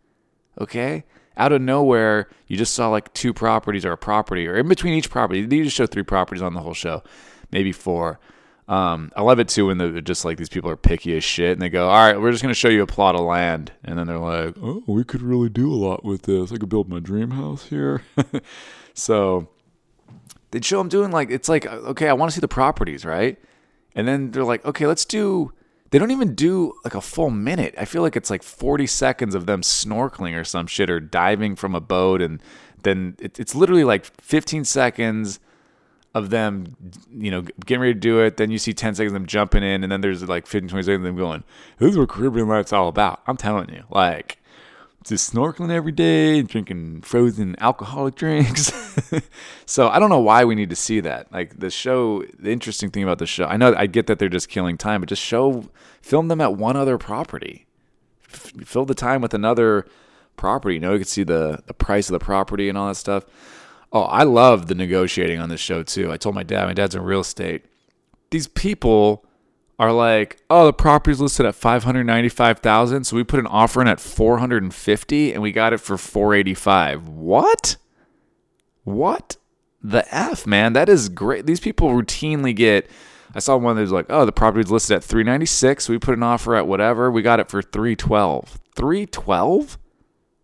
Okay? 0.60 1.04
Out 1.36 1.52
of 1.52 1.62
nowhere, 1.62 2.28
you 2.46 2.56
just 2.56 2.74
saw 2.74 2.88
like 2.88 3.12
two 3.14 3.32
properties 3.32 3.84
or 3.84 3.92
a 3.92 3.98
property, 3.98 4.46
or 4.46 4.56
in 4.56 4.68
between 4.68 4.94
each 4.94 5.10
property. 5.10 5.44
They 5.44 5.62
just 5.62 5.76
show 5.76 5.86
three 5.86 6.02
properties 6.02 6.42
on 6.42 6.54
the 6.54 6.60
whole 6.60 6.74
show, 6.74 7.02
maybe 7.50 7.72
four. 7.72 8.20
Um, 8.68 9.10
I 9.16 9.22
love 9.22 9.38
it 9.38 9.48
too 9.48 9.66
when 9.66 9.78
they're 9.78 10.00
just 10.00 10.24
like 10.24 10.38
these 10.38 10.48
people 10.48 10.70
are 10.70 10.76
picky 10.76 11.16
as 11.16 11.24
shit 11.24 11.52
and 11.52 11.60
they 11.60 11.68
go, 11.68 11.88
All 11.88 11.96
right, 11.96 12.20
we're 12.20 12.30
just 12.30 12.42
going 12.42 12.54
to 12.54 12.58
show 12.58 12.68
you 12.68 12.82
a 12.82 12.86
plot 12.86 13.14
of 13.14 13.22
land. 13.22 13.72
And 13.82 13.98
then 13.98 14.06
they're 14.06 14.18
like, 14.18 14.54
Oh, 14.62 14.82
we 14.86 15.04
could 15.04 15.22
really 15.22 15.48
do 15.48 15.72
a 15.72 15.74
lot 15.74 16.04
with 16.04 16.22
this. 16.22 16.52
I 16.52 16.56
could 16.56 16.68
build 16.68 16.88
my 16.88 17.00
dream 17.00 17.32
house 17.32 17.66
here. 17.66 18.02
so 18.94 19.48
they'd 20.52 20.64
show 20.64 20.78
them 20.78 20.88
doing 20.88 21.10
like 21.10 21.30
it's 21.30 21.48
like 21.48 21.66
okay 21.66 22.08
i 22.08 22.12
want 22.12 22.30
to 22.30 22.34
see 22.34 22.40
the 22.40 22.48
properties 22.48 23.04
right 23.04 23.38
and 23.96 24.06
then 24.06 24.30
they're 24.30 24.44
like 24.44 24.64
okay 24.64 24.86
let's 24.86 25.04
do 25.04 25.52
they 25.92 25.98
don't 25.98 26.10
even 26.10 26.34
do 26.34 26.72
like 26.84 26.94
a 26.94 27.02
full 27.02 27.28
minute. 27.30 27.74
I 27.76 27.84
feel 27.84 28.00
like 28.00 28.16
it's 28.16 28.30
like 28.30 28.42
40 28.42 28.86
seconds 28.86 29.34
of 29.34 29.44
them 29.44 29.60
snorkeling 29.60 30.34
or 30.38 30.42
some 30.42 30.66
shit 30.66 30.88
or 30.88 31.00
diving 31.00 31.54
from 31.54 31.74
a 31.74 31.80
boat 31.80 32.22
and 32.22 32.42
then 32.82 33.14
it, 33.20 33.38
it's 33.38 33.54
literally 33.54 33.84
like 33.84 34.06
15 34.20 34.64
seconds 34.64 35.38
of 36.14 36.30
them 36.30 36.76
you 37.10 37.30
know 37.30 37.42
getting 37.66 37.82
ready 37.82 37.92
to 37.92 38.00
do 38.00 38.20
it. 38.20 38.38
Then 38.38 38.50
you 38.50 38.56
see 38.56 38.72
10 38.72 38.94
seconds 38.94 39.10
of 39.10 39.14
them 39.14 39.26
jumping 39.26 39.62
in 39.62 39.82
and 39.82 39.92
then 39.92 40.00
there's 40.00 40.26
like 40.26 40.46
15 40.46 40.70
20 40.70 40.82
seconds 40.82 40.96
of 40.96 41.02
them 41.02 41.16
going 41.16 41.44
this 41.78 41.90
is 41.90 41.98
what 41.98 42.08
caribbean 42.08 42.48
life's 42.48 42.72
all 42.72 42.88
about. 42.88 43.20
I'm 43.26 43.36
telling 43.36 43.68
you 43.68 43.84
like 43.90 44.41
just 45.04 45.32
snorkeling 45.32 45.70
every 45.70 45.92
day 45.92 46.38
and 46.38 46.48
drinking 46.48 47.02
frozen 47.02 47.56
alcoholic 47.60 48.14
drinks. 48.22 48.72
so 49.66 49.88
I 49.88 49.98
don't 49.98 50.10
know 50.10 50.20
why 50.20 50.44
we 50.44 50.54
need 50.54 50.70
to 50.70 50.76
see 50.76 51.00
that. 51.00 51.32
Like 51.32 51.58
the 51.58 51.70
show, 51.70 52.22
the 52.38 52.50
interesting 52.50 52.90
thing 52.90 53.02
about 53.02 53.18
the 53.18 53.26
show, 53.26 53.44
I 53.44 53.56
know 53.56 53.74
I 53.76 53.86
get 53.86 54.06
that 54.06 54.18
they're 54.18 54.28
just 54.28 54.48
killing 54.48 54.78
time, 54.78 55.00
but 55.00 55.08
just 55.08 55.22
show, 55.22 55.68
film 56.00 56.28
them 56.28 56.40
at 56.40 56.54
one 56.54 56.76
other 56.76 56.98
property. 56.98 57.66
F- 58.32 58.52
fill 58.64 58.84
the 58.84 58.94
time 58.94 59.20
with 59.20 59.34
another 59.34 59.86
property. 60.36 60.74
You 60.76 60.80
know, 60.80 60.92
you 60.92 60.98
could 60.98 61.08
see 61.08 61.24
the 61.24 61.62
the 61.66 61.74
price 61.74 62.08
of 62.08 62.12
the 62.12 62.24
property 62.24 62.68
and 62.68 62.78
all 62.78 62.88
that 62.88 62.96
stuff. 62.96 63.24
Oh, 63.92 64.02
I 64.02 64.22
love 64.22 64.68
the 64.68 64.74
negotiating 64.74 65.38
on 65.38 65.48
this 65.50 65.60
show 65.60 65.82
too. 65.82 66.10
I 66.10 66.16
told 66.16 66.34
my 66.34 66.42
dad, 66.42 66.64
my 66.64 66.72
dad's 66.72 66.94
in 66.94 67.02
real 67.02 67.20
estate. 67.20 67.66
These 68.30 68.48
people 68.48 69.26
are 69.82 69.92
like, 69.92 70.40
oh, 70.48 70.66
the 70.66 70.72
property's 70.72 71.20
listed 71.20 71.44
at 71.44 71.56
595,000, 71.56 73.02
so 73.02 73.16
we 73.16 73.24
put 73.24 73.40
an 73.40 73.48
offer 73.48 73.82
in 73.82 73.88
at 73.88 73.98
450 73.98 75.32
and 75.32 75.42
we 75.42 75.50
got 75.50 75.72
it 75.72 75.78
for 75.78 75.98
485. 75.98 77.08
What? 77.08 77.76
What? 78.84 79.36
The 79.82 80.04
F, 80.14 80.46
man. 80.46 80.74
That 80.74 80.88
is 80.88 81.08
great. 81.08 81.46
These 81.46 81.58
people 81.58 81.88
routinely 81.88 82.54
get 82.54 82.88
I 83.34 83.40
saw 83.40 83.56
one 83.56 83.74
that 83.74 83.82
was 83.82 83.90
like, 83.90 84.06
oh, 84.08 84.24
the 84.24 84.30
property's 84.30 84.70
listed 84.70 84.98
at 84.98 85.02
396, 85.02 85.84
so 85.84 85.92
we 85.92 85.98
put 85.98 86.14
an 86.14 86.22
offer 86.22 86.54
at 86.54 86.68
whatever, 86.68 87.10
we 87.10 87.22
got 87.22 87.40
it 87.40 87.48
for 87.48 87.60
312. 87.60 88.60
312? 88.76 89.78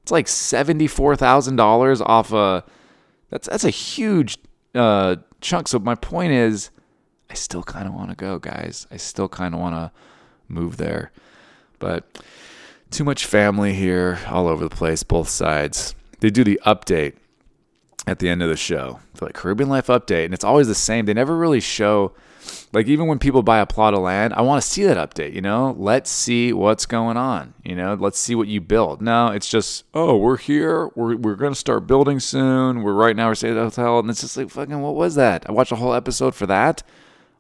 It's 0.03 0.11
like 0.11 0.27
$74,000 0.27 2.01
off 2.01 2.33
a 2.33 2.65
that's 3.31 3.47
that's 3.47 3.65
a 3.65 3.71
huge 3.71 4.39
uh, 4.75 5.17
chunk. 5.41 5.69
So 5.69 5.79
my 5.79 5.95
point 5.95 6.33
is 6.33 6.71
I 7.31 7.35
still 7.35 7.63
kind 7.63 7.87
of 7.87 7.95
want 7.95 8.11
to 8.11 8.17
go, 8.17 8.39
guys. 8.39 8.87
I 8.91 8.97
still 8.97 9.29
kind 9.29 9.55
of 9.55 9.61
want 9.61 9.75
to 9.75 9.93
move 10.49 10.77
there. 10.77 11.13
But 11.79 12.23
too 12.91 13.05
much 13.05 13.27
family 13.27 13.75
here, 13.75 14.19
all 14.29 14.49
over 14.49 14.67
the 14.67 14.75
place, 14.75 15.03
both 15.03 15.29
sides. 15.29 15.95
They 16.21 16.31
do 16.31 16.43
the 16.43 16.61
update 16.65 17.15
at 18.09 18.19
the 18.19 18.29
end 18.29 18.43
of 18.43 18.49
the 18.49 18.57
show, 18.57 19.01
They're 19.15 19.27
like 19.29 19.35
Caribbean 19.35 19.69
Life 19.69 19.89
update, 19.89 20.25
and 20.25 20.35
it's 20.35 20.45
always 20.45 20.67
the 20.67 20.75
same. 20.75 21.05
They 21.05 21.13
never 21.13 21.37
really 21.37 21.61
show, 21.61 22.15
like 22.73 22.87
even 22.87 23.07
when 23.07 23.19
people 23.19 23.43
buy 23.43 23.59
a 23.59 23.67
plot 23.67 23.93
of 23.93 24.01
land, 24.01 24.33
I 24.33 24.41
want 24.41 24.63
to 24.63 24.69
see 24.69 24.85
that 24.85 24.97
update. 24.97 25.35
You 25.35 25.43
know, 25.43 25.77
let's 25.79 26.11
see 26.11 26.53
what's 26.53 26.87
going 26.87 27.19
on. 27.19 27.53
You 27.63 27.77
know, 27.77 27.95
let's 27.95 28.19
see 28.19 28.35
what 28.35 28.49
you 28.49 28.63
build. 28.63 29.03
No, 29.03 29.29
it's 29.29 29.49
just 29.49 29.85
oh, 29.93 30.17
we're 30.17 30.39
here, 30.39 30.89
we're 30.95 31.17
we're 31.17 31.35
gonna 31.35 31.55
start 31.55 31.87
building 31.87 32.19
soon. 32.19 32.83
We're 32.83 32.95
right 32.95 33.15
now 33.15 33.29
we're 33.29 33.35
staying 33.35 33.53
at 33.53 33.57
the 33.57 33.65
hotel, 33.65 33.99
and 33.99 34.09
it's 34.09 34.23
just 34.23 34.37
like 34.37 34.49
fucking 34.49 34.81
what 34.81 34.95
was 34.95 35.15
that? 35.17 35.47
I 35.47 35.53
watched 35.53 35.73
a 35.73 35.77
whole 35.77 35.95
episode 35.95 36.35
for 36.35 36.47
that. 36.47 36.83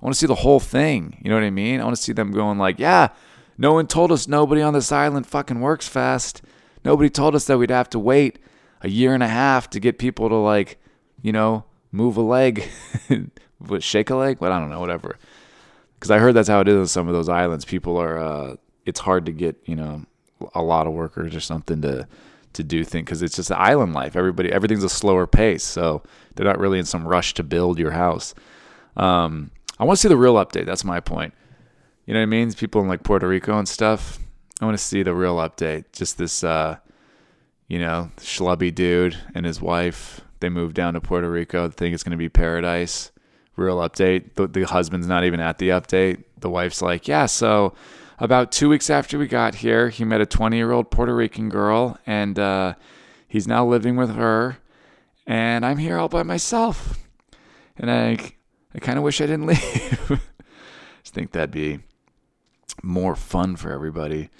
I 0.00 0.04
want 0.04 0.14
to 0.14 0.18
see 0.18 0.26
the 0.26 0.34
whole 0.36 0.60
thing. 0.60 1.18
You 1.22 1.30
know 1.30 1.36
what 1.36 1.44
I 1.44 1.50
mean? 1.50 1.80
I 1.80 1.84
want 1.84 1.96
to 1.96 2.02
see 2.02 2.12
them 2.12 2.30
going 2.30 2.58
like, 2.58 2.78
yeah, 2.78 3.08
no 3.56 3.72
one 3.72 3.86
told 3.86 4.12
us 4.12 4.28
nobody 4.28 4.62
on 4.62 4.72
this 4.72 4.92
island 4.92 5.26
fucking 5.26 5.60
works 5.60 5.88
fast. 5.88 6.42
Nobody 6.84 7.10
told 7.10 7.34
us 7.34 7.46
that 7.46 7.58
we'd 7.58 7.70
have 7.70 7.90
to 7.90 7.98
wait 7.98 8.38
a 8.80 8.88
year 8.88 9.12
and 9.12 9.22
a 9.22 9.28
half 9.28 9.68
to 9.70 9.80
get 9.80 9.98
people 9.98 10.28
to 10.28 10.36
like, 10.36 10.78
you 11.20 11.32
know, 11.32 11.64
move 11.90 12.16
a 12.16 12.22
leg, 12.22 12.68
shake 13.80 14.10
a 14.10 14.14
leg. 14.14 14.38
But 14.38 14.52
I 14.52 14.60
don't 14.60 14.70
know, 14.70 14.80
whatever. 14.80 15.18
Because 15.94 16.12
I 16.12 16.18
heard 16.18 16.34
that's 16.34 16.48
how 16.48 16.60
it 16.60 16.68
is 16.68 16.76
on 16.76 16.86
some 16.86 17.08
of 17.08 17.14
those 17.14 17.28
islands. 17.28 17.64
People 17.64 17.96
are, 17.96 18.18
uh, 18.18 18.56
it's 18.86 19.00
hard 19.00 19.26
to 19.26 19.32
get, 19.32 19.56
you 19.66 19.74
know, 19.74 20.04
a 20.54 20.62
lot 20.62 20.86
of 20.86 20.92
workers 20.92 21.34
or 21.34 21.40
something 21.40 21.82
to 21.82 22.06
to 22.54 22.64
do 22.64 22.82
things 22.82 23.04
because 23.04 23.22
it's 23.22 23.36
just 23.36 23.52
island 23.52 23.92
life. 23.92 24.16
Everybody, 24.16 24.50
everything's 24.50 24.84
a 24.84 24.88
slower 24.88 25.26
pace, 25.26 25.62
so 25.62 26.02
they're 26.34 26.46
not 26.46 26.58
really 26.58 26.78
in 26.78 26.84
some 26.86 27.06
rush 27.06 27.34
to 27.34 27.42
build 27.42 27.78
your 27.78 27.90
house. 27.90 28.34
Um, 28.96 29.50
I 29.78 29.84
want 29.84 29.98
to 29.98 30.00
see 30.00 30.08
the 30.08 30.16
real 30.16 30.34
update. 30.34 30.66
That's 30.66 30.84
my 30.84 31.00
point. 31.00 31.34
You 32.06 32.14
know 32.14 32.20
what 32.20 32.24
I 32.24 32.26
mean? 32.26 32.52
People 32.52 32.80
in 32.80 32.88
like 32.88 33.02
Puerto 33.02 33.28
Rico 33.28 33.58
and 33.58 33.68
stuff. 33.68 34.18
I 34.60 34.64
want 34.64 34.76
to 34.76 34.82
see 34.82 35.02
the 35.02 35.14
real 35.14 35.36
update. 35.36 35.84
Just 35.92 36.18
this, 36.18 36.42
uh, 36.42 36.78
you 37.68 37.78
know, 37.78 38.10
schlubby 38.16 38.74
dude 38.74 39.16
and 39.34 39.46
his 39.46 39.60
wife. 39.60 40.22
They 40.40 40.48
moved 40.48 40.74
down 40.74 40.94
to 40.94 41.00
Puerto 41.00 41.30
Rico. 41.30 41.68
They 41.68 41.74
Think 41.74 41.94
it's 41.94 42.02
going 42.02 42.12
to 42.12 42.16
be 42.16 42.28
paradise. 42.28 43.12
Real 43.56 43.78
update. 43.78 44.34
The, 44.34 44.46
the 44.46 44.62
husband's 44.62 45.06
not 45.06 45.24
even 45.24 45.40
at 45.40 45.58
the 45.58 45.68
update. 45.68 46.24
The 46.38 46.50
wife's 46.50 46.80
like, 46.80 47.08
yeah, 47.08 47.26
so 47.26 47.74
about 48.18 48.50
two 48.50 48.68
weeks 48.68 48.90
after 48.90 49.18
we 49.18 49.26
got 49.26 49.56
here, 49.56 49.90
he 49.90 50.04
met 50.04 50.20
a 50.20 50.26
20 50.26 50.56
year 50.56 50.72
old 50.72 50.90
Puerto 50.90 51.14
Rican 51.14 51.48
girl, 51.48 51.98
and 52.06 52.38
uh, 52.38 52.74
he's 53.28 53.46
now 53.46 53.66
living 53.66 53.96
with 53.96 54.14
her. 54.14 54.58
And 55.26 55.64
I'm 55.64 55.78
here 55.78 55.98
all 55.98 56.08
by 56.08 56.22
myself. 56.22 56.98
And 57.76 57.90
I 57.90 58.32
I 58.78 58.80
kind 58.80 58.96
of 58.96 59.02
wish 59.02 59.20
I 59.20 59.26
didn't 59.26 59.46
leave. 59.46 60.20
Just 61.02 61.12
think 61.12 61.32
that'd 61.32 61.50
be 61.50 61.80
more 62.80 63.16
fun 63.16 63.56
for 63.56 63.72
everybody. 63.72 64.30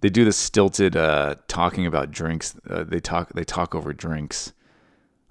They 0.00 0.08
do 0.08 0.24
the 0.24 0.32
stilted 0.32 0.96
uh, 0.96 1.36
talking 1.46 1.86
about 1.86 2.10
drinks. 2.10 2.56
Uh, 2.68 2.82
they 2.82 2.98
talk 2.98 3.32
they 3.34 3.44
talk 3.44 3.76
over 3.76 3.92
drinks 3.92 4.52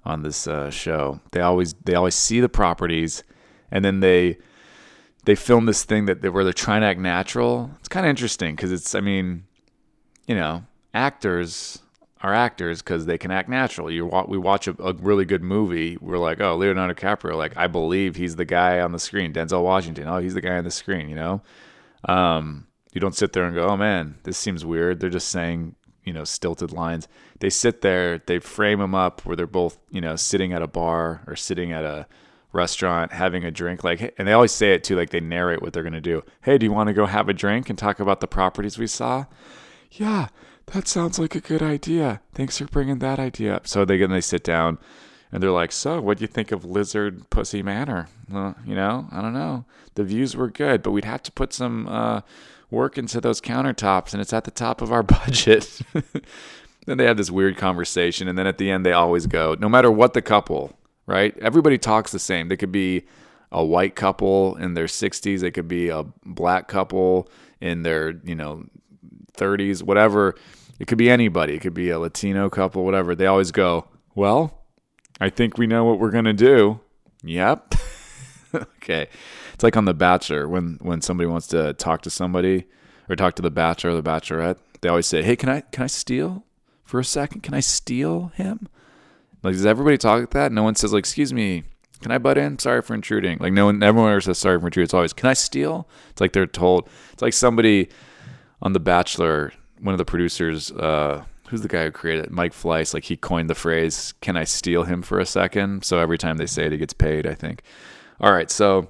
on 0.06 0.22
this 0.22 0.46
uh, 0.46 0.70
show. 0.70 1.20
They 1.32 1.42
always 1.42 1.74
they 1.84 1.94
always 1.94 2.14
see 2.14 2.40
the 2.40 2.48
properties, 2.48 3.22
and 3.70 3.84
then 3.84 4.00
they 4.00 4.38
they 5.26 5.34
film 5.34 5.66
this 5.66 5.84
thing 5.84 6.06
that 6.06 6.22
they, 6.22 6.30
where 6.30 6.42
they're 6.42 6.54
trying 6.54 6.80
to 6.80 6.86
act 6.86 7.00
natural. 7.00 7.70
It's 7.80 7.88
kind 7.88 8.06
of 8.06 8.10
interesting 8.10 8.56
because 8.56 8.72
it's 8.72 8.94
I 8.94 9.00
mean, 9.00 9.44
you 10.26 10.34
know, 10.34 10.64
actors 10.94 11.81
are 12.22 12.32
actors 12.32 12.80
because 12.80 13.06
they 13.06 13.18
can 13.18 13.30
act 13.30 13.48
natural. 13.48 13.90
You 13.90 14.06
wa- 14.06 14.26
we 14.26 14.38
watch 14.38 14.68
a, 14.68 14.80
a 14.82 14.92
really 14.94 15.24
good 15.24 15.42
movie, 15.42 15.98
we're 16.00 16.18
like, 16.18 16.40
oh, 16.40 16.56
Leonardo 16.56 16.94
DiCaprio, 16.94 17.36
like 17.36 17.56
I 17.56 17.66
believe 17.66 18.16
he's 18.16 18.36
the 18.36 18.44
guy 18.44 18.80
on 18.80 18.92
the 18.92 18.98
screen. 18.98 19.32
Denzel 19.32 19.62
Washington, 19.64 20.08
oh, 20.08 20.18
he's 20.18 20.34
the 20.34 20.40
guy 20.40 20.56
on 20.56 20.64
the 20.64 20.70
screen. 20.70 21.08
You 21.08 21.16
know, 21.16 21.42
um, 22.08 22.66
you 22.92 23.00
don't 23.00 23.16
sit 23.16 23.32
there 23.32 23.44
and 23.44 23.54
go, 23.54 23.66
oh 23.68 23.76
man, 23.76 24.18
this 24.22 24.38
seems 24.38 24.64
weird. 24.64 25.00
They're 25.00 25.10
just 25.10 25.28
saying 25.28 25.74
you 26.04 26.12
know 26.12 26.24
stilted 26.24 26.72
lines. 26.72 27.08
They 27.40 27.50
sit 27.50 27.80
there, 27.80 28.18
they 28.18 28.38
frame 28.38 28.78
them 28.78 28.94
up 28.94 29.24
where 29.24 29.36
they're 29.36 29.46
both 29.46 29.78
you 29.90 30.00
know 30.00 30.16
sitting 30.16 30.52
at 30.52 30.62
a 30.62 30.68
bar 30.68 31.22
or 31.26 31.34
sitting 31.34 31.72
at 31.72 31.84
a 31.84 32.06
restaurant 32.52 33.12
having 33.12 33.44
a 33.44 33.50
drink 33.50 33.82
like 33.82 34.14
and 34.18 34.28
they 34.28 34.32
always 34.32 34.52
say 34.52 34.74
it 34.74 34.84
too 34.84 34.94
like 34.94 35.08
they 35.08 35.20
narrate 35.20 35.62
what 35.62 35.72
they're 35.72 35.82
going 35.82 35.94
to 35.94 36.02
do 36.02 36.22
hey 36.42 36.58
do 36.58 36.66
you 36.66 36.72
want 36.72 36.86
to 36.86 36.92
go 36.92 37.06
have 37.06 37.26
a 37.26 37.32
drink 37.32 37.70
and 37.70 37.78
talk 37.78 37.98
about 37.98 38.20
the 38.20 38.26
properties 38.26 38.76
we 38.76 38.86
saw 38.86 39.24
yeah 39.92 40.28
that 40.66 40.88
sounds 40.88 41.18
like 41.18 41.34
a 41.34 41.40
good 41.40 41.62
idea. 41.62 42.20
Thanks 42.34 42.58
for 42.58 42.66
bringing 42.66 42.98
that 43.00 43.18
idea 43.18 43.56
up. 43.56 43.66
So 43.66 43.84
they 43.84 43.98
get 43.98 44.04
and 44.04 44.14
they 44.14 44.20
sit 44.20 44.44
down 44.44 44.78
and 45.30 45.42
they're 45.42 45.50
like 45.50 45.72
so 45.72 46.00
what 46.00 46.18
do 46.18 46.22
you 46.22 46.28
think 46.28 46.52
of 46.52 46.64
lizard 46.64 47.28
pussy 47.30 47.62
manor? 47.62 48.08
Well 48.30 48.54
you 48.66 48.74
know 48.74 49.08
i 49.10 49.20
don't 49.20 49.34
know. 49.34 49.64
The 49.94 50.04
views 50.04 50.36
were 50.36 50.50
good 50.50 50.82
but 50.82 50.92
we'd 50.92 51.04
have 51.04 51.22
to 51.24 51.32
put 51.32 51.52
some 51.52 51.88
uh, 51.88 52.22
work 52.70 52.96
into 52.96 53.20
those 53.20 53.40
countertops 53.40 54.12
and 54.12 54.20
it's 54.20 54.32
at 54.32 54.44
the 54.44 54.50
top 54.50 54.80
of 54.80 54.92
our 54.92 55.02
budget. 55.02 55.80
Then 56.84 56.98
they 56.98 57.04
have 57.04 57.16
this 57.16 57.30
weird 57.30 57.56
conversation 57.56 58.26
and 58.26 58.36
then 58.36 58.48
at 58.48 58.58
the 58.58 58.68
end 58.68 58.84
they 58.84 58.92
always 58.92 59.28
go 59.28 59.54
no 59.60 59.68
matter 59.68 59.88
what 59.88 60.14
the 60.14 60.22
couple 60.22 60.76
right? 61.06 61.36
Everybody 61.38 61.78
talks 61.78 62.12
the 62.12 62.18
same. 62.18 62.48
They 62.48 62.56
could 62.56 62.72
be 62.72 63.04
a 63.50 63.64
white 63.64 63.94
couple 63.94 64.56
in 64.56 64.74
their 64.74 64.86
60s, 64.86 65.40
they 65.40 65.50
could 65.50 65.68
be 65.68 65.90
a 65.90 66.04
black 66.24 66.68
couple 66.68 67.28
in 67.60 67.82
their, 67.82 68.18
you 68.24 68.34
know, 68.34 68.64
30s, 69.36 69.82
whatever. 69.82 70.34
It 70.78 70.86
could 70.86 70.98
be 70.98 71.10
anybody. 71.10 71.54
It 71.54 71.60
could 71.60 71.74
be 71.74 71.90
a 71.90 71.98
Latino 71.98 72.50
couple, 72.50 72.84
whatever. 72.84 73.14
They 73.14 73.26
always 73.26 73.52
go, 73.52 73.88
"Well, 74.14 74.64
I 75.20 75.30
think 75.30 75.58
we 75.58 75.66
know 75.66 75.84
what 75.84 75.98
we're 75.98 76.10
going 76.10 76.24
to 76.24 76.32
do." 76.32 76.80
Yep. 77.22 77.74
okay. 78.54 79.08
It's 79.54 79.62
like 79.62 79.76
on 79.76 79.84
The 79.84 79.94
Bachelor 79.94 80.48
when 80.48 80.78
when 80.80 81.00
somebody 81.00 81.28
wants 81.28 81.46
to 81.48 81.72
talk 81.74 82.02
to 82.02 82.10
somebody 82.10 82.66
or 83.08 83.16
talk 83.16 83.34
to 83.36 83.42
the 83.42 83.50
bachelor 83.50 83.90
or 83.90 83.94
the 83.94 84.02
bachelorette, 84.02 84.58
they 84.80 84.88
always 84.88 85.06
say, 85.06 85.22
"Hey, 85.22 85.36
can 85.36 85.48
I 85.48 85.60
can 85.60 85.84
I 85.84 85.88
steal 85.88 86.44
for 86.84 86.98
a 87.00 87.04
second? 87.04 87.42
Can 87.42 87.54
I 87.54 87.60
steal 87.60 88.32
him?" 88.34 88.68
Like, 89.42 89.54
does 89.54 89.66
everybody 89.66 89.98
talk 89.98 90.20
like 90.20 90.30
that? 90.30 90.52
No 90.52 90.62
one 90.62 90.76
says, 90.76 90.92
like, 90.92 91.00
excuse 91.00 91.32
me, 91.32 91.64
can 92.00 92.12
I 92.12 92.18
butt 92.18 92.38
in? 92.38 92.58
Sorry 92.58 92.80
for 92.80 92.94
intruding. 92.94 93.38
Like, 93.40 93.52
no 93.52 93.66
one, 93.66 93.82
everyone 93.82 94.10
ever 94.10 94.20
says 94.20 94.38
sorry 94.38 94.58
for 94.60 94.66
intruding. 94.66 94.84
It's 94.84 94.94
always, 94.94 95.12
can 95.12 95.28
I 95.28 95.34
steal? 95.34 95.88
It's 96.10 96.20
like 96.20 96.32
they're 96.32 96.46
told. 96.46 96.88
It's 97.12 97.22
like 97.22 97.32
somebody 97.32 97.88
on 98.62 98.72
The 98.72 98.80
Bachelor, 98.80 99.52
one 99.80 99.92
of 99.92 99.98
the 99.98 100.04
producers, 100.04 100.70
uh, 100.72 101.24
who's 101.48 101.60
the 101.60 101.68
guy 101.68 101.84
who 101.84 101.90
created 101.90 102.26
it? 102.26 102.30
Mike 102.30 102.52
Fleiss, 102.52 102.94
like, 102.94 103.04
he 103.04 103.16
coined 103.16 103.50
the 103.50 103.54
phrase, 103.54 104.14
can 104.20 104.36
I 104.36 104.44
steal 104.44 104.84
him 104.84 105.02
for 105.02 105.18
a 105.18 105.26
second? 105.26 105.84
So 105.84 105.98
every 105.98 106.16
time 106.16 106.38
they 106.38 106.46
say 106.46 106.66
it, 106.66 106.72
he 106.72 106.78
gets 106.78 106.94
paid, 106.94 107.26
I 107.26 107.34
think. 107.34 107.62
All 108.20 108.32
right. 108.32 108.50
So, 108.50 108.88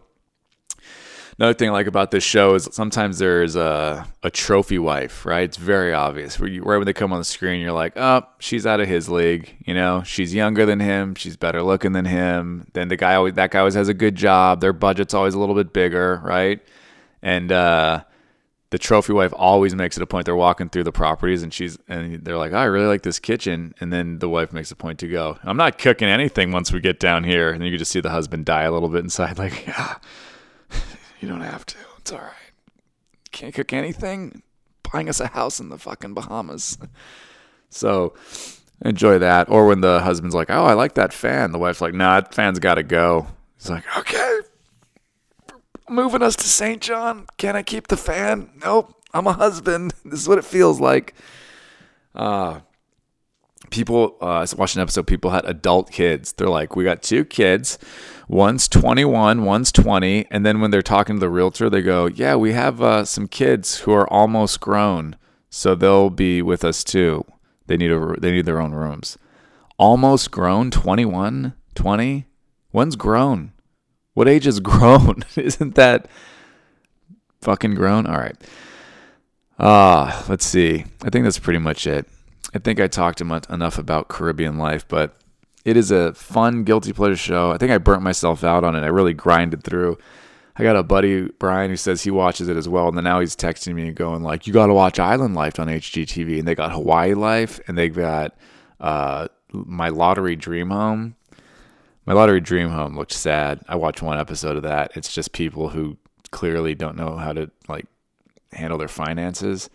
Another 1.39 1.55
thing 1.55 1.71
I 1.71 1.73
like 1.73 1.87
about 1.87 2.11
this 2.11 2.23
show 2.23 2.55
is 2.55 2.69
sometimes 2.73 3.19
there's 3.19 3.57
a, 3.57 4.07
a 4.23 4.31
trophy 4.31 4.79
wife, 4.79 5.25
right? 5.25 5.45
It's 5.45 5.57
very 5.57 5.95
obvious. 5.95 6.39
Where 6.39 6.51
right 6.63 6.77
when 6.77 6.85
they 6.85 6.93
come 6.93 7.13
on 7.13 7.19
the 7.19 7.25
screen, 7.25 7.63
you're 7.63 7.73
like, 7.73 7.95
oh, 7.97 8.23
she's 8.39 8.67
out 8.67 8.81
of 8.81 8.87
his 8.87 9.09
league. 9.09 9.57
You 9.67 9.73
know, 9.73 10.03
she's 10.03 10.35
younger 10.35 10.67
than 10.67 10.79
him. 10.79 11.15
She's 11.15 11.39
better 11.39 11.63
looking 11.63 11.93
than 11.93 12.05
him. 12.05 12.67
Then 12.75 12.89
the 12.89 12.97
guy 12.97 13.15
always, 13.15 13.35
that 13.35 13.51
guy 13.51 13.61
always 13.61 13.75
has 13.75 13.89
a 13.89 13.95
good 13.95 14.15
job. 14.15 14.61
Their 14.61 14.75
budget's 14.75 15.15
always 15.15 15.33
a 15.33 15.39
little 15.39 15.55
bit 15.55 15.73
bigger, 15.73 16.21
right? 16.23 16.61
And, 17.23 17.51
uh, 17.51 18.05
the 18.73 18.79
trophy 18.79 19.13
wife 19.13 19.35
always 19.37 19.75
makes 19.75 19.99
it 19.99 20.03
a 20.03 20.07
point. 20.07 20.25
They're 20.25 20.35
walking 20.35 20.71
through 20.71 20.85
the 20.85 20.93
properties 20.93 21.43
and 21.43 21.53
she's 21.53 21.77
and 21.89 22.25
they're 22.25 22.39
like, 22.39 22.53
oh, 22.53 22.57
I 22.57 22.65
really 22.65 22.87
like 22.87 23.03
this 23.03 23.19
kitchen. 23.19 23.75
And 23.81 23.93
then 23.93 24.19
the 24.19 24.31
wife 24.31 24.51
makes 24.51 24.71
a 24.71 24.77
point 24.77 24.99
to 25.01 25.09
go, 25.09 25.39
I'm 25.45 25.59
not 25.59 25.77
cooking 25.77 26.09
anything 26.09 26.53
once 26.53 26.73
we 26.73 26.81
get 26.81 26.99
down 26.99 27.23
here. 27.23 27.51
And 27.51 27.63
you 27.63 27.71
can 27.71 27.79
just 27.79 27.91
see 27.91 28.01
the 28.01 28.09
husband 28.09 28.47
die 28.47 28.63
a 28.63 28.73
little 28.73 28.89
bit 28.89 29.05
inside, 29.05 29.37
like, 29.39 29.67
yeah, 29.67 29.97
you 31.21 31.29
don't 31.29 31.43
have 31.43 31.67
to. 31.67 31.77
It's 31.99 32.13
all 32.13 32.21
right. 32.21 32.33
Can't 33.31 33.55
cook 33.55 33.75
anything. 33.75 34.43
Buying 34.91 35.11
us 35.11 35.21
a 35.21 35.27
house 35.27 35.61
in 35.61 35.69
the 35.69 35.79
fucking 35.79 36.15
Bahamas. 36.15 36.79
So 37.69 38.15
enjoy 38.83 39.19
that. 39.19 39.51
Or 39.51 39.67
when 39.67 39.83
the 39.83 40.01
husband's 40.01 40.35
like, 40.35 40.51
"Oh, 40.51 40.65
I 40.65 40.73
like 40.73 40.95
that 40.95 41.13
fan," 41.13 41.53
the 41.53 41.59
wife's 41.59 41.81
like, 41.81 41.95
"Nah, 41.95 42.21
that 42.21 42.35
fan's 42.35 42.59
got 42.59 42.75
to 42.75 42.83
go." 42.83 43.27
He's 43.57 43.71
like, 43.71 43.85
"Okay, 43.97 44.41
moving 45.93 46.23
us 46.23 46.37
to 46.37 46.45
St. 46.45 46.81
John. 46.81 47.27
Can 47.37 47.57
I 47.57 47.63
keep 47.63 47.89
the 47.89 47.97
fan? 47.97 48.51
Nope. 48.63 48.95
I'm 49.15 49.27
a 49.27 49.33
husband. 49.33 49.95
This 50.05 50.21
is 50.21 50.29
what 50.29 50.39
it 50.39 50.45
feels 50.45 50.81
like." 50.81 51.15
Uh 52.15 52.61
people 53.71 54.19
uh, 54.21 54.27
I 54.27 54.41
was 54.41 54.55
watching 54.55 54.81
an 54.81 54.83
episode 54.83 55.07
people 55.07 55.31
had 55.31 55.45
adult 55.47 55.91
kids. 55.91 56.33
They're 56.33 56.49
like, 56.49 56.77
"We 56.77 56.85
got 56.85 57.03
two 57.03 57.25
kids 57.25 57.79
one's 58.33 58.67
21, 58.67 59.45
one's 59.45 59.71
20. 59.71 60.27
And 60.31 60.45
then 60.45 60.61
when 60.61 60.71
they're 60.71 60.83
talking 60.83 61.17
to 61.17 61.21
the 61.21 61.29
realtor, 61.29 61.69
they 61.69 61.83
go, 61.83 62.07
Yeah, 62.07 62.35
we 62.35 62.53
have 62.53 62.81
uh, 62.83 63.05
some 63.05 63.29
kids 63.29 63.81
who 63.81 63.93
are 63.93 64.11
almost 64.11 64.61
grown. 64.61 65.17
So 65.51 65.75
they'll 65.75 66.11
be 66.11 66.41
with 66.41 66.65
us 66.65 66.83
too. 66.83 67.25
They 67.67 67.77
need 67.77 67.93
a, 67.93 68.17
they 68.19 68.33
need 68.33 68.47
their 68.47 68.61
own 68.61 68.73
rooms. 68.73 69.19
Almost 69.79 70.31
grown, 70.31 70.71
21, 70.71 71.55
20. 71.75 72.27
When's 72.71 72.97
grown? 72.97 73.53
What 74.15 74.29
age 74.29 74.47
is 74.47 74.61
grown? 74.61 75.25
Isn't 75.37 75.75
that 75.75 76.09
fucking 77.41 77.75
grown? 77.75 78.07
All 78.07 78.19
right. 78.19 78.37
Ah, 79.59 80.23
uh, 80.23 80.25
let's 80.29 80.47
see. 80.47 80.85
I 81.05 81.11
think 81.11 81.25
that's 81.25 81.39
pretty 81.39 81.59
much 81.59 81.87
it. 81.87 82.07
I 82.55 82.59
think 82.59 82.81
I 82.81 82.87
talked 82.87 83.21
enough 83.21 83.79
about 83.79 84.09
Caribbean 84.09 84.59
life, 84.59 84.87
but 84.87 85.17
it 85.65 85.77
is 85.77 85.91
a 85.91 86.13
fun 86.15 86.65
guilty 86.65 86.93
pleasure 86.93 87.17
show. 87.17 87.51
I 87.51 87.59
think 87.59 87.71
I 87.71 87.79
burnt 87.79 88.03
myself 88.03 88.45
out 88.45 88.65
on 88.65 88.75
it. 88.75 88.81
I 88.81 88.89
really 88.89 89.15
grinded 89.15 89.63
through. 89.63 89.99
I 90.57 90.63
got 90.63 90.77
a 90.77 90.83
buddy 90.83 91.29
Brian 91.39 91.71
who 91.71 91.77
says 91.77 92.03
he 92.03 92.11
watches 92.11 92.49
it 92.49 92.57
as 92.57 92.69
well, 92.69 92.89
and 92.89 92.97
then 92.97 93.05
now 93.05 93.21
he's 93.21 93.35
texting 93.35 93.75
me 93.75 93.87
and 93.87 93.97
going 93.97 94.23
like, 94.23 94.47
"You 94.47 94.53
got 94.53 94.67
to 94.67 94.75
watch 94.75 94.99
Island 94.99 95.35
Life 95.35 95.59
on 95.59 95.69
HGTV." 95.69 96.39
And 96.39 96.47
they 96.47 96.55
got 96.55 96.73
Hawaii 96.73 97.15
Life, 97.15 97.59
and 97.67 97.79
they 97.79 97.89
got 97.89 98.37
uh, 98.79 99.29
my 99.53 99.89
lottery 99.89 100.37
dream 100.37 100.69
home. 100.71 101.17
My 102.05 102.15
lottery 102.15 102.41
dream 102.41 102.71
home 102.71 102.97
looked 102.97 103.13
sad. 103.13 103.61
I 103.69 103.77
watched 103.77 104.03
one 104.03 104.19
episode 104.19 104.57
of 104.57 104.63
that. 104.65 104.97
It's 104.97 105.13
just 105.13 105.33
people 105.33 105.69
who 105.69 105.97
clearly 106.31 106.75
don't 106.75 106.97
know 106.97 107.17
how 107.17 107.33
to 107.33 107.51
like 107.69 107.87
handle 108.53 108.79
their 108.79 108.89
finances. 108.89 109.71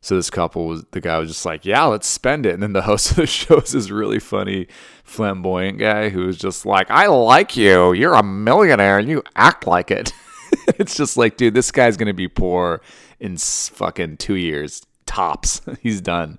So 0.00 0.16
this 0.16 0.28
couple 0.28 0.66
was 0.66 0.84
the 0.90 1.00
guy 1.00 1.18
was 1.18 1.30
just 1.30 1.46
like, 1.46 1.64
"Yeah, 1.64 1.84
let's 1.84 2.06
spend 2.06 2.44
it." 2.46 2.52
And 2.54 2.62
then 2.62 2.74
the 2.74 2.82
host 2.82 3.10
of 3.12 3.16
the 3.16 3.26
show 3.26 3.56
is 3.56 3.72
this 3.72 3.90
really 3.90 4.20
funny, 4.20 4.68
flamboyant 5.02 5.78
guy 5.78 6.10
who 6.10 6.26
was 6.26 6.36
just 6.36 6.66
like, 6.66 6.90
"I 6.90 7.06
like 7.06 7.56
you. 7.56 7.92
You're 7.92 8.14
a 8.14 8.22
millionaire, 8.22 8.98
and 8.98 9.08
you 9.08 9.22
act 9.34 9.66
like 9.66 9.90
it." 9.90 10.12
it's 10.78 10.94
just 10.94 11.16
like, 11.16 11.36
dude, 11.36 11.54
this 11.54 11.72
guy's 11.72 11.96
gonna 11.96 12.14
be 12.14 12.28
poor 12.28 12.82
in 13.18 13.36
fucking 13.38 14.18
two 14.18 14.34
years 14.34 14.82
tops. 15.06 15.62
He's 15.80 16.00
done. 16.00 16.38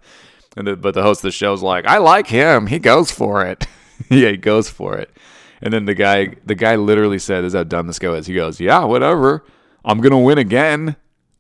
And 0.56 0.68
the, 0.68 0.76
but 0.78 0.94
the 0.94 1.02
host 1.02 1.20
of 1.20 1.24
the 1.24 1.32
show's 1.32 1.64
like, 1.64 1.86
"I 1.88 1.98
like 1.98 2.28
him. 2.28 2.68
He 2.68 2.80
goes 2.80 3.12
for 3.12 3.44
it. 3.46 3.66
yeah, 4.10 4.30
he 4.30 4.38
goes 4.38 4.70
for 4.70 4.96
it." 4.96 5.10
And 5.66 5.74
then 5.74 5.86
the 5.86 5.96
guy, 5.96 6.36
the 6.46 6.56
guy 6.56 6.76
literally 6.76 7.20
said, 7.20 7.42
"This 7.42 7.50
is 7.50 7.58
how 7.58 7.64
dumb 7.64 7.88
this 7.88 8.00
guy 8.00 8.10
is." 8.14 8.28
He 8.28 8.36
goes, 8.36 8.62
"Yeah, 8.62 8.86
whatever. 8.86 9.44
I'm 9.84 10.00
gonna 10.00 10.20
win 10.20 10.38
again." 10.38 10.96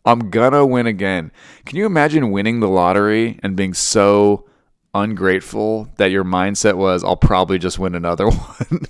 I'm 0.07 0.29
gonna 0.29 0.65
win 0.65 0.85
again. 0.85 1.31
Can 1.65 1.77
you 1.77 1.85
imagine 1.87 2.29
winning 2.29 2.59
the 2.59 2.67
lottery 2.67 3.39
and 3.41 3.55
being 3.55 3.73
so 3.73 4.45
ungrateful 4.93 5.89
that 5.97 6.11
your 6.11 6.23
mindset 6.23 6.75
was, 6.75 7.03
I'll 7.03 7.15
probably 7.17 7.57
just 7.57 7.79
win 7.79 7.95
another 7.95 8.29
one? 8.29 8.81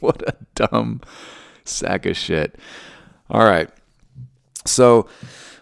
what 0.00 0.22
a 0.28 0.36
dumb 0.54 1.00
sack 1.64 2.04
of 2.06 2.16
shit. 2.16 2.56
All 3.30 3.44
right. 3.44 3.70
So 4.66 5.08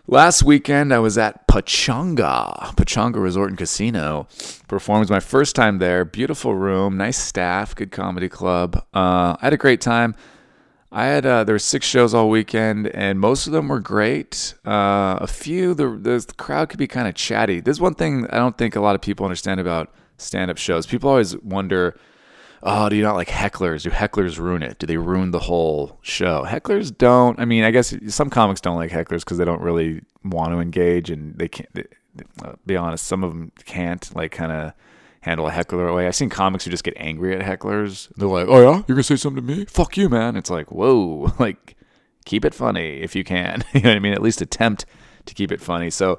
last 0.07 0.43
weekend 0.43 0.93
I 0.93 0.99
was 0.99 1.19
at 1.19 1.47
Pechanga, 1.49 2.75
Pechanga 2.77 3.17
Resort 3.17 3.51
and 3.51 3.59
Casino. 3.59 4.29
Performed 4.69 5.11
my 5.11 5.21
first 5.21 5.57
time 5.57 5.79
there. 5.79 6.05
Beautiful 6.05 6.55
room, 6.55 6.97
nice 6.97 7.19
staff, 7.19 7.75
good 7.75 7.91
comedy 7.91 8.29
club. 8.29 8.77
Uh, 8.95 9.37
I 9.37 9.39
had 9.41 9.53
a 9.53 9.57
great 9.59 9.81
time. 9.81 10.15
I 10.93 11.07
had 11.07 11.27
uh, 11.27 11.45
there 11.45 11.55
were 11.55 11.59
six 11.59 11.87
shows 11.87 12.15
all 12.15 12.31
weekend, 12.31 12.87
and 12.89 13.21
most 13.21 13.47
of 13.47 13.53
them 13.53 13.69
were 13.69 13.81
great. 13.81 14.55
Uh, 14.65 15.19
a 15.21 15.27
few 15.27 15.75
the 15.75 15.91
the 15.91 16.33
crowd 16.37 16.69
could 16.69 16.79
be 16.79 16.87
kind 16.87 17.09
of 17.09 17.15
chatty. 17.15 17.61
There's 17.61 17.81
one 17.81 17.95
thing 17.95 18.27
I 18.31 18.37
don't 18.37 18.57
think 18.57 18.77
a 18.77 18.81
lot 18.81 18.95
of 18.95 19.03
people 19.03 19.27
understand 19.27 19.61
about 19.61 19.93
stand-up 20.17 20.57
shows. 20.57 20.87
People 20.87 21.11
always 21.11 21.37
wonder, 21.39 21.99
"Oh, 22.67 22.89
do 22.89 22.97
you 22.97 23.03
not 23.03 23.15
like 23.15 23.29
hecklers? 23.29 23.83
Do 23.83 23.91
hecklers 23.91 24.39
ruin 24.39 24.63
it? 24.63 24.79
Do 24.79 24.87
they 24.87 24.97
ruin 24.97 25.31
the 25.31 25.39
whole 25.39 25.99
show?" 26.03 26.45
Hecklers 26.47 26.97
don't. 26.97 27.39
I 27.39 27.45
mean, 27.45 27.65
I 27.65 27.71
guess 27.71 27.95
some 28.09 28.29
comics 28.29 28.61
don't 28.61 28.77
like 28.77 28.91
hecklers 28.91 29.21
because 29.21 29.39
they 29.39 29.45
don't 29.45 29.63
really 29.63 30.03
want 30.25 30.53
to 30.53 30.59
engage, 30.59 31.11
and 31.11 31.39
they 31.39 31.49
can't. 31.49 31.73
They, 31.75 31.85
uh, 32.45 32.55
be 32.67 32.77
honest, 32.77 33.07
some 33.07 33.25
of 33.25 33.31
them 33.31 33.53
can't 33.65 34.15
like 34.15 34.33
kind 34.33 34.53
of 34.53 34.73
handle 35.21 35.47
a 35.49 35.51
heckler 35.51 35.89
away. 35.89 36.07
I've 36.07 36.15
seen 36.15 36.31
comics 36.31 36.65
who 36.65 36.71
just 36.71 36.85
get 36.85 36.95
angry 36.97 37.37
at 37.37 37.43
hecklers. 37.43 38.13
They're 38.17 38.29
like, 38.29 38.47
"Oh 38.49 38.61
yeah, 38.61 38.83
you're 38.87 38.97
gonna 38.97 39.03
say 39.03 39.17
something 39.17 39.47
to 39.47 39.55
me? 39.57 39.65
Fuck 39.67 39.97
you, 39.97 40.09
man!" 40.09 40.37
It's 40.37 40.51
like, 40.51 40.71
whoa, 40.71 41.33
like 41.39 41.77
keep 42.25 42.45
it 42.45 42.55
funny 42.55 43.01
if 43.01 43.17
you 43.17 43.25
can. 43.25 43.65
you 43.73 43.81
know 43.81 43.91
what 43.91 43.97
I 43.97 44.01
mean? 44.01 44.13
At 44.13 44.23
least 44.23 44.41
attempt 44.41 44.85
to 45.25 45.35
keep 45.35 45.51
it 45.51 45.61
funny. 45.61 45.91
So 45.91 46.19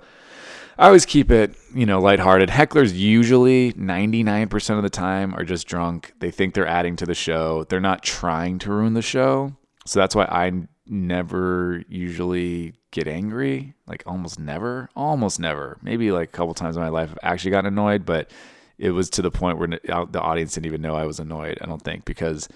I 0.80 0.86
always 0.86 1.06
keep 1.06 1.32
it, 1.32 1.56
you 1.74 1.88
know, 1.88 2.00
lighthearted. 2.00 2.50
Hecklers 2.50 2.94
usually 2.96 3.74
99% 3.74 4.78
of 4.78 4.84
the 4.84 4.90
time 4.92 5.34
are 5.34 5.44
just 5.44 5.68
drunk. 5.68 6.14
They 6.20 6.30
think 6.30 6.54
they're 6.54 6.68
adding 6.68 6.96
to 6.98 7.06
the 7.06 7.16
show. 7.16 7.64
They're 7.64 7.80
not 7.80 8.04
trying 8.04 8.60
to 8.60 8.72
ruin 8.72 8.94
the 8.94 9.02
show. 9.02 9.56
So 9.86 10.00
that's 10.00 10.14
why 10.14 10.26
I 10.26 10.52
never 10.86 11.84
usually 11.90 12.76
get 12.92 13.08
angry. 13.08 13.74
Like 13.88 14.04
almost 14.06 14.40
never, 14.40 14.90
almost 14.96 15.40
never. 15.40 15.78
Maybe 15.82 16.12
like 16.12 16.30
a 16.30 16.32
couple 16.32 16.54
times 16.54 16.76
in 16.76 16.82
my 16.84 16.90
life 16.90 17.10
I've 17.12 17.20
actually 17.24 17.52
gotten 17.52 17.74
annoyed, 17.74 18.06
but 18.06 18.30
it 18.78 18.92
was 18.92 19.10
to 19.12 19.24
the 19.24 19.32
point 19.32 19.58
where 19.58 19.68
the 19.68 20.22
audience 20.22 20.54
didn't 20.54 20.68
even 20.68 20.82
know 20.82 20.96
I 20.96 21.06
was 21.06 21.20
annoyed. 21.20 21.58
I 21.60 21.66
don't 21.66 21.82
think 21.82 22.06
because 22.06 22.48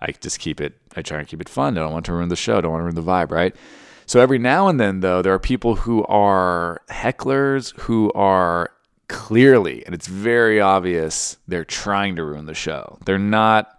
I 0.00 0.12
just 0.12 0.38
keep 0.38 0.60
it. 0.60 0.74
I 0.94 1.02
try 1.02 1.18
and 1.18 1.26
keep 1.26 1.40
it 1.40 1.48
fun. 1.48 1.76
I 1.76 1.80
don't 1.80 1.92
want 1.92 2.06
to 2.06 2.12
ruin 2.12 2.28
the 2.28 2.36
show. 2.36 2.58
I 2.58 2.60
don't 2.60 2.70
want 2.70 2.82
to 2.82 2.84
ruin 2.84 2.94
the 2.94 3.02
vibe, 3.02 3.32
right? 3.32 3.56
So 4.06 4.20
every 4.20 4.38
now 4.38 4.68
and 4.68 4.78
then, 4.78 5.00
though, 5.00 5.20
there 5.20 5.34
are 5.34 5.38
people 5.38 5.76
who 5.76 6.04
are 6.06 6.80
hecklers 6.88 7.78
who 7.80 8.12
are 8.12 8.70
clearly, 9.08 9.84
and 9.84 9.94
it's 9.94 10.06
very 10.06 10.60
obvious, 10.60 11.38
they're 11.48 11.64
trying 11.64 12.16
to 12.16 12.24
ruin 12.24 12.46
the 12.46 12.54
show. 12.54 12.98
They're 13.04 13.18
not 13.18 13.76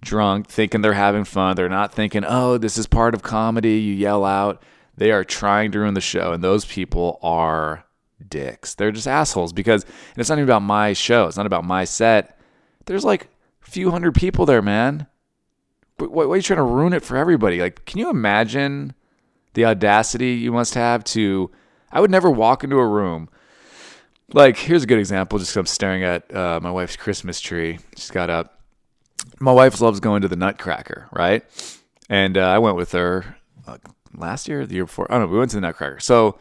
drunk 0.00 0.48
thinking 0.48 0.80
they're 0.80 0.92
having 0.92 1.24
fun. 1.24 1.56
They're 1.56 1.68
not 1.68 1.92
thinking, 1.92 2.24
oh, 2.26 2.58
this 2.58 2.78
is 2.78 2.86
part 2.86 3.14
of 3.14 3.22
comedy. 3.22 3.78
You 3.78 3.94
yell 3.94 4.24
out. 4.24 4.62
They 4.96 5.10
are 5.10 5.24
trying 5.24 5.72
to 5.72 5.80
ruin 5.80 5.94
the 5.94 6.00
show. 6.00 6.32
And 6.32 6.42
those 6.42 6.64
people 6.64 7.18
are 7.22 7.84
dicks. 8.26 8.74
They're 8.74 8.92
just 8.92 9.06
assholes 9.06 9.52
because 9.52 9.84
and 9.84 10.18
it's 10.18 10.28
not 10.28 10.38
even 10.38 10.48
about 10.48 10.62
my 10.62 10.92
show. 10.92 11.26
It's 11.26 11.36
not 11.36 11.46
about 11.46 11.64
my 11.64 11.84
set. 11.84 12.38
There's 12.86 13.04
like 13.04 13.28
a 13.66 13.70
few 13.70 13.90
hundred 13.90 14.14
people 14.14 14.46
there, 14.46 14.62
man. 14.62 15.06
Why, 15.98 16.24
are 16.24 16.36
you 16.36 16.42
trying 16.42 16.58
to 16.58 16.62
ruin 16.62 16.92
it 16.92 17.02
for 17.02 17.16
everybody? 17.16 17.60
Like, 17.60 17.84
can 17.84 17.98
you 17.98 18.10
imagine 18.10 18.94
the 19.56 19.64
audacity 19.64 20.34
you 20.34 20.52
must 20.52 20.74
have 20.74 21.02
to? 21.02 21.50
I 21.90 22.00
would 22.00 22.10
never 22.10 22.30
walk 22.30 22.62
into 22.62 22.76
a 22.76 22.86
room. 22.86 23.28
Like, 24.32 24.58
here's 24.58 24.84
a 24.84 24.86
good 24.86 24.98
example. 24.98 25.38
Just 25.38 25.56
I'm 25.56 25.66
staring 25.66 26.04
at 26.04 26.34
uh, 26.34 26.60
my 26.62 26.70
wife's 26.70 26.96
Christmas 26.96 27.40
tree. 27.40 27.78
She's 27.96 28.10
got 28.10 28.28
up. 28.28 28.60
My 29.40 29.52
wife 29.52 29.80
loves 29.80 29.98
going 29.98 30.22
to 30.22 30.28
the 30.28 30.36
Nutcracker, 30.36 31.08
right? 31.10 31.42
And 32.08 32.36
uh, 32.36 32.42
I 32.42 32.58
went 32.58 32.76
with 32.76 32.92
her 32.92 33.36
uh, 33.66 33.78
last 34.14 34.46
year, 34.46 34.66
the 34.66 34.74
year 34.74 34.84
before. 34.84 35.10
I 35.10 35.14
don't 35.14 35.26
know. 35.26 35.32
We 35.32 35.38
went 35.38 35.52
to 35.52 35.56
the 35.56 35.62
Nutcracker. 35.62 36.00
So 36.00 36.38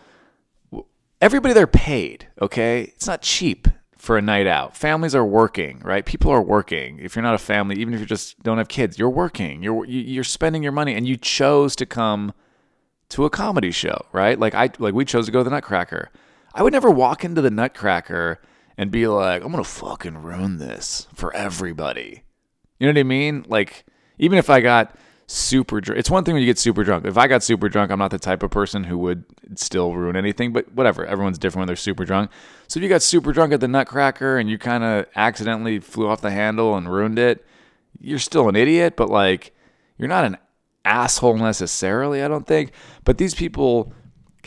everybody 1.21 1.54
there 1.54 1.67
paid. 1.67 2.28
Okay, 2.41 2.82
it's 2.82 3.08
not 3.08 3.21
cheap 3.21 3.67
for 3.97 4.17
a 4.17 4.21
night 4.21 4.45
out. 4.45 4.75
Families 4.75 5.15
are 5.15 5.25
working, 5.25 5.80
right? 5.80 6.06
People 6.06 6.32
are 6.32 6.41
working. 6.41 6.99
If 6.99 7.15
you're 7.15 7.23
not 7.23 7.34
a 7.34 7.39
family, 7.39 7.78
even 7.78 7.93
if 7.93 7.99
you 7.99 8.06
just 8.06 8.41
don't 8.43 8.58
have 8.58 8.67
kids, 8.67 8.99
you're 8.99 9.10
working. 9.10 9.63
You're 9.63 9.86
you're 9.86 10.23
spending 10.25 10.63
your 10.63 10.73
money, 10.73 10.93
and 10.93 11.08
you 11.08 11.17
chose 11.17 11.75
to 11.78 11.86
come 11.86 12.34
to 13.10 13.26
a 13.26 13.30
comedy 13.30 13.72
show, 13.72 14.06
right? 14.12 14.39
Like 14.39 14.56
I 14.56 14.72
like 14.80 14.94
we 14.94 15.06
chose 15.06 15.26
to 15.26 15.32
go 15.32 15.39
to 15.39 15.44
the 15.44 15.50
Nutcracker. 15.50 16.10
I 16.54 16.63
would 16.63 16.74
never 16.74 16.89
walk 16.89 17.24
into 17.24 17.41
the 17.41 17.52
Nutcracker 17.52 18.39
and 18.78 18.91
be 18.91 19.08
like, 19.08 19.44
I'm 19.44 19.52
gonna 19.52 19.63
fucking 19.63 20.22
ruin 20.22 20.58
this 20.58 21.08
for 21.13 21.34
everybody. 21.36 22.24
You 22.80 22.88
know 22.88 22.94
what 22.94 23.00
I 23.00 23.04
mean? 23.04 23.46
Like 23.48 23.86
even 24.18 24.38
if 24.38 24.50
I 24.50 24.62
got 24.62 24.96
super 25.28 25.82
drunk. 25.82 26.00
It's 26.00 26.10
one 26.10 26.24
thing 26.24 26.34
when 26.34 26.41
you 26.41 26.48
get 26.48 26.60
super 26.60 26.84
drunk. 26.84 27.06
If 27.06 27.18
I 27.18 27.28
got 27.28 27.44
super 27.44 27.70
drunk, 27.70 27.91
I'm 27.91 28.00
not 28.00 28.12
the 28.12 28.20
type 28.20 28.44
of 28.44 28.52
person 28.52 28.84
who 28.84 28.98
would 29.00 29.26
still 29.56 29.94
ruin 29.94 30.15
anything, 30.15 30.54
but 30.54 30.72
whatever. 30.74 31.06
Everyone's 31.06 31.38
different 31.38 31.62
when 31.62 31.68
they're 31.68 31.76
super 31.76 32.06
drunk. 32.06 32.32
So 32.68 32.80
if 32.80 32.84
you 32.84 32.89
got 32.89 33.02
super 33.02 33.32
drunk 33.32 33.54
at 33.54 33.60
the 33.60 33.68
Nutcracker 33.68 34.38
and 34.38 34.50
you 34.50 34.58
kind 34.58 34.84
of 34.84 35.08
accidentally 35.15 35.80
flew 35.80 36.08
off 36.08 36.22
the 36.22 36.32
handle 36.32 36.76
and 36.76 36.91
ruined 36.91 37.20
it, 37.20 37.46
you're 38.00 38.20
still 38.20 38.50
an 38.50 38.56
idiot, 38.56 38.96
but 38.96 39.10
like 39.10 39.54
you're 39.98 40.10
not 40.10 40.26
an 40.26 40.38
asshole 40.86 41.38
necessarily, 41.38 42.24
I 42.24 42.28
don't 42.28 42.48
think. 42.48 42.71
But 43.04 43.17
these 43.17 43.36
people, 43.36 43.91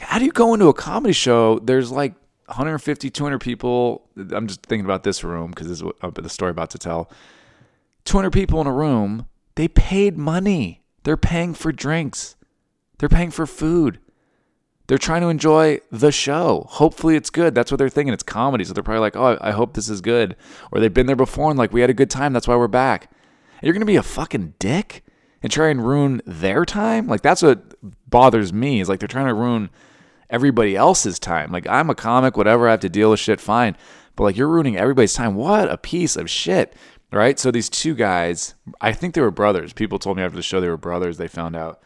how 0.01 0.19
do 0.19 0.25
you 0.25 0.33
go 0.33 0.55
into 0.55 0.69
a 0.69 0.75
comedy 0.75 1.13
show? 1.13 1.59
There's 1.59 1.91
like 1.91 2.15
150, 2.47 3.11
200 3.11 3.39
people. 3.39 4.09
I'm 4.17 4.47
just 4.47 4.63
thinking 4.63 4.85
about 4.85 5.03
this 5.03 5.23
room 5.23 5.51
because 5.51 5.69
this 5.69 5.79
is 5.79 5.85
what, 5.85 5.97
uh, 6.03 6.11
the 6.11 6.29
story 6.29 6.51
about 6.51 6.71
to 6.71 6.79
tell. 6.79 7.11
200 8.05 8.31
people 8.31 8.61
in 8.61 8.67
a 8.67 8.73
room 8.73 9.27
they 9.59 9.67
paid 9.67 10.17
money. 10.17 10.85
They're 11.03 11.17
paying 11.17 11.53
for 11.53 11.73
drinks. 11.73 12.37
They're 12.99 13.09
paying 13.09 13.33
for 13.33 13.45
food. 13.45 13.99
They're 14.87 14.99
trying 14.99 15.23
to 15.23 15.29
enjoy 15.29 15.81
the 15.91 16.13
show. 16.13 16.67
Hopefully 16.71 17.17
it's 17.17 17.29
good. 17.29 17.57
That's 17.57 17.73
what 17.73 17.79
they're 17.79 17.89
thinking. 17.89 18.15
It's 18.15 18.23
comedy. 18.23 18.63
So 18.63 18.73
they're 18.73 18.85
probably 18.85 19.01
like, 19.01 19.17
oh, 19.17 19.37
I 19.41 19.51
hope 19.51 19.75
this 19.75 19.89
is 19.89 20.01
good. 20.01 20.37
Or 20.71 20.79
they've 20.79 20.95
been 20.95 21.07
there 21.07 21.17
before 21.17 21.51
and 21.51 21.59
like, 21.59 21.73
we 21.73 21.81
had 21.81 21.91
a 21.91 21.95
good 21.95 22.09
time. 22.09 22.33
That's 22.33 22.47
why 22.47 22.55
we're 22.55 22.69
back. 22.69 23.11
And 23.55 23.65
you're 23.65 23.73
going 23.73 23.81
to 23.81 23.87
be 23.87 23.97
a 23.97 24.03
fucking 24.05 24.55
dick 24.61 25.03
and 25.43 25.53
try 25.53 25.69
and 25.69 25.87
ruin 25.87 26.23
their 26.27 26.65
time? 26.65 27.07
Like, 27.07 27.23
that's 27.23 27.43
what 27.43 27.75
bothers 28.09 28.53
me 28.53 28.81
is 28.81 28.89
like 28.89 29.01
they're 29.01 29.09
trying 29.09 29.29
to 29.29 29.35
ruin 29.35 29.71
everybody 30.31 30.77
else's 30.77 31.19
time. 31.19 31.51
Like, 31.53 31.67
I'm 31.67 31.91
a 31.91 31.95
comic, 31.95 32.37
whatever. 32.37 32.69
I 32.69 32.73
have 32.73 32.81
to 32.81 32.89
deal 32.89 33.11
with 33.11 33.21
shit, 33.21 33.41
fine. 33.41 33.77
But 34.17 34.25
like, 34.25 34.37
you're 34.37 34.49
ruining 34.49 34.77
everybody's 34.77 35.15
time. 35.15 35.35
What 35.35 35.71
a 35.71 35.79
piece 35.79 36.17
of 36.17 36.29
shit 36.29 36.75
right? 37.13 37.39
So 37.39 37.51
these 37.51 37.69
two 37.69 37.95
guys, 37.95 38.55
I 38.81 38.93
think 38.93 39.15
they 39.15 39.21
were 39.21 39.31
brothers. 39.31 39.73
People 39.73 39.99
told 39.99 40.17
me 40.17 40.23
after 40.23 40.37
the 40.37 40.43
show 40.43 40.61
they 40.61 40.69
were 40.69 40.77
brothers. 40.77 41.17
They 41.17 41.29
found 41.29 41.57
out, 41.57 41.81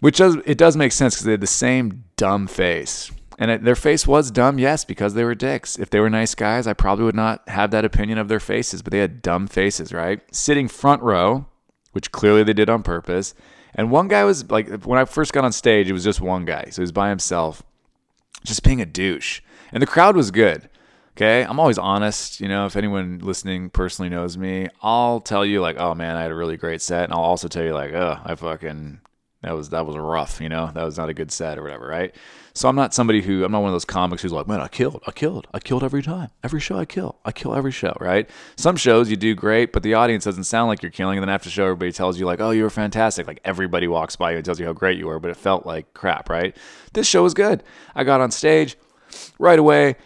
which 0.00 0.18
does 0.18 0.36
it 0.46 0.58
does 0.58 0.76
make 0.76 0.92
sense 0.92 1.14
because 1.14 1.26
they 1.26 1.32
had 1.32 1.40
the 1.40 1.46
same 1.46 2.04
dumb 2.16 2.46
face, 2.46 3.10
and 3.38 3.64
their 3.64 3.76
face 3.76 4.06
was 4.06 4.30
dumb, 4.30 4.58
yes, 4.58 4.84
because 4.84 5.14
they 5.14 5.24
were 5.24 5.34
dicks. 5.34 5.78
If 5.78 5.90
they 5.90 6.00
were 6.00 6.10
nice 6.10 6.34
guys, 6.34 6.66
I 6.66 6.72
probably 6.72 7.04
would 7.04 7.14
not 7.14 7.48
have 7.48 7.70
that 7.70 7.84
opinion 7.84 8.18
of 8.18 8.28
their 8.28 8.40
faces, 8.40 8.82
but 8.82 8.92
they 8.92 8.98
had 8.98 9.22
dumb 9.22 9.46
faces, 9.46 9.92
right? 9.92 10.20
Sitting 10.34 10.68
front 10.68 11.02
row, 11.02 11.46
which 11.92 12.12
clearly 12.12 12.42
they 12.42 12.52
did 12.52 12.70
on 12.70 12.82
purpose. 12.82 13.34
And 13.74 13.90
one 13.90 14.08
guy 14.08 14.24
was 14.24 14.50
like, 14.50 14.84
when 14.84 14.98
I 14.98 15.04
first 15.04 15.32
got 15.32 15.44
on 15.44 15.52
stage, 15.52 15.88
it 15.88 15.92
was 15.92 16.04
just 16.04 16.20
one 16.20 16.44
guy, 16.44 16.66
so 16.70 16.82
he 16.82 16.82
was 16.82 16.92
by 16.92 17.08
himself, 17.08 17.62
just 18.44 18.62
being 18.62 18.80
a 18.80 18.86
douche, 18.86 19.40
and 19.72 19.82
the 19.82 19.86
crowd 19.86 20.16
was 20.16 20.30
good. 20.30 20.68
Okay. 21.16 21.42
I'm 21.44 21.60
always 21.60 21.76
honest. 21.76 22.40
You 22.40 22.48
know, 22.48 22.64
if 22.64 22.76
anyone 22.76 23.18
listening 23.18 23.68
personally 23.68 24.08
knows 24.08 24.38
me, 24.38 24.68
I'll 24.80 25.20
tell 25.20 25.44
you, 25.44 25.60
like, 25.60 25.76
oh 25.78 25.94
man, 25.94 26.16
I 26.16 26.22
had 26.22 26.30
a 26.30 26.34
really 26.34 26.56
great 26.56 26.80
set. 26.80 27.04
And 27.04 27.12
I'll 27.12 27.20
also 27.20 27.46
tell 27.46 27.62
you, 27.62 27.74
like, 27.74 27.92
oh, 27.92 28.18
I 28.24 28.34
fucking, 28.36 29.00
that 29.42 29.54
was, 29.54 29.68
that 29.70 29.84
was 29.84 29.98
rough. 29.98 30.40
You 30.40 30.48
know, 30.48 30.70
that 30.72 30.82
was 30.82 30.96
not 30.96 31.10
a 31.10 31.14
good 31.14 31.30
set 31.30 31.58
or 31.58 31.62
whatever. 31.62 31.86
Right. 31.86 32.14
So 32.60 32.68
I'm 32.68 32.76
not 32.76 32.92
somebody 32.92 33.22
who, 33.22 33.42
I'm 33.42 33.52
not 33.52 33.60
one 33.60 33.70
of 33.70 33.74
those 33.74 33.86
comics 33.86 34.20
who's 34.20 34.32
like, 34.32 34.46
man, 34.46 34.60
I 34.60 34.68
killed, 34.68 35.02
I 35.06 35.12
killed, 35.12 35.46
I 35.54 35.60
killed 35.60 35.82
every 35.82 36.02
time. 36.02 36.28
Every 36.44 36.60
show 36.60 36.76
I 36.76 36.84
kill, 36.84 37.18
I 37.24 37.32
kill 37.32 37.54
every 37.54 37.72
show. 37.72 37.96
Right. 37.98 38.28
Some 38.56 38.76
shows 38.76 39.10
you 39.10 39.16
do 39.16 39.34
great, 39.34 39.72
but 39.72 39.82
the 39.82 39.94
audience 39.94 40.24
doesn't 40.24 40.44
sound 40.44 40.68
like 40.68 40.82
you're 40.82 40.90
killing. 40.90 41.16
And 41.16 41.22
then 41.22 41.34
after 41.34 41.46
the 41.46 41.52
show, 41.52 41.64
everybody 41.64 41.90
tells 41.90 42.20
you, 42.20 42.26
like, 42.26 42.38
oh, 42.38 42.50
you 42.50 42.62
were 42.62 42.68
fantastic. 42.68 43.26
Like 43.26 43.40
everybody 43.46 43.88
walks 43.88 44.14
by 44.14 44.32
you 44.32 44.36
and 44.36 44.44
tells 44.44 44.60
you 44.60 44.66
how 44.66 44.74
great 44.74 44.98
you 44.98 45.06
were, 45.06 45.18
but 45.18 45.30
it 45.30 45.38
felt 45.38 45.64
like 45.64 45.94
crap. 45.94 46.28
Right. 46.28 46.54
This 46.92 47.06
show 47.06 47.22
was 47.22 47.32
good. 47.32 47.62
I 47.94 48.04
got 48.04 48.20
on 48.20 48.30
stage 48.30 48.76
right 49.38 49.58
away 49.58 49.96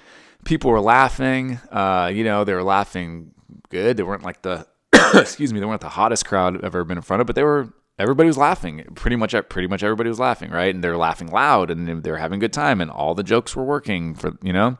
people 0.44 0.70
were 0.70 0.80
laughing. 0.80 1.58
Uh, 1.72 2.12
you 2.14 2.22
know, 2.22 2.44
they 2.44 2.54
were 2.54 2.62
laughing 2.62 3.32
good. 3.68 3.96
They 3.96 4.04
weren't 4.04 4.22
like 4.22 4.42
the 4.42 4.64
excuse 5.14 5.52
me, 5.52 5.58
they 5.58 5.66
weren't 5.66 5.80
the 5.80 5.88
hottest 5.88 6.24
crowd 6.24 6.58
I've 6.58 6.62
ever 6.66 6.84
been 6.84 6.98
in 6.98 7.02
front 7.02 7.20
of, 7.20 7.26
but 7.26 7.34
they 7.34 7.42
were 7.42 7.72
everybody 7.98 8.26
was 8.26 8.38
laughing. 8.38 8.84
Pretty 8.94 9.16
much 9.16 9.34
pretty 9.48 9.68
much 9.68 9.82
everybody 9.82 10.08
was 10.08 10.18
laughing, 10.18 10.50
right? 10.50 10.74
And 10.74 10.82
they're 10.82 10.96
laughing 10.96 11.28
loud 11.28 11.70
and 11.70 12.02
they're 12.02 12.18
having 12.18 12.38
a 12.38 12.40
good 12.40 12.52
time 12.52 12.80
and 12.80 12.90
all 12.90 13.14
the 13.14 13.22
jokes 13.22 13.54
were 13.54 13.64
working 13.64 14.14
for, 14.14 14.36
you 14.42 14.52
know. 14.52 14.76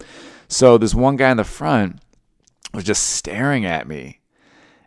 So 0.48 0.78
this 0.78 0.94
one 0.94 1.16
guy 1.16 1.30
in 1.30 1.36
the 1.36 1.44
front 1.44 2.00
was 2.72 2.84
just 2.84 3.04
staring 3.10 3.64
at 3.64 3.88
me. 3.88 4.20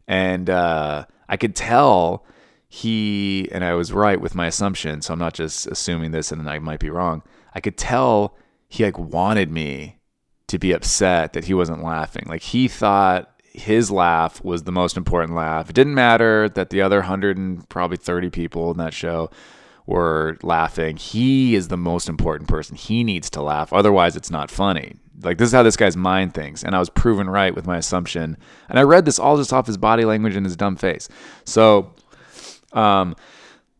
And 0.07 0.49
uh, 0.49 1.05
I 1.27 1.37
could 1.37 1.55
tell 1.55 2.25
he 2.69 3.49
and 3.51 3.63
I 3.63 3.73
was 3.73 3.93
right 3.93 4.19
with 4.19 4.35
my 4.35 4.47
assumption, 4.47 5.01
so 5.01 5.13
I'm 5.13 5.19
not 5.19 5.33
just 5.33 5.67
assuming 5.67 6.11
this 6.11 6.31
and 6.31 6.49
I 6.49 6.59
might 6.59 6.79
be 6.79 6.89
wrong. 6.89 7.23
I 7.53 7.59
could 7.59 7.77
tell 7.77 8.35
he 8.67 8.83
like 8.83 8.99
wanted 8.99 9.51
me 9.51 9.99
to 10.47 10.59
be 10.59 10.71
upset 10.71 11.33
that 11.33 11.45
he 11.45 11.53
wasn't 11.53 11.83
laughing. 11.83 12.25
Like 12.27 12.41
he 12.41 12.67
thought 12.67 13.36
his 13.57 13.89
laugh 13.89 14.43
was 14.43 14.63
the 14.63 14.71
most 14.71 14.97
important 14.97 15.35
laugh. 15.35 15.69
It 15.69 15.73
didn't 15.73 15.95
matter 15.95 16.47
that 16.49 16.69
the 16.69 16.81
other 16.81 16.97
100 16.97 17.37
and 17.37 17.67
probably 17.69 17.97
30 17.97 18.29
people 18.29 18.71
in 18.71 18.77
that 18.77 18.93
show 18.93 19.31
were 19.87 20.37
laughing. 20.43 20.97
He 20.97 21.55
is 21.55 21.69
the 21.69 21.77
most 21.77 22.07
important 22.07 22.49
person. 22.49 22.75
He 22.75 23.03
needs 23.03 23.29
to 23.31 23.41
laugh. 23.41 23.73
Otherwise, 23.73 24.15
it's 24.15 24.29
not 24.29 24.51
funny. 24.51 24.95
Like, 25.21 25.39
this 25.39 25.47
is 25.47 25.53
how 25.53 25.63
this 25.63 25.77
guy's 25.77 25.97
mind 25.97 26.35
thinks. 26.35 26.63
And 26.63 26.75
I 26.75 26.79
was 26.79 26.89
proven 26.89 27.29
right 27.29 27.55
with 27.55 27.65
my 27.65 27.77
assumption. 27.77 28.37
And 28.69 28.77
I 28.77 28.83
read 28.83 29.05
this 29.05 29.17
all 29.17 29.37
just 29.37 29.51
off 29.51 29.65
his 29.65 29.77
body 29.77 30.05
language 30.05 30.35
and 30.35 30.45
his 30.45 30.55
dumb 30.55 30.75
face. 30.75 31.09
So, 31.45 31.93
um, 32.73 33.15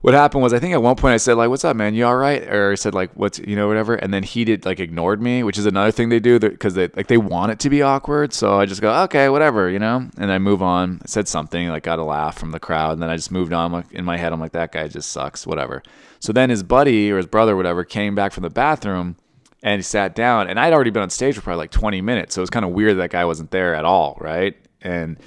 what 0.08 0.14
happened 0.14 0.42
was 0.42 0.54
I 0.54 0.60
think 0.60 0.74
at 0.74 0.82
one 0.82 0.96
point 0.96 1.16
I 1.16 1.18
said 1.18 1.34
like, 1.34 1.50
"What's 1.50 1.66
up, 1.66 1.76
man? 1.76 1.94
You 1.94 2.06
all 2.06 2.16
right?" 2.16 2.42
Or 2.48 2.72
I 2.72 2.76
said 2.76 2.94
like, 2.94 3.12
"What's 3.16 3.40
you 3.40 3.58
know 3.58 3.68
whatever," 3.68 3.94
and 3.96 4.14
then 4.14 4.24
he 4.24 4.46
did 4.46 4.66
like 4.66 4.80
ignored 4.80 5.22
me, 5.22 5.44
which 5.44 5.58
is 5.58 5.66
another 5.66 5.92
thing 5.92 6.08
they 6.08 6.22
do 6.22 6.40
because 6.40 6.76
they 6.76 6.88
like 6.96 7.08
they 7.08 7.18
want 7.18 7.52
it 7.52 7.60
to 7.60 7.70
be 7.70 7.82
awkward. 7.82 8.32
So 8.32 8.58
I 8.58 8.66
just 8.66 8.80
go, 8.80 8.90
"Okay, 9.04 9.28
whatever," 9.28 9.70
you 9.70 9.80
know, 9.80 10.08
and 10.18 10.32
I 10.32 10.38
move 10.38 10.64
on. 10.64 11.02
I 11.04 11.08
said 11.08 11.28
something 11.28 11.68
like 11.68 11.84
got 11.84 12.00
a 12.00 12.06
laugh 12.06 12.40
from 12.40 12.52
the 12.52 12.60
crowd, 12.60 12.94
and 12.94 13.04
then 13.04 13.10
I 13.10 13.18
just 13.18 13.34
moved 13.34 13.52
on. 13.52 13.74
Like 13.74 13.92
in 13.92 14.06
my 14.06 14.16
head, 14.16 14.32
I'm 14.32 14.40
like, 14.40 14.54
"That 14.54 14.72
guy 14.72 14.88
just 14.88 15.12
sucks," 15.12 15.46
whatever. 15.46 15.84
So 16.22 16.32
then 16.32 16.52
his 16.52 16.64
buddy 16.64 17.12
or 17.12 17.18
his 17.18 17.26
brother, 17.26 17.52
or 17.52 17.58
whatever, 17.58 17.84
came 17.84 18.16
back 18.16 18.32
from 18.32 18.44
the 18.44 18.50
bathroom 18.50 19.18
and 19.62 19.80
he 19.80 19.84
sat 19.84 20.16
down, 20.16 20.48
and 20.48 20.58
I'd 20.58 20.72
already 20.72 20.92
been 20.92 21.04
on 21.04 21.10
stage 21.10 21.36
for 21.36 21.42
probably 21.42 21.64
like 21.64 21.72
20 21.72 22.00
minutes, 22.00 22.36
so 22.36 22.40
it 22.40 22.44
was 22.44 22.50
kind 22.50 22.64
of 22.64 22.72
weird 22.72 22.98
that 23.00 23.10
guy 23.10 23.26
wasn't 23.26 23.52
there 23.52 23.76
at 23.76 23.84
all, 23.84 24.18
right? 24.22 24.56
And 24.82 25.18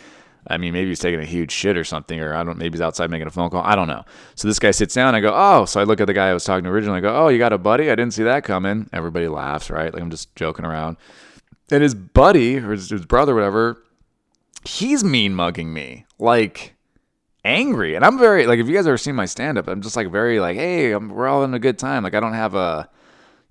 I 0.50 0.58
mean, 0.58 0.72
maybe 0.72 0.88
he's 0.88 0.98
taking 0.98 1.20
a 1.20 1.24
huge 1.24 1.52
shit 1.52 1.76
or 1.76 1.84
something, 1.84 2.20
or 2.20 2.34
I 2.34 2.42
don't. 2.42 2.58
Maybe 2.58 2.76
he's 2.76 2.82
outside 2.82 3.10
making 3.10 3.28
a 3.28 3.30
phone 3.30 3.50
call. 3.50 3.62
I 3.62 3.76
don't 3.76 3.88
know. 3.88 4.04
So 4.34 4.48
this 4.48 4.58
guy 4.58 4.72
sits 4.72 4.94
down. 4.94 5.14
I 5.14 5.20
go, 5.20 5.32
oh. 5.34 5.64
So 5.64 5.80
I 5.80 5.84
look 5.84 6.00
at 6.00 6.06
the 6.06 6.12
guy 6.12 6.28
I 6.28 6.34
was 6.34 6.44
talking 6.44 6.64
to 6.64 6.70
originally. 6.70 6.98
I 6.98 7.00
go, 7.00 7.14
oh, 7.14 7.28
you 7.28 7.38
got 7.38 7.52
a 7.52 7.58
buddy? 7.58 7.90
I 7.90 7.94
didn't 7.94 8.12
see 8.12 8.24
that 8.24 8.44
coming. 8.44 8.90
Everybody 8.92 9.28
laughs, 9.28 9.70
right? 9.70 9.92
Like 9.92 10.02
I'm 10.02 10.10
just 10.10 10.34
joking 10.34 10.64
around. 10.64 10.96
And 11.70 11.82
his 11.82 11.94
buddy 11.94 12.58
or 12.58 12.72
his, 12.72 12.90
his 12.90 13.06
brother, 13.06 13.34
whatever, 13.34 13.80
he's 14.64 15.04
mean 15.04 15.34
mugging 15.34 15.72
me, 15.72 16.04
like 16.18 16.74
angry. 17.44 17.94
And 17.94 18.04
I'm 18.04 18.18
very 18.18 18.46
like, 18.46 18.58
if 18.58 18.66
you 18.66 18.74
guys 18.74 18.86
ever 18.86 18.98
seen 18.98 19.14
my 19.14 19.26
stand 19.26 19.56
up, 19.56 19.68
I'm 19.68 19.80
just 19.80 19.94
like 19.94 20.10
very 20.10 20.40
like, 20.40 20.56
hey, 20.56 20.90
I'm, 20.92 21.10
we're 21.10 21.28
all 21.28 21.44
in 21.44 21.54
a 21.54 21.60
good 21.60 21.78
time. 21.78 22.02
Like 22.02 22.14
I 22.14 22.20
don't 22.20 22.34
have 22.34 22.54
a, 22.54 22.88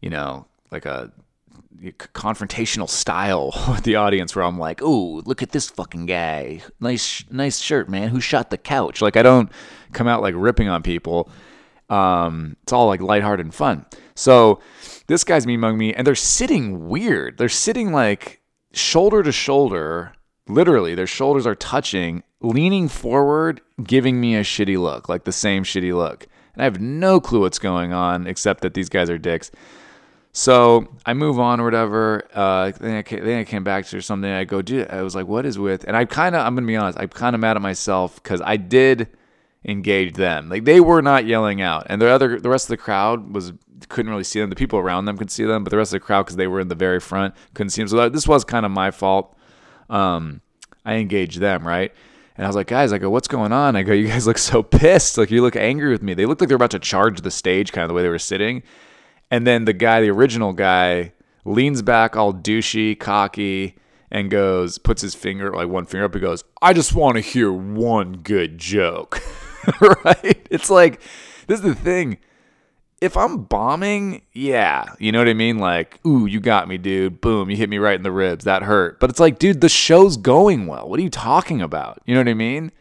you 0.01 0.09
know, 0.09 0.47
like 0.69 0.85
a 0.85 1.11
confrontational 2.13 2.89
style 2.89 3.53
with 3.69 3.83
the 3.83 3.95
audience 3.95 4.35
where 4.35 4.45
I'm 4.45 4.59
like, 4.59 4.81
"Ooh, 4.81 5.21
look 5.21 5.41
at 5.41 5.51
this 5.51 5.69
fucking 5.69 6.05
guy. 6.05 6.61
Nice 6.79 7.23
nice 7.29 7.59
shirt, 7.59 7.89
man. 7.89 8.09
Who 8.09 8.21
shot 8.21 8.49
the 8.49 8.57
couch?" 8.57 9.01
Like 9.01 9.17
I 9.17 9.23
don't 9.23 9.51
come 9.93 10.07
out 10.07 10.21
like 10.21 10.35
ripping 10.37 10.69
on 10.69 10.83
people. 10.83 11.29
Um, 11.89 12.55
it's 12.63 12.71
all 12.71 12.87
like 12.87 13.01
lighthearted 13.01 13.45
and 13.45 13.53
fun. 13.53 13.85
So 14.15 14.59
this 15.07 15.23
guy's 15.23 15.47
me 15.47 15.55
among 15.55 15.77
me 15.77 15.93
and 15.93 16.05
they're 16.05 16.15
sitting 16.15 16.87
weird. 16.87 17.37
They're 17.37 17.49
sitting 17.49 17.91
like 17.91 18.41
shoulder 18.73 19.23
to 19.23 19.31
shoulder, 19.31 20.13
literally 20.47 20.95
their 20.95 21.07
shoulders 21.07 21.47
are 21.47 21.55
touching, 21.55 22.23
leaning 22.41 22.87
forward, 22.87 23.61
giving 23.83 24.19
me 24.19 24.35
a 24.35 24.41
shitty 24.41 24.77
look, 24.77 25.09
like 25.09 25.23
the 25.23 25.31
same 25.31 25.63
shitty 25.63 25.95
look. 25.95 26.27
And 26.53 26.61
I 26.61 26.65
have 26.65 26.79
no 26.79 27.19
clue 27.19 27.41
what's 27.41 27.59
going 27.59 27.93
on 27.93 28.27
except 28.27 28.61
that 28.61 28.73
these 28.73 28.89
guys 28.89 29.09
are 29.09 29.17
dicks. 29.17 29.51
So 30.31 30.87
I 31.05 31.13
move 31.13 31.39
on 31.39 31.59
or 31.59 31.63
whatever. 31.63 32.23
Uh, 32.33 32.71
then, 32.79 32.95
I 32.95 33.01
came, 33.01 33.23
then 33.25 33.39
I 33.39 33.43
came 33.43 33.63
back 33.63 33.85
to 33.87 34.01
something. 34.01 34.29
I 34.29 34.43
go, 34.43 34.61
dude, 34.61 34.89
I 34.89 35.01
was 35.01 35.15
like, 35.15 35.27
what 35.27 35.45
is 35.45 35.57
with? 35.57 35.83
And 35.85 35.97
I 35.97 36.05
kind 36.05 36.35
of, 36.35 36.45
I'm 36.45 36.55
gonna 36.55 36.67
be 36.67 36.75
honest, 36.75 36.99
I'm 36.99 37.09
kind 37.09 37.35
of 37.35 37.41
mad 37.41 37.55
at 37.55 37.61
myself 37.61 38.21
because 38.21 38.41
I 38.41 38.57
did 38.57 39.07
engage 39.65 40.13
them. 40.13 40.49
Like 40.49 40.65
they 40.65 40.79
were 40.79 41.01
not 41.01 41.25
yelling 41.25 41.61
out, 41.61 41.87
and 41.89 42.01
the 42.01 42.09
other, 42.09 42.39
the 42.39 42.49
rest 42.49 42.65
of 42.65 42.69
the 42.69 42.77
crowd 42.77 43.33
was 43.33 43.53
couldn't 43.87 44.11
really 44.11 44.23
see 44.23 44.39
them. 44.39 44.49
The 44.49 44.55
people 44.55 44.79
around 44.79 45.05
them 45.05 45.17
could 45.17 45.31
see 45.31 45.45
them, 45.45 45.63
but 45.63 45.71
the 45.71 45.77
rest 45.77 45.93
of 45.93 46.01
the 46.01 46.05
crowd, 46.05 46.23
because 46.23 46.35
they 46.35 46.47
were 46.47 46.59
in 46.59 46.67
the 46.67 46.75
very 46.75 46.99
front, 46.99 47.33
couldn't 47.53 47.71
see 47.71 47.81
them. 47.81 47.87
So 47.87 48.09
this 48.09 48.27
was 48.27 48.43
kind 48.43 48.65
of 48.65 48.71
my 48.71 48.91
fault. 48.91 49.35
Um, 49.89 50.41
I 50.85 50.95
engaged 50.95 51.39
them 51.39 51.65
right. 51.67 51.93
And 52.35 52.45
I 52.45 52.49
was 52.49 52.55
like, 52.55 52.67
guys, 52.67 52.93
I 52.93 52.97
go, 52.99 53.09
what's 53.09 53.27
going 53.27 53.51
on? 53.51 53.75
I 53.75 53.83
go, 53.83 53.91
you 53.91 54.07
guys 54.07 54.25
look 54.25 54.37
so 54.37 54.63
pissed. 54.63 55.17
Like, 55.17 55.29
you 55.31 55.41
look 55.41 55.55
angry 55.55 55.91
with 55.91 56.01
me. 56.01 56.13
They 56.13 56.25
looked 56.25 56.41
like 56.41 56.47
they're 56.47 56.55
about 56.55 56.71
to 56.71 56.79
charge 56.79 57.21
the 57.21 57.31
stage, 57.31 57.71
kind 57.71 57.83
of 57.83 57.89
the 57.89 57.93
way 57.93 58.01
they 58.01 58.09
were 58.09 58.19
sitting. 58.19 58.63
And 59.31 59.45
then 59.45 59.65
the 59.65 59.73
guy, 59.73 60.01
the 60.01 60.09
original 60.09 60.53
guy, 60.53 61.13
leans 61.45 61.81
back 61.81 62.15
all 62.15 62.33
douchey, 62.33 62.99
cocky, 62.99 63.75
and 64.11 64.31
goes, 64.31 64.77
puts 64.77 65.01
his 65.01 65.15
finger, 65.15 65.53
like 65.53 65.67
one 65.67 65.85
finger 65.85 66.05
up, 66.05 66.13
and 66.13 66.21
goes, 66.21 66.43
I 66.61 66.73
just 66.73 66.93
want 66.93 67.15
to 67.15 67.21
hear 67.21 67.51
one 67.51 68.17
good 68.17 68.57
joke. 68.57 69.21
right? 70.03 70.47
It's 70.49 70.69
like, 70.69 71.01
this 71.47 71.59
is 71.59 71.65
the 71.65 71.75
thing. 71.75 72.17
If 73.01 73.15
I'm 73.15 73.43
bombing, 73.43 74.23
yeah, 74.33 74.85
you 74.99 75.11
know 75.11 75.19
what 75.19 75.29
I 75.29 75.33
mean? 75.33 75.57
Like, 75.57 75.99
ooh, 76.05 76.25
you 76.25 76.41
got 76.41 76.67
me, 76.67 76.77
dude. 76.77 77.21
Boom, 77.21 77.49
you 77.49 77.55
hit 77.55 77.69
me 77.69 77.77
right 77.77 77.95
in 77.95 78.03
the 78.03 78.11
ribs. 78.11 78.43
That 78.43 78.63
hurt. 78.63 78.99
But 78.99 79.09
it's 79.09 79.21
like, 79.21 79.39
dude, 79.39 79.61
the 79.61 79.69
show's 79.69 80.17
going 80.17 80.67
well. 80.67 80.89
What 80.89 80.99
are 80.99 81.03
you 81.03 81.09
talking 81.09 81.61
about? 81.61 82.01
You 82.05 82.13
know 82.13 82.19
what 82.19 82.27
I 82.27 82.33
mean? 82.33 82.71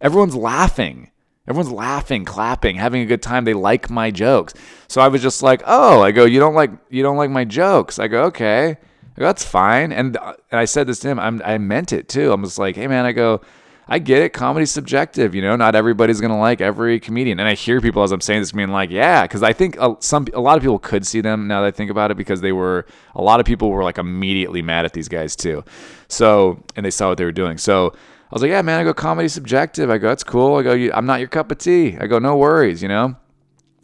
Everyone's 0.00 0.36
laughing. 0.36 1.10
Everyone's 1.48 1.72
laughing, 1.72 2.24
clapping, 2.24 2.76
having 2.76 3.02
a 3.02 3.06
good 3.06 3.22
time. 3.22 3.44
They 3.44 3.54
like 3.54 3.88
my 3.88 4.10
jokes. 4.10 4.52
So 4.88 5.00
I 5.00 5.08
was 5.08 5.22
just 5.22 5.42
like, 5.42 5.62
"Oh, 5.64 6.02
I 6.02 6.10
go, 6.10 6.24
you 6.24 6.40
don't 6.40 6.54
like 6.54 6.70
you 6.90 7.02
don't 7.02 7.16
like 7.16 7.30
my 7.30 7.44
jokes." 7.44 7.98
I 7.98 8.08
go, 8.08 8.24
"Okay." 8.24 8.70
I 8.70 9.20
go, 9.20 9.26
"That's 9.26 9.44
fine." 9.44 9.92
And 9.92 10.16
uh, 10.16 10.34
and 10.50 10.58
I 10.58 10.64
said 10.64 10.86
this 10.86 10.98
to 11.00 11.08
him. 11.08 11.20
I'm, 11.20 11.40
I 11.44 11.58
meant 11.58 11.92
it 11.92 12.08
too. 12.08 12.32
I'm 12.32 12.42
just 12.42 12.58
like, 12.58 12.74
"Hey 12.74 12.88
man, 12.88 13.04
I 13.06 13.12
go, 13.12 13.42
I 13.86 14.00
get 14.00 14.22
it. 14.22 14.32
Comedy's 14.32 14.72
subjective, 14.72 15.36
you 15.36 15.42
know. 15.42 15.54
Not 15.54 15.76
everybody's 15.76 16.20
gonna 16.20 16.38
like 16.38 16.60
every 16.60 16.98
comedian." 16.98 17.38
And 17.38 17.48
I 17.48 17.54
hear 17.54 17.80
people 17.80 18.02
as 18.02 18.10
I'm 18.10 18.20
saying 18.20 18.40
this 18.40 18.50
being 18.50 18.70
like, 18.70 18.90
"Yeah," 18.90 19.22
because 19.22 19.44
I 19.44 19.52
think 19.52 19.78
some 20.00 20.26
a 20.34 20.40
lot 20.40 20.56
of 20.56 20.62
people 20.62 20.80
could 20.80 21.06
see 21.06 21.20
them 21.20 21.46
now 21.46 21.60
that 21.60 21.68
I 21.68 21.70
think 21.70 21.92
about 21.92 22.10
it 22.10 22.16
because 22.16 22.40
they 22.40 22.52
were 22.52 22.86
a 23.14 23.22
lot 23.22 23.38
of 23.38 23.46
people 23.46 23.70
were 23.70 23.84
like 23.84 23.98
immediately 23.98 24.62
mad 24.62 24.84
at 24.84 24.94
these 24.94 25.08
guys 25.08 25.36
too. 25.36 25.64
So 26.08 26.60
and 26.74 26.84
they 26.84 26.90
saw 26.90 27.08
what 27.08 27.18
they 27.18 27.24
were 27.24 27.30
doing. 27.30 27.56
So 27.56 27.94
I 28.30 28.34
was 28.34 28.42
like, 28.42 28.50
yeah, 28.50 28.62
man. 28.62 28.80
I 28.80 28.84
go, 28.84 28.92
comedy 28.92 29.28
subjective. 29.28 29.88
I 29.88 29.98
go, 29.98 30.08
that's 30.08 30.24
cool. 30.24 30.56
I 30.56 30.62
go, 30.62 30.72
I'm 30.92 31.06
not 31.06 31.20
your 31.20 31.28
cup 31.28 31.50
of 31.52 31.58
tea. 31.58 31.96
I 32.00 32.06
go, 32.06 32.18
no 32.18 32.36
worries, 32.36 32.82
you 32.82 32.88
know. 32.88 33.16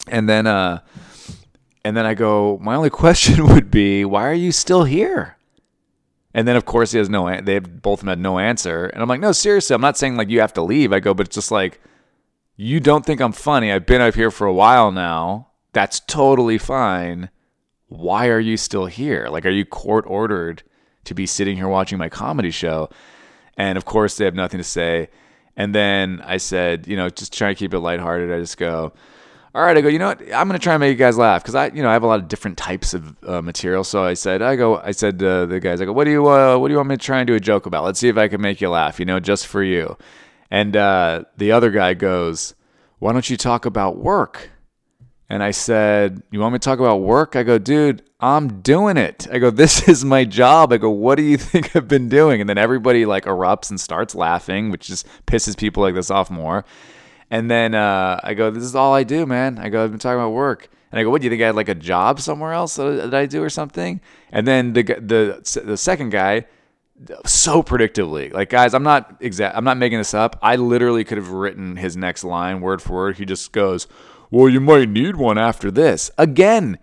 And 0.08 0.28
then, 0.28 0.46
uh, 0.48 0.80
and 1.84 1.96
then 1.96 2.06
I 2.06 2.14
go, 2.14 2.58
my 2.60 2.74
only 2.74 2.90
question 3.04 3.46
would 3.46 3.70
be, 3.70 4.04
why 4.04 4.28
are 4.28 4.34
you 4.34 4.52
still 4.52 4.84
here? 4.84 5.36
And 6.34 6.48
then 6.48 6.56
of 6.56 6.64
course 6.64 6.92
he 6.92 6.98
has 6.98 7.10
no. 7.10 7.40
They 7.40 7.58
both 7.58 8.02
had 8.02 8.18
no 8.18 8.38
answer. 8.38 8.86
And 8.86 9.02
I'm 9.02 9.08
like, 9.08 9.20
no, 9.20 9.32
seriously, 9.32 9.74
I'm 9.74 9.80
not 9.80 9.98
saying 9.98 10.16
like 10.16 10.30
you 10.30 10.40
have 10.40 10.54
to 10.54 10.62
leave. 10.62 10.92
I 10.92 11.00
go, 11.00 11.14
but 11.14 11.26
it's 11.26 11.34
just 11.34 11.50
like, 11.50 11.80
you 12.56 12.80
don't 12.80 13.04
think 13.04 13.20
I'm 13.20 13.32
funny. 13.32 13.72
I've 13.72 13.86
been 13.86 14.00
up 14.00 14.14
here 14.14 14.30
for 14.30 14.46
a 14.46 14.52
while 14.52 14.92
now. 14.92 15.48
That's 15.72 16.00
totally 16.00 16.58
fine. 16.58 17.30
Why 17.88 18.28
are 18.28 18.40
you 18.40 18.56
still 18.56 18.86
here? 18.86 19.28
Like, 19.30 19.44
are 19.46 19.50
you 19.50 19.64
court 19.64 20.04
ordered 20.06 20.62
to 21.04 21.14
be 21.14 21.26
sitting 21.26 21.56
here 21.56 21.68
watching 21.68 21.98
my 21.98 22.08
comedy 22.08 22.50
show? 22.50 22.88
And 23.56 23.76
of 23.76 23.84
course, 23.84 24.16
they 24.16 24.24
have 24.24 24.34
nothing 24.34 24.58
to 24.58 24.64
say. 24.64 25.08
And 25.56 25.74
then 25.74 26.22
I 26.24 26.38
said, 26.38 26.86
you 26.86 26.96
know, 26.96 27.10
just 27.10 27.32
try 27.32 27.48
to 27.50 27.54
keep 27.54 27.74
it 27.74 27.80
lighthearted. 27.80 28.32
I 28.32 28.40
just 28.40 28.56
go, 28.56 28.92
all 29.54 29.62
right. 29.62 29.76
I 29.76 29.82
go, 29.82 29.88
you 29.88 29.98
know 29.98 30.08
what? 30.08 30.20
I'm 30.32 30.48
going 30.48 30.58
to 30.58 30.62
try 30.62 30.74
and 30.74 30.80
make 30.80 30.90
you 30.90 30.96
guys 30.96 31.18
laugh 31.18 31.42
because 31.42 31.54
I, 31.54 31.66
you 31.66 31.82
know, 31.82 31.90
I 31.90 31.92
have 31.92 32.02
a 32.02 32.06
lot 32.06 32.20
of 32.20 32.28
different 32.28 32.56
types 32.56 32.94
of 32.94 33.14
uh, 33.24 33.42
material. 33.42 33.84
So 33.84 34.02
I 34.02 34.14
said, 34.14 34.40
I 34.40 34.56
go, 34.56 34.78
I 34.78 34.92
said 34.92 35.18
to 35.18 35.46
the 35.46 35.60
guys, 35.60 35.82
I 35.82 35.84
go, 35.84 35.92
what 35.92 36.04
do 36.04 36.10
you, 36.10 36.26
uh, 36.26 36.56
what 36.56 36.68
do 36.68 36.72
you 36.72 36.78
want 36.78 36.88
me 36.88 36.96
to 36.96 37.04
try 37.04 37.18
and 37.18 37.26
do 37.26 37.34
a 37.34 37.40
joke 37.40 37.66
about? 37.66 37.84
Let's 37.84 37.98
see 37.98 38.08
if 38.08 38.16
I 38.16 38.28
can 38.28 38.40
make 38.40 38.62
you 38.62 38.70
laugh, 38.70 38.98
you 38.98 39.04
know, 39.04 39.20
just 39.20 39.46
for 39.46 39.62
you. 39.62 39.98
And 40.50 40.74
uh, 40.74 41.24
the 41.36 41.52
other 41.52 41.70
guy 41.70 41.92
goes, 41.92 42.54
why 42.98 43.12
don't 43.12 43.28
you 43.28 43.36
talk 43.36 43.66
about 43.66 43.98
work? 43.98 44.50
And 45.32 45.42
I 45.42 45.50
said, 45.52 46.22
You 46.30 46.40
want 46.40 46.52
me 46.52 46.58
to 46.58 46.62
talk 46.62 46.78
about 46.78 46.96
work? 46.96 47.36
I 47.36 47.42
go, 47.42 47.56
Dude, 47.56 48.02
I'm 48.20 48.60
doing 48.60 48.98
it. 48.98 49.26
I 49.32 49.38
go, 49.38 49.48
This 49.48 49.88
is 49.88 50.04
my 50.04 50.26
job. 50.26 50.74
I 50.74 50.76
go, 50.76 50.90
What 50.90 51.14
do 51.14 51.22
you 51.22 51.38
think 51.38 51.74
I've 51.74 51.88
been 51.88 52.10
doing? 52.10 52.42
And 52.42 52.50
then 52.50 52.58
everybody 52.58 53.06
like 53.06 53.24
erupts 53.24 53.70
and 53.70 53.80
starts 53.80 54.14
laughing, 54.14 54.70
which 54.70 54.88
just 54.88 55.06
pisses 55.26 55.56
people 55.56 55.82
like 55.82 55.94
this 55.94 56.10
off 56.10 56.30
more. 56.30 56.66
And 57.30 57.50
then 57.50 57.74
uh, 57.74 58.20
I 58.22 58.34
go, 58.34 58.50
This 58.50 58.62
is 58.62 58.76
all 58.76 58.92
I 58.92 59.04
do, 59.04 59.24
man. 59.24 59.58
I 59.58 59.70
go, 59.70 59.82
I've 59.82 59.90
been 59.90 59.98
talking 59.98 60.20
about 60.20 60.32
work. 60.32 60.68
And 60.90 61.00
I 61.00 61.02
go, 61.02 61.08
What 61.08 61.22
do 61.22 61.24
you 61.24 61.30
think 61.30 61.40
I 61.40 61.46
had 61.46 61.56
like 61.56 61.70
a 61.70 61.74
job 61.74 62.20
somewhere 62.20 62.52
else 62.52 62.76
that 62.76 63.14
I 63.14 63.24
do 63.24 63.42
or 63.42 63.48
something? 63.48 64.02
And 64.32 64.46
then 64.46 64.74
the 64.74 64.82
the 64.82 65.62
the 65.64 65.78
second 65.78 66.10
guy, 66.10 66.44
so 67.24 67.62
predictably, 67.62 68.30
like 68.34 68.50
guys, 68.50 68.74
I'm 68.74 68.82
not 68.82 69.16
exact. 69.20 69.56
I'm 69.56 69.64
not 69.64 69.78
making 69.78 69.96
this 69.96 70.12
up. 70.12 70.38
I 70.42 70.56
literally 70.56 71.04
could 71.04 71.16
have 71.16 71.30
written 71.30 71.76
his 71.76 71.96
next 71.96 72.22
line 72.22 72.60
word 72.60 72.82
for 72.82 72.92
word. 72.92 73.16
He 73.16 73.24
just 73.24 73.50
goes, 73.52 73.88
well, 74.32 74.48
you 74.48 74.60
might 74.60 74.88
need 74.88 75.16
one 75.16 75.36
after 75.36 75.70
this. 75.70 76.10
Again, 76.16 76.78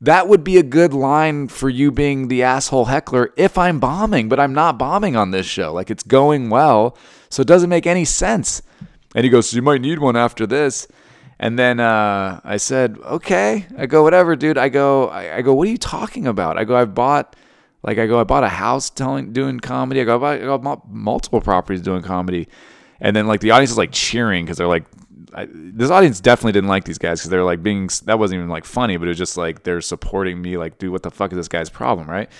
that 0.00 0.26
would 0.26 0.42
be 0.42 0.56
a 0.56 0.62
good 0.62 0.94
line 0.94 1.48
for 1.48 1.68
you 1.68 1.92
being 1.92 2.28
the 2.28 2.42
asshole 2.42 2.86
heckler 2.86 3.30
if 3.36 3.58
I'm 3.58 3.78
bombing, 3.78 4.30
but 4.30 4.40
I'm 4.40 4.54
not 4.54 4.78
bombing 4.78 5.14
on 5.14 5.30
this 5.30 5.44
show. 5.44 5.70
Like 5.70 5.90
it's 5.90 6.02
going 6.02 6.48
well, 6.48 6.96
so 7.28 7.42
it 7.42 7.46
doesn't 7.46 7.68
make 7.68 7.86
any 7.86 8.06
sense. 8.06 8.62
And 9.14 9.22
he 9.22 9.28
goes, 9.28 9.50
so 9.50 9.56
You 9.56 9.62
might 9.62 9.82
need 9.82 9.98
one 9.98 10.16
after 10.16 10.46
this. 10.46 10.88
And 11.38 11.58
then 11.58 11.78
uh, 11.78 12.40
I 12.42 12.56
said, 12.56 12.96
Okay. 13.04 13.66
I 13.76 13.84
go, 13.84 14.02
Whatever, 14.02 14.34
dude. 14.34 14.56
I 14.56 14.70
go, 14.70 15.08
I, 15.08 15.36
I, 15.36 15.42
go, 15.42 15.52
What 15.52 15.68
are 15.68 15.70
you 15.70 15.76
talking 15.76 16.26
about? 16.26 16.56
I 16.56 16.64
go, 16.64 16.74
I've 16.74 16.94
bought. 16.94 17.36
Like 17.82 17.98
I 17.98 18.06
go, 18.06 18.18
I 18.18 18.24
bought 18.24 18.44
a 18.44 18.48
house 18.48 18.88
telling 18.88 19.34
doing 19.34 19.60
comedy. 19.60 20.00
I 20.00 20.04
go, 20.04 20.14
I 20.14 20.18
bought, 20.18 20.40
I 20.40 20.56
bought 20.56 20.90
multiple 20.90 21.42
properties 21.42 21.82
doing 21.82 22.02
comedy, 22.02 22.48
and 22.98 23.14
then 23.14 23.26
like 23.26 23.40
the 23.40 23.50
audience 23.50 23.72
is 23.72 23.76
like 23.76 23.92
cheering 23.92 24.46
because 24.46 24.56
they're 24.56 24.66
like 24.66 24.86
I, 25.34 25.48
this 25.50 25.90
audience 25.90 26.20
definitely 26.20 26.52
didn't 26.52 26.68
like 26.68 26.84
these 26.84 26.98
guys 26.98 27.20
because 27.20 27.30
they're 27.30 27.44
like 27.44 27.62
being 27.62 27.88
that 28.04 28.18
wasn't 28.18 28.38
even 28.38 28.48
like 28.48 28.64
funny, 28.64 28.96
but 28.96 29.06
it 29.06 29.10
was 29.10 29.18
just 29.18 29.36
like 29.36 29.64
they're 29.64 29.80
supporting 29.80 30.40
me. 30.40 30.56
Like, 30.56 30.78
dude, 30.78 30.92
what 30.92 31.02
the 31.02 31.10
fuck 31.10 31.32
is 31.32 31.36
this 31.36 31.48
guy's 31.48 31.70
problem, 31.70 32.08
right? 32.08 32.30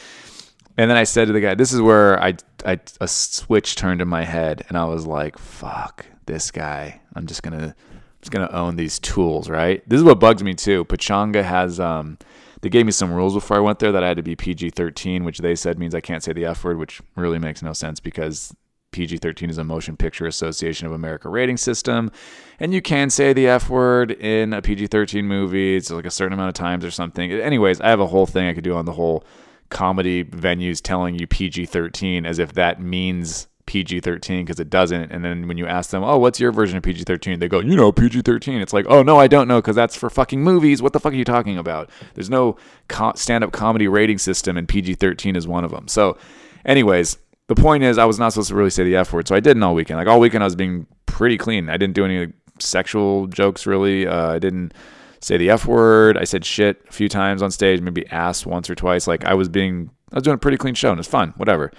And 0.77 0.91
then 0.91 0.97
I 0.97 1.05
said 1.05 1.27
to 1.27 1.33
the 1.33 1.41
guy, 1.41 1.55
"This 1.55 1.73
is 1.73 1.81
where 1.81 2.23
I, 2.23 2.35
I 2.65 2.79
a 3.01 3.09
switch 3.09 3.77
turned 3.77 4.01
in 4.01 4.09
my 4.09 4.25
head, 4.25 4.65
and 4.69 4.79
I 4.79 4.85
was 4.85 5.07
like, 5.07 5.39
fuck 5.39 6.07
this 6.27 6.51
guy. 6.51 7.01
I'm 7.15 7.27
just 7.27 7.43
gonna 7.43 7.75
I'm 7.77 8.21
just 8.21 8.31
gonna 8.31 8.51
own 8.51 8.77
these 8.77 8.99
tools, 8.99 9.49
right? 9.51 9.83
This 9.89 9.99
is 9.99 10.05
what 10.05 10.21
bugs 10.21 10.43
me 10.43 10.55
too. 10.55 10.85
Pechanga 10.85 11.43
has 11.43 11.81
um." 11.81 12.19
They 12.61 12.71
gave 12.71 12.87
me 12.87 12.93
some 12.93 13.13
rules 13.13 13.35
before 13.35 13.59
I 13.59 13.61
went 13.61 13.79
there 13.79 13.93
that 13.93 14.03
I 14.03 14.09
had 14.09 14.17
to 14.17 14.23
be 14.23 14.37
PG 14.37 14.71
13, 14.71 15.23
which 15.23 15.37
they 15.37 15.55
said 15.55 15.79
means 15.79 15.95
I 15.95 16.01
can't 16.01 16.23
say 16.23 16.33
the 16.33 16.47
F 16.47 16.65
word, 16.65 16.79
which 16.79 17.03
really 17.15 17.39
makes 17.39 17.63
no 17.63 17.75
sense 17.75 18.01
because 18.01 18.57
PG 18.95 19.17
13 19.17 19.51
is 19.51 19.59
a 19.59 19.65
Motion 19.65 19.97
Picture 19.97 20.25
Association 20.27 20.87
of 20.87 20.93
America 20.93 21.29
rating 21.29 21.57
system. 21.57 22.13
And 22.61 22.73
you 22.73 22.81
can 22.81 23.11
say 23.11 23.33
the 23.33 23.49
F 23.49 23.69
word 23.69 24.13
in 24.13 24.53
a 24.53 24.63
PG 24.63 24.87
13 24.87 25.27
movie. 25.27 25.77
It's 25.77 25.91
like 25.91 26.07
a 26.07 26.11
certain 26.11 26.33
amount 26.33 26.51
of 26.51 26.55
times 26.55 26.85
or 26.85 26.93
something. 26.93 27.33
Anyways, 27.33 27.81
I 27.81 27.89
have 27.89 27.99
a 27.99 28.07
whole 28.07 28.25
thing 28.25 28.47
I 28.47 28.55
could 28.55 28.63
do 28.63 28.77
on 28.77 28.85
the 28.85 28.93
whole 28.93 29.25
comedy 29.69 30.23
venues 30.23 30.81
telling 30.81 31.19
you 31.19 31.27
PG 31.27 31.67
13 31.67 32.25
as 32.25 32.39
if 32.39 32.53
that 32.53 32.81
means 32.81 33.49
PG 33.67 33.99
13 34.01 34.45
because 34.45 34.61
it 34.61 34.71
doesn't. 34.71 35.11
And 35.11 35.25
then 35.25 35.49
when 35.49 35.59
you 35.59 35.67
ask 35.67 35.91
them, 35.91 36.05
oh, 36.05 36.19
what's 36.19 36.39
your 36.39 36.53
version 36.53 36.77
of 36.77 36.85
PG 36.85 37.03
13? 37.03 37.41
They 37.41 37.49
go, 37.49 37.59
you 37.59 37.75
know, 37.75 37.91
PG 37.91 38.23
13. 38.23 38.61
It's 38.61 38.73
like, 38.73 38.87
oh, 38.89 39.03
no, 39.03 39.19
I 39.19 39.27
don't 39.27 39.49
know 39.49 39.61
because 39.61 39.75
that's 39.75 39.97
for 39.97 40.09
fucking 40.09 40.41
movies. 40.41 40.81
What 40.81 40.93
the 40.93 41.01
fuck 41.01 41.13
are 41.13 41.17
you 41.17 41.25
talking 41.25 41.59
about? 41.59 41.91
There's 42.15 42.31
no 42.31 42.57
co- 42.87 43.15
stand 43.17 43.43
up 43.43 43.51
comedy 43.51 43.89
rating 43.89 44.19
system, 44.19 44.57
and 44.57 44.69
PG 44.69 44.95
13 44.95 45.35
is 45.35 45.49
one 45.49 45.65
of 45.65 45.73
them. 45.73 45.89
So, 45.89 46.17
anyways, 46.65 47.19
the 47.47 47.55
point 47.55 47.83
is, 47.83 47.99
I 47.99 48.05
was 48.05 48.19
not 48.19 48.33
supposed 48.33 48.49
to 48.49 48.55
really 48.55 48.71
say 48.71 48.85
the 48.85 48.97
F 48.97 49.13
word, 49.13 49.29
so 49.29 49.35
I 49.35 49.41
didn't 49.41 49.63
all 49.63 49.75
weekend. 49.75 49.99
Like 49.99 50.09
all 50.09 50.21
weekend, 50.21 50.43
I 50.43 50.47
was 50.47 50.57
being 50.57 50.87
pretty 51.07 51.37
clean. 51.37 51.69
I 51.69 51.77
didn't 51.77 51.95
do 51.95 52.05
any 52.05 52.33
sexual 52.59 53.27
jokes 53.27 53.67
really. 53.67 54.07
Uh, 54.07 54.33
I 54.33 54.39
didn't 54.39 54.73
say 55.21 55.37
the 55.37 55.51
F 55.51 55.67
word. 55.67 56.17
I 56.17 56.25
said 56.25 56.45
shit 56.45 56.83
a 56.89 56.93
few 56.93 57.09
times 57.09 57.43
on 57.43 57.51
stage, 57.51 57.81
maybe 57.81 58.07
ass 58.09 58.47
once 58.47 58.71
or 58.71 58.75
twice. 58.75 59.07
Like 59.07 59.25
I 59.25 59.35
was 59.35 59.49
being, 59.49 59.91
I 60.13 60.17
was 60.17 60.23
doing 60.25 60.37
a 60.37 60.39
pretty 60.39 60.57
clean 60.57 60.75
show, 60.75 60.91
and 60.91 60.99
it's 60.99 61.09
fun, 61.09 61.35
whatever. 61.37 61.71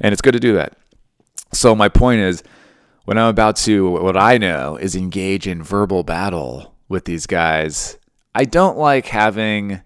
And 0.00 0.12
it's 0.12 0.22
good 0.22 0.34
to 0.34 0.40
do 0.40 0.54
that. 0.54 0.76
So 1.52 1.74
my 1.74 1.88
point 1.88 2.20
is, 2.20 2.42
when 3.04 3.16
I'm 3.16 3.28
about 3.28 3.56
to, 3.56 3.88
what 3.88 4.16
I 4.16 4.36
know 4.36 4.76
is 4.76 4.94
engage 4.94 5.46
in 5.46 5.62
verbal 5.62 6.02
battle 6.02 6.74
with 6.88 7.06
these 7.06 7.26
guys. 7.26 7.96
I 8.34 8.44
don't 8.44 8.76
like 8.76 9.06
having 9.06 9.80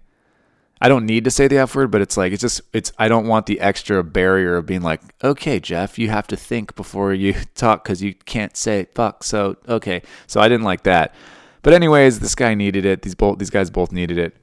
I 0.83 0.89
don't 0.89 1.05
need 1.05 1.23
to 1.23 1.31
say 1.31 1.47
the 1.47 1.59
F 1.59 1.75
word, 1.75 1.91
but 1.91 2.01
it's 2.01 2.17
like 2.17 2.33
it's 2.33 2.41
just 2.41 2.59
it's 2.73 2.91
I 2.99 3.07
don't 3.07 3.25
want 3.25 3.45
the 3.45 3.61
extra 3.61 4.03
barrier 4.03 4.57
of 4.57 4.65
being 4.65 4.81
like, 4.81 4.99
okay, 5.23 5.57
Geoff, 5.61 5.97
you 5.97 6.09
have 6.09 6.27
to 6.27 6.35
think 6.35 6.75
before 6.75 7.13
you 7.13 7.33
talk 7.55 7.85
because 7.85 8.03
you 8.03 8.13
can't 8.13 8.57
say 8.57 8.87
fuck. 8.93 9.23
So 9.23 9.55
okay, 9.69 10.01
so 10.27 10.41
I 10.41 10.49
didn't 10.49 10.65
like 10.65 10.83
that. 10.83 11.15
But 11.61 11.71
anyways, 11.73 12.19
this 12.19 12.35
guy 12.35 12.53
needed 12.53 12.83
it. 12.83 13.01
These 13.01 13.15
both 13.15 13.39
these 13.39 13.49
guys 13.49 13.69
both 13.69 13.93
needed 13.93 14.17
it. 14.17 14.35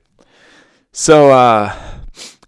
So 0.93 1.31
uh, 1.31 1.77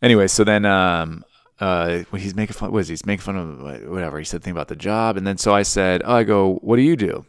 anyway, 0.00 0.26
so 0.26 0.42
then 0.42 0.64
um, 0.64 1.22
uh, 1.60 2.04
he's 2.16 2.34
making 2.34 2.54
fun. 2.54 2.72
He? 2.72 2.84
He's 2.84 3.04
making 3.04 3.24
fun 3.24 3.36
of 3.36 3.90
whatever. 3.90 4.18
He 4.18 4.24
said 4.24 4.42
thing 4.42 4.52
about 4.52 4.68
the 4.68 4.76
job, 4.76 5.18
and 5.18 5.26
then 5.26 5.36
so 5.36 5.54
I 5.54 5.64
said, 5.64 6.00
oh, 6.06 6.14
I 6.14 6.24
go, 6.24 6.54
what 6.62 6.76
do 6.76 6.82
you 6.82 6.96
do? 6.96 7.26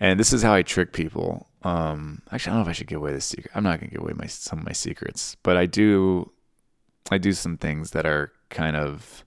And 0.00 0.18
this 0.18 0.32
is 0.32 0.42
how 0.42 0.54
I 0.54 0.62
trick 0.62 0.94
people. 0.94 1.47
Um, 1.62 2.22
actually, 2.30 2.52
I 2.52 2.54
don't 2.54 2.64
know 2.64 2.68
if 2.68 2.70
I 2.70 2.72
should 2.72 2.86
give 2.86 3.00
away 3.00 3.12
the 3.12 3.20
secret. 3.20 3.50
I'm 3.54 3.64
not 3.64 3.80
gonna 3.80 3.90
give 3.90 4.02
away 4.02 4.12
my 4.14 4.26
some 4.26 4.60
of 4.60 4.64
my 4.64 4.72
secrets, 4.72 5.36
but 5.42 5.56
I 5.56 5.66
do. 5.66 6.30
I 7.10 7.18
do 7.18 7.32
some 7.32 7.56
things 7.56 7.92
that 7.92 8.06
are 8.06 8.32
kind 8.50 8.76
of 8.76 9.24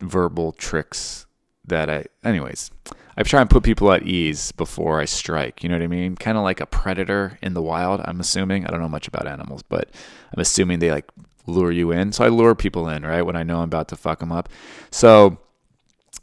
verbal 0.00 0.52
tricks 0.52 1.26
that 1.66 1.90
I. 1.90 2.04
Anyways, 2.22 2.70
I 3.16 3.22
try 3.22 3.40
and 3.40 3.50
put 3.50 3.62
people 3.64 3.92
at 3.92 4.04
ease 4.04 4.52
before 4.52 5.00
I 5.00 5.04
strike. 5.04 5.62
You 5.62 5.68
know 5.68 5.76
what 5.76 5.82
I 5.82 5.88
mean? 5.88 6.16
Kind 6.16 6.38
of 6.38 6.44
like 6.44 6.60
a 6.60 6.66
predator 6.66 7.38
in 7.42 7.54
the 7.54 7.62
wild. 7.62 8.00
I'm 8.04 8.20
assuming. 8.20 8.66
I 8.66 8.70
don't 8.70 8.80
know 8.80 8.88
much 8.88 9.08
about 9.08 9.26
animals, 9.26 9.62
but 9.62 9.90
I'm 10.32 10.40
assuming 10.40 10.78
they 10.78 10.90
like 10.90 11.10
lure 11.46 11.72
you 11.72 11.90
in. 11.90 12.12
So 12.12 12.24
I 12.24 12.28
lure 12.28 12.54
people 12.54 12.88
in, 12.88 13.04
right? 13.04 13.22
When 13.22 13.36
I 13.36 13.42
know 13.42 13.58
I'm 13.58 13.64
about 13.64 13.88
to 13.88 13.96
fuck 13.96 14.20
them 14.20 14.30
up. 14.32 14.48
So, 14.90 15.38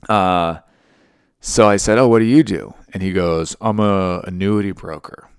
uh, 0.07 0.59
so 1.41 1.67
I 1.67 1.77
said, 1.77 1.97
"Oh, 1.97 2.07
what 2.07 2.19
do 2.19 2.25
you 2.25 2.43
do?" 2.43 2.73
And 2.97 3.03
he 3.03 3.13
goes, 3.13 3.55
"I'm 3.61 3.79
a 3.79 4.21
annuity 4.25 4.71
broker." 4.71 5.29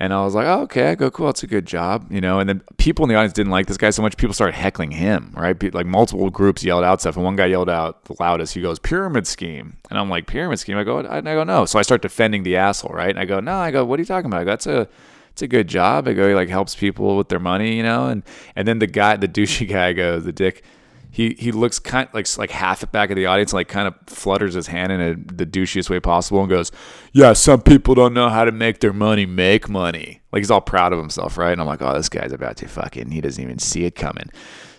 And 0.00 0.12
I 0.12 0.24
was 0.24 0.34
like, 0.34 0.46
oh, 0.48 0.62
okay. 0.62 0.90
I 0.90 0.96
go, 0.96 1.08
cool. 1.08 1.28
It's 1.28 1.44
a 1.44 1.46
good 1.46 1.66
job, 1.66 2.10
you 2.10 2.20
know. 2.20 2.40
And 2.40 2.48
then 2.48 2.62
people 2.78 3.04
in 3.04 3.10
the 3.10 3.14
audience 3.14 3.32
didn't 3.32 3.52
like 3.52 3.66
this 3.66 3.76
guy 3.76 3.90
so 3.90 4.02
much. 4.02 4.16
People 4.16 4.34
started 4.34 4.56
heckling 4.56 4.90
him, 4.90 5.32
right? 5.36 5.72
Like 5.72 5.86
multiple 5.86 6.30
groups 6.30 6.64
yelled 6.64 6.82
out 6.82 7.00
stuff, 7.00 7.14
and 7.14 7.24
one 7.24 7.36
guy 7.36 7.46
yelled 7.46 7.70
out 7.70 8.06
the 8.06 8.16
loudest. 8.18 8.54
He 8.54 8.60
goes, 8.60 8.80
"Pyramid 8.80 9.28
scheme," 9.28 9.76
and 9.88 10.00
I'm 10.00 10.10
like, 10.10 10.26
"Pyramid 10.26 10.58
scheme." 10.58 10.76
I 10.76 10.82
go, 10.82 11.06
I 11.08 11.20
go, 11.20 11.44
no. 11.44 11.64
So 11.64 11.78
I 11.78 11.82
start 11.82 12.02
defending 12.02 12.42
the 12.42 12.56
asshole, 12.56 12.92
right? 12.92 13.10
And 13.10 13.20
I 13.20 13.24
go, 13.24 13.38
no. 13.38 13.54
I 13.54 13.70
go, 13.70 13.84
what 13.84 14.00
are 14.00 14.02
you 14.02 14.06
talking 14.06 14.26
about? 14.26 14.40
I 14.40 14.44
go, 14.44 14.50
that's 14.50 14.66
a 14.66 14.88
it's 15.30 15.42
a 15.42 15.46
good 15.46 15.68
job. 15.68 16.08
I 16.08 16.14
go, 16.14 16.26
he 16.26 16.34
like 16.34 16.48
helps 16.48 16.74
people 16.74 17.16
with 17.16 17.28
their 17.28 17.38
money, 17.38 17.76
you 17.76 17.84
know. 17.84 18.08
And 18.08 18.24
and 18.56 18.66
then 18.66 18.80
the 18.80 18.88
guy, 18.88 19.16
the 19.16 19.28
douchey 19.28 19.68
guy, 19.78 19.92
goes, 19.92 20.24
the 20.24 20.32
dick 20.32 20.64
he 21.10 21.34
he 21.38 21.50
looks 21.50 21.78
kind 21.78 22.08
of 22.08 22.14
like 22.14 22.38
like 22.38 22.50
half 22.50 22.82
at 22.82 22.92
back 22.92 23.10
of 23.10 23.16
the 23.16 23.26
audience, 23.26 23.52
like 23.52 23.68
kind 23.68 23.88
of 23.88 23.94
flutters 24.06 24.54
his 24.54 24.68
hand 24.68 24.92
in 24.92 25.00
a, 25.00 25.14
the 25.14 25.44
douchiest 25.44 25.90
way 25.90 25.98
possible, 25.98 26.40
and 26.40 26.48
goes, 26.48 26.70
"Yeah, 27.12 27.32
some 27.32 27.62
people 27.62 27.94
don't 27.94 28.14
know 28.14 28.28
how 28.28 28.44
to 28.44 28.52
make 28.52 28.80
their 28.80 28.92
money 28.92 29.26
make 29.26 29.68
money." 29.68 30.22
Like 30.32 30.40
he's 30.40 30.50
all 30.50 30.60
proud 30.60 30.92
of 30.92 30.98
himself, 31.00 31.36
right? 31.36 31.50
And 31.52 31.60
I'm 31.60 31.66
like, 31.66 31.82
"Oh, 31.82 31.94
this 31.94 32.08
guy's 32.08 32.32
about 32.32 32.56
to 32.58 32.68
fucking 32.68 33.10
he 33.10 33.20
doesn't 33.20 33.42
even 33.42 33.58
see 33.58 33.84
it 33.84 33.96
coming." 33.96 34.30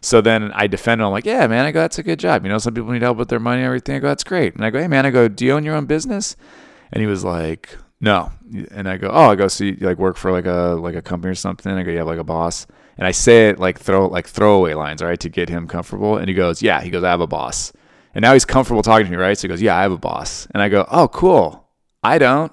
So 0.02 0.22
then 0.22 0.52
I 0.54 0.68
defend 0.68 1.02
him. 1.02 1.08
I'm 1.08 1.12
like, 1.12 1.26
"Yeah, 1.26 1.46
man, 1.48 1.66
I 1.66 1.72
go, 1.72 1.82
that's 1.82 2.00
a 2.00 2.04
good 2.04 2.20
job. 2.20 2.44
You 2.46 2.50
know, 2.50 2.58
some 2.58 2.74
people 2.74 2.92
need 2.92 3.02
help 3.02 3.18
with 3.18 3.30
their 3.30 3.40
money 3.40 3.58
and 3.58 3.66
everything. 3.68 3.98
I 3.98 4.00
go, 4.00 4.08
that's 4.08 4.24
great." 4.24 4.56
And 4.56 4.64
I 4.64 4.70
go, 4.70 4.80
"Hey, 4.80 4.88
man, 4.88 5.06
I 5.06 5.12
go, 5.12 5.28
do 5.28 5.46
you 5.46 5.52
own 5.52 5.66
your 5.66 5.76
own 5.76 5.86
business?" 5.86 6.38
And 6.94 7.02
he 7.02 7.08
was 7.08 7.26
like, 7.26 7.78
"No." 8.00 8.32
And 8.72 8.88
I 8.88 8.96
go, 8.96 9.10
"Oh, 9.12 9.32
I 9.32 9.36
go, 9.36 9.50
so 9.50 9.66
you 9.66 9.76
like 9.82 9.98
work 9.98 10.16
for 10.16 10.32
like 10.32 10.46
a 10.46 10.78
like 10.80 10.96
a 10.96 11.02
company 11.02 11.32
or 11.32 11.36
something?" 11.36 11.72
I 11.72 11.84
go, 11.84 11.92
"You 11.92 11.98
have 11.98 12.08
like 12.08 12.20
a 12.20 12.24
boss?" 12.24 12.68
And 12.98 13.08
I 13.08 13.12
say 13.12 13.50
it 13.50 13.60
like 13.60 13.80
throw 13.80 14.08
like 14.08 14.28
throwaway 14.28 14.74
lines, 14.74 15.02
right, 15.02 15.20
to 15.20 15.30
get 15.30 15.50
him 15.50 15.68
comfortable. 15.68 16.18
And 16.18 16.28
he 16.28 16.34
goes, 16.34 16.62
"Yeah." 16.62 16.82
He 16.82 16.90
goes, 16.90 17.04
"I 17.04 17.10
have 17.10 17.22
a 17.22 17.28
boss." 17.28 17.74
And 18.14 18.24
now 18.24 18.34
he's 18.34 18.46
comfortable 18.46 18.82
talking 18.82 19.06
to 19.06 19.12
me, 19.12 19.18
right? 19.18 19.38
So 19.38 19.44
he 19.44 19.50
goes, 19.50 19.62
"Yeah, 19.62 19.78
I 19.78 19.82
have 19.84 19.92
a 19.92 19.98
boss." 19.98 20.48
And 20.52 20.62
I 20.62 20.70
go, 20.70 20.86
"Oh, 20.92 21.08
cool. 21.08 21.68
I 22.04 22.18
don't." 22.18 22.52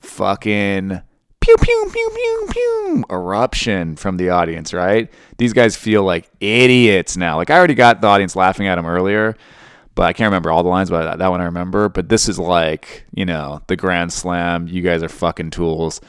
Fucking 0.00 1.00
pew 1.40 1.56
pew 1.60 1.90
pew 1.92 2.10
pew 2.14 2.48
pew 2.50 3.04
eruption 3.10 3.96
from 3.96 4.16
the 4.16 4.30
audience, 4.30 4.72
right? 4.72 5.10
These 5.38 5.52
guys 5.52 5.76
feel 5.76 6.02
like 6.02 6.28
idiots 6.40 7.16
now. 7.16 7.36
Like 7.36 7.50
I 7.50 7.56
already 7.56 7.74
got 7.74 8.00
the 8.00 8.06
audience 8.06 8.34
laughing 8.34 8.66
at 8.66 8.78
him 8.78 8.86
earlier, 8.86 9.36
but 9.94 10.04
I 10.04 10.12
can't 10.12 10.28
remember 10.28 10.50
all 10.50 10.62
the 10.62 10.68
lines, 10.68 10.90
but 10.90 11.16
that 11.16 11.28
one 11.28 11.40
I 11.40 11.44
remember. 11.44 11.88
But 11.88 12.08
this 12.08 12.28
is 12.28 12.38
like, 12.38 13.06
you 13.14 13.24
know, 13.24 13.60
the 13.66 13.76
grand 13.76 14.12
slam. 14.12 14.68
You 14.68 14.82
guys 14.82 15.02
are 15.02 15.08
fucking 15.08 15.50
tools. 15.50 16.00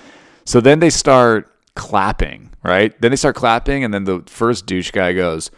So 0.46 0.62
then 0.62 0.80
they 0.80 0.89
start 0.89 1.52
clapping, 1.76 2.50
right? 2.66 2.99
Then 3.01 3.11
they 3.11 3.18
start 3.18 3.36
clapping, 3.36 3.84
and 3.84 3.93
then 3.93 4.03
the 4.03 4.24
first 4.28 4.66
douche 4.66 4.91
guy 4.91 5.13
goes, 5.13 5.51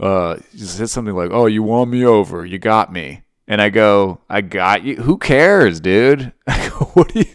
uh, 0.00 0.36
he 0.52 0.58
says 0.58 0.92
something 0.92 1.14
like, 1.14 1.30
"Oh, 1.32 1.46
you 1.46 1.62
won 1.62 1.90
me 1.90 2.04
over, 2.04 2.44
you 2.46 2.58
got 2.58 2.92
me," 2.92 3.22
and 3.46 3.60
I 3.60 3.70
go, 3.70 4.20
"I 4.28 4.40
got 4.40 4.84
you. 4.84 4.96
Who 4.96 5.18
cares, 5.18 5.80
dude? 5.80 6.32
what 6.94 7.08
do 7.08 7.20
you 7.20 7.26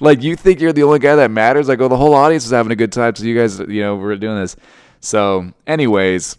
like? 0.00 0.22
You 0.22 0.36
think 0.36 0.60
you're 0.60 0.72
the 0.72 0.82
only 0.82 0.98
guy 0.98 1.16
that 1.16 1.30
matters? 1.30 1.68
Like, 1.68 1.80
oh, 1.80 1.88
the 1.88 1.96
whole 1.96 2.14
audience 2.14 2.44
is 2.44 2.52
having 2.52 2.72
a 2.72 2.76
good 2.76 2.92
time, 2.92 3.14
so 3.14 3.24
you 3.24 3.38
guys, 3.38 3.58
you 3.60 3.82
know, 3.82 3.96
we're 3.96 4.16
doing 4.16 4.40
this." 4.40 4.56
So, 5.00 5.52
anyways, 5.66 6.36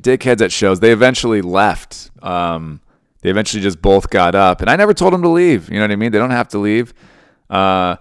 dickheads 0.00 0.42
at 0.42 0.52
shows. 0.52 0.80
They 0.80 0.92
eventually 0.92 1.40
left. 1.40 2.10
Um, 2.22 2.80
they 3.22 3.30
eventually 3.30 3.62
just 3.62 3.80
both 3.80 4.10
got 4.10 4.34
up, 4.34 4.60
and 4.60 4.68
I 4.68 4.76
never 4.76 4.92
told 4.92 5.12
them 5.12 5.22
to 5.22 5.28
leave. 5.28 5.68
You 5.70 5.76
know 5.76 5.84
what 5.84 5.92
I 5.92 5.96
mean? 5.96 6.12
They 6.12 6.18
don't 6.18 6.30
have 6.30 6.48
to 6.48 6.58
leave. 6.58 6.92
Uh, 7.48 7.96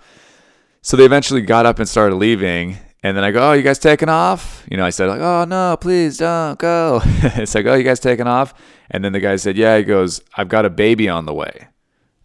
so 0.81 0.97
they 0.97 1.05
eventually 1.05 1.41
got 1.41 1.65
up 1.65 1.79
and 1.79 1.87
started 1.87 2.15
leaving. 2.15 2.77
And 3.03 3.17
then 3.17 3.25
I 3.25 3.31
go, 3.31 3.49
oh, 3.49 3.53
you 3.53 3.61
guys 3.61 3.79
taking 3.79 4.07
off? 4.07 4.65
You 4.71 4.77
know, 4.77 4.85
I 4.85 4.89
said 4.89 5.09
like, 5.09 5.19
oh 5.19 5.43
no, 5.43 5.75
please 5.79 6.17
don't 6.17 6.57
go. 6.57 7.01
it's 7.05 7.53
like, 7.53 7.65
oh, 7.65 7.73
you 7.73 7.83
guys 7.83 7.99
taking 7.99 8.27
off? 8.27 8.53
And 8.89 9.03
then 9.03 9.11
the 9.11 9.19
guy 9.19 9.35
said, 9.35 9.57
yeah. 9.57 9.77
He 9.77 9.83
goes, 9.83 10.21
I've 10.35 10.47
got 10.47 10.65
a 10.65 10.69
baby 10.69 11.09
on 11.09 11.25
the 11.25 11.33
way. 11.33 11.67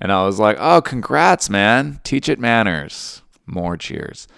And 0.01 0.12
I 0.12 0.24
was 0.24 0.39
like, 0.39 0.57
oh, 0.61 0.81
congrats, 0.81 1.51
man. 1.51 2.01
Teach 2.05 2.29
it 2.29 2.39
manners. 2.39 3.22
More 3.45 3.76
cheers. 3.76 4.29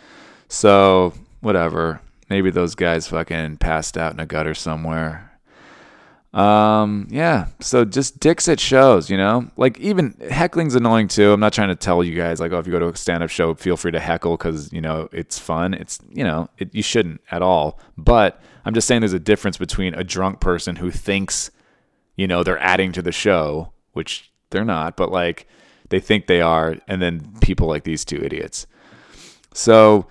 So 0.49 1.13
whatever. 1.41 2.01
Maybe 2.31 2.51
those 2.51 2.75
guys 2.75 3.09
fucking 3.09 3.59
passed 3.59 3.99
out 3.99 4.15
in 4.15 4.21
a 4.21 4.27
gutter 4.27 4.55
somewhere. 4.55 5.30
Um, 6.33 7.09
yeah. 7.11 7.47
So 7.61 7.85
just 7.85 8.21
dicks 8.21 8.49
at 8.49 8.61
shows, 8.61 9.11
you 9.11 9.17
know? 9.17 9.51
Like 9.57 9.79
even 9.81 10.13
heckling's 10.15 10.75
annoying 10.75 11.09
too. 11.09 11.33
I'm 11.33 11.41
not 11.41 11.53
trying 11.53 11.69
to 11.69 11.75
tell 11.75 12.05
you 12.05 12.15
guys 12.15 12.41
like, 12.41 12.53
oh, 12.53 12.59
if 12.59 12.67
you 12.67 12.73
go 12.73 12.79
to 12.79 12.89
a 12.89 12.97
stand-up 12.97 13.31
show, 13.31 13.55
feel 13.55 13.77
free 13.77 13.91
to 13.93 14.01
heckle 14.01 14.37
because 14.37 14.73
you 14.73 14.81
know 14.81 15.09
it's 15.13 15.39
fun. 15.39 15.75
It's 15.75 15.99
you 16.11 16.23
know 16.25 16.49
it, 16.59 16.75
you 16.75 16.83
shouldn't 16.83 17.21
at 17.31 17.43
all. 17.43 17.81
But 17.97 18.41
I'm 18.65 18.75
just 18.75 18.87
saying 18.87 19.01
there's 19.01 19.13
a 19.13 19.19
difference 19.19 19.59
between 19.59 19.95
a 19.95 20.05
drunk 20.05 20.41
person 20.41 20.77
who 20.77 20.91
thinks, 20.91 21.51
you 22.17 22.29
know, 22.29 22.45
they're 22.45 22.59
adding 22.59 22.93
to 22.93 23.03
the 23.03 23.13
show, 23.13 23.73
which 23.93 24.31
they're 24.51 24.65
not, 24.65 24.97
but 24.97 25.11
like 25.11 25.49
they 25.89 25.99
think 25.99 26.27
they 26.27 26.41
are, 26.41 26.77
and 26.87 27.03
then 27.03 27.35
people 27.41 27.67
like 27.67 27.83
these 27.83 28.05
two 28.05 28.23
idiots. 28.23 28.67
So, 29.53 30.07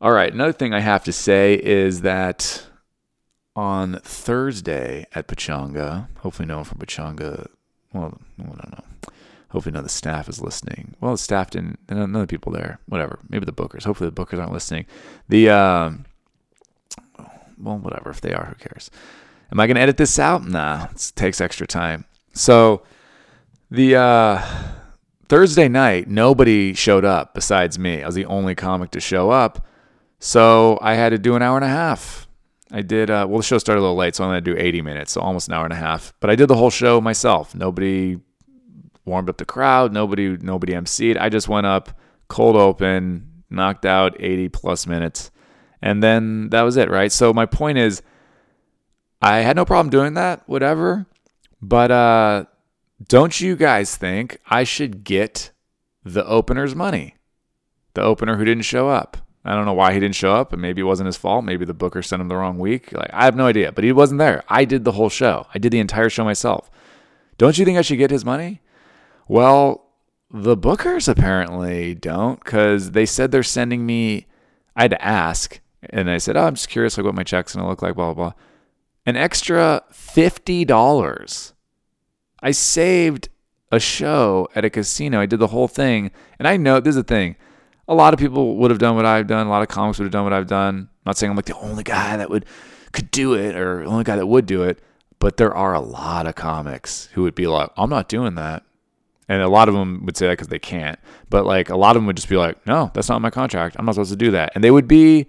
all 0.00 0.10
right. 0.10 0.32
Another 0.32 0.52
thing 0.52 0.74
I 0.74 0.80
have 0.80 1.04
to 1.04 1.12
say 1.12 1.54
is 1.54 2.00
that 2.00 2.65
on 3.56 3.98
Thursday 4.04 5.06
at 5.14 5.26
Pechanga, 5.26 6.08
Hopefully, 6.18 6.46
no 6.46 6.56
one 6.56 6.64
from 6.64 6.78
Pechanga. 6.78 7.48
Well, 7.92 8.20
I 8.38 8.42
don't 8.42 8.72
know. 8.72 8.84
Hopefully, 9.48 9.72
none 9.72 9.80
of 9.80 9.86
the 9.86 9.90
staff 9.90 10.28
is 10.28 10.40
listening. 10.40 10.94
Well, 11.00 11.12
the 11.12 11.18
staff 11.18 11.50
didn't. 11.50 11.78
None 11.88 12.14
of 12.14 12.20
the 12.20 12.26
people 12.26 12.52
there. 12.52 12.78
Whatever. 12.86 13.18
Maybe 13.28 13.46
the 13.46 13.52
bookers. 13.52 13.84
Hopefully, 13.84 14.10
the 14.10 14.24
bookers 14.24 14.38
aren't 14.38 14.52
listening. 14.52 14.84
The 15.28 15.48
um, 15.48 16.04
well, 17.58 17.78
whatever. 17.78 18.10
If 18.10 18.20
they 18.20 18.34
are, 18.34 18.44
who 18.44 18.54
cares? 18.56 18.90
Am 19.50 19.58
I 19.58 19.66
going 19.66 19.76
to 19.76 19.80
edit 19.80 19.96
this 19.96 20.18
out? 20.18 20.46
Nah. 20.46 20.88
It 20.92 21.12
takes 21.14 21.40
extra 21.40 21.66
time. 21.66 22.04
So 22.34 22.82
the 23.70 23.96
uh, 23.96 24.44
Thursday 25.28 25.68
night, 25.68 26.08
nobody 26.08 26.74
showed 26.74 27.04
up 27.04 27.32
besides 27.32 27.78
me. 27.78 28.02
I 28.02 28.06
was 28.06 28.14
the 28.16 28.26
only 28.26 28.54
comic 28.54 28.90
to 28.90 29.00
show 29.00 29.30
up. 29.30 29.66
So 30.18 30.78
I 30.82 30.94
had 30.94 31.10
to 31.10 31.18
do 31.18 31.36
an 31.36 31.42
hour 31.42 31.56
and 31.56 31.64
a 31.64 31.68
half 31.68 32.25
I 32.72 32.82
did. 32.82 33.10
Uh, 33.10 33.26
well, 33.28 33.38
the 33.38 33.44
show 33.44 33.58
started 33.58 33.80
a 33.80 33.82
little 33.82 33.96
late, 33.96 34.14
so 34.14 34.24
I'm 34.24 34.30
going 34.30 34.42
to 34.42 34.54
do 34.54 34.58
80 34.58 34.82
minutes, 34.82 35.12
so 35.12 35.20
almost 35.20 35.48
an 35.48 35.54
hour 35.54 35.64
and 35.64 35.72
a 35.72 35.76
half. 35.76 36.12
But 36.20 36.30
I 36.30 36.34
did 36.34 36.48
the 36.48 36.56
whole 36.56 36.70
show 36.70 37.00
myself. 37.00 37.54
Nobody 37.54 38.18
warmed 39.04 39.30
up 39.30 39.36
the 39.36 39.44
crowd. 39.44 39.92
Nobody, 39.92 40.36
nobody 40.36 40.72
emceed. 40.72 41.16
I 41.18 41.28
just 41.28 41.48
went 41.48 41.66
up, 41.66 41.98
cold 42.28 42.56
open, 42.56 43.44
knocked 43.50 43.86
out 43.86 44.16
80 44.18 44.48
plus 44.48 44.86
minutes, 44.86 45.30
and 45.80 46.02
then 46.02 46.50
that 46.50 46.62
was 46.62 46.76
it. 46.76 46.90
Right. 46.90 47.12
So 47.12 47.32
my 47.32 47.46
point 47.46 47.78
is, 47.78 48.02
I 49.22 49.38
had 49.38 49.56
no 49.56 49.64
problem 49.64 49.90
doing 49.90 50.14
that. 50.14 50.42
Whatever. 50.48 51.06
But 51.62 51.90
uh, 51.90 52.44
don't 53.08 53.40
you 53.40 53.56
guys 53.56 53.96
think 53.96 54.38
I 54.46 54.64
should 54.64 55.04
get 55.04 55.52
the 56.04 56.26
opener's 56.26 56.74
money? 56.74 57.16
The 57.94 58.02
opener 58.02 58.36
who 58.36 58.44
didn't 58.44 58.64
show 58.64 58.88
up. 58.88 59.16
I 59.46 59.54
don't 59.54 59.64
know 59.64 59.74
why 59.74 59.92
he 59.92 60.00
didn't 60.00 60.16
show 60.16 60.32
up, 60.32 60.52
and 60.52 60.60
maybe 60.60 60.80
it 60.80 60.84
wasn't 60.84 61.06
his 61.06 61.16
fault. 61.16 61.44
Maybe 61.44 61.64
the 61.64 61.72
booker 61.72 62.02
sent 62.02 62.20
him 62.20 62.28
the 62.28 62.36
wrong 62.36 62.58
week. 62.58 62.92
Like 62.92 63.10
I 63.12 63.24
have 63.24 63.36
no 63.36 63.46
idea, 63.46 63.70
but 63.70 63.84
he 63.84 63.92
wasn't 63.92 64.18
there. 64.18 64.42
I 64.48 64.64
did 64.64 64.84
the 64.84 64.92
whole 64.92 65.08
show. 65.08 65.46
I 65.54 65.58
did 65.58 65.70
the 65.70 65.78
entire 65.78 66.10
show 66.10 66.24
myself. 66.24 66.68
Don't 67.38 67.56
you 67.56 67.64
think 67.64 67.78
I 67.78 67.82
should 67.82 67.98
get 67.98 68.10
his 68.10 68.24
money? 68.24 68.60
Well, 69.28 69.86
the 70.30 70.56
bookers 70.56 71.08
apparently 71.08 71.94
don't 71.94 72.42
because 72.42 72.90
they 72.90 73.06
said 73.06 73.30
they're 73.30 73.44
sending 73.44 73.86
me. 73.86 74.26
I 74.74 74.82
had 74.82 74.90
to 74.90 75.04
ask, 75.04 75.60
and 75.90 76.10
I 76.10 76.18
said, 76.18 76.36
"Oh, 76.36 76.46
I'm 76.46 76.54
just 76.54 76.68
curious, 76.68 76.98
like 76.98 77.06
what 77.06 77.14
my 77.14 77.22
check's 77.22 77.54
gonna 77.54 77.68
look 77.68 77.82
like." 77.82 77.94
Blah 77.94 78.14
blah 78.14 78.30
blah. 78.30 78.32
An 79.06 79.16
extra 79.16 79.84
fifty 79.92 80.64
dollars. 80.64 81.54
I 82.42 82.50
saved 82.50 83.28
a 83.70 83.78
show 83.78 84.48
at 84.54 84.64
a 84.64 84.70
casino. 84.70 85.20
I 85.20 85.26
did 85.26 85.38
the 85.38 85.48
whole 85.48 85.68
thing, 85.68 86.10
and 86.38 86.48
I 86.48 86.56
know 86.56 86.80
this 86.80 86.90
is 86.90 86.96
the 86.96 87.04
thing. 87.04 87.36
A 87.88 87.94
lot 87.94 88.14
of 88.14 88.20
people 88.20 88.56
would 88.56 88.70
have 88.70 88.80
done 88.80 88.96
what 88.96 89.06
I've 89.06 89.26
done. 89.26 89.46
A 89.46 89.50
lot 89.50 89.62
of 89.62 89.68
comics 89.68 89.98
would 89.98 90.04
have 90.04 90.12
done 90.12 90.24
what 90.24 90.32
I've 90.32 90.46
done. 90.46 90.74
I'm 90.76 90.88
not 91.04 91.16
saying 91.16 91.30
I'm 91.30 91.36
like 91.36 91.46
the 91.46 91.56
only 91.58 91.84
guy 91.84 92.16
that 92.16 92.30
would 92.30 92.46
could 92.92 93.10
do 93.10 93.34
it 93.34 93.54
or 93.54 93.84
the 93.84 93.90
only 93.90 94.04
guy 94.04 94.16
that 94.16 94.26
would 94.26 94.46
do 94.46 94.62
it, 94.62 94.80
but 95.18 95.36
there 95.36 95.54
are 95.54 95.74
a 95.74 95.80
lot 95.80 96.26
of 96.26 96.34
comics 96.34 97.08
who 97.12 97.22
would 97.22 97.34
be 97.34 97.46
like, 97.46 97.70
"I'm 97.76 97.90
not 97.90 98.08
doing 98.08 98.34
that." 98.36 98.64
And 99.28 99.42
a 99.42 99.48
lot 99.48 99.68
of 99.68 99.74
them 99.74 100.04
would 100.04 100.16
say 100.16 100.26
that 100.26 100.34
because 100.34 100.48
they 100.48 100.58
can't. 100.58 100.98
But 101.30 101.46
like 101.46 101.68
a 101.68 101.76
lot 101.76 101.96
of 101.96 102.02
them 102.02 102.06
would 102.06 102.16
just 102.16 102.28
be 102.28 102.36
like, 102.36 102.64
no, 102.66 102.90
that's 102.94 103.08
not 103.08 103.20
my 103.20 103.30
contract. 103.30 103.76
I'm 103.78 103.84
not 103.84 103.94
supposed 103.94 104.12
to 104.12 104.16
do 104.16 104.30
that. 104.32 104.52
And 104.54 104.62
they 104.62 104.70
would 104.70 104.86
be, 104.86 105.26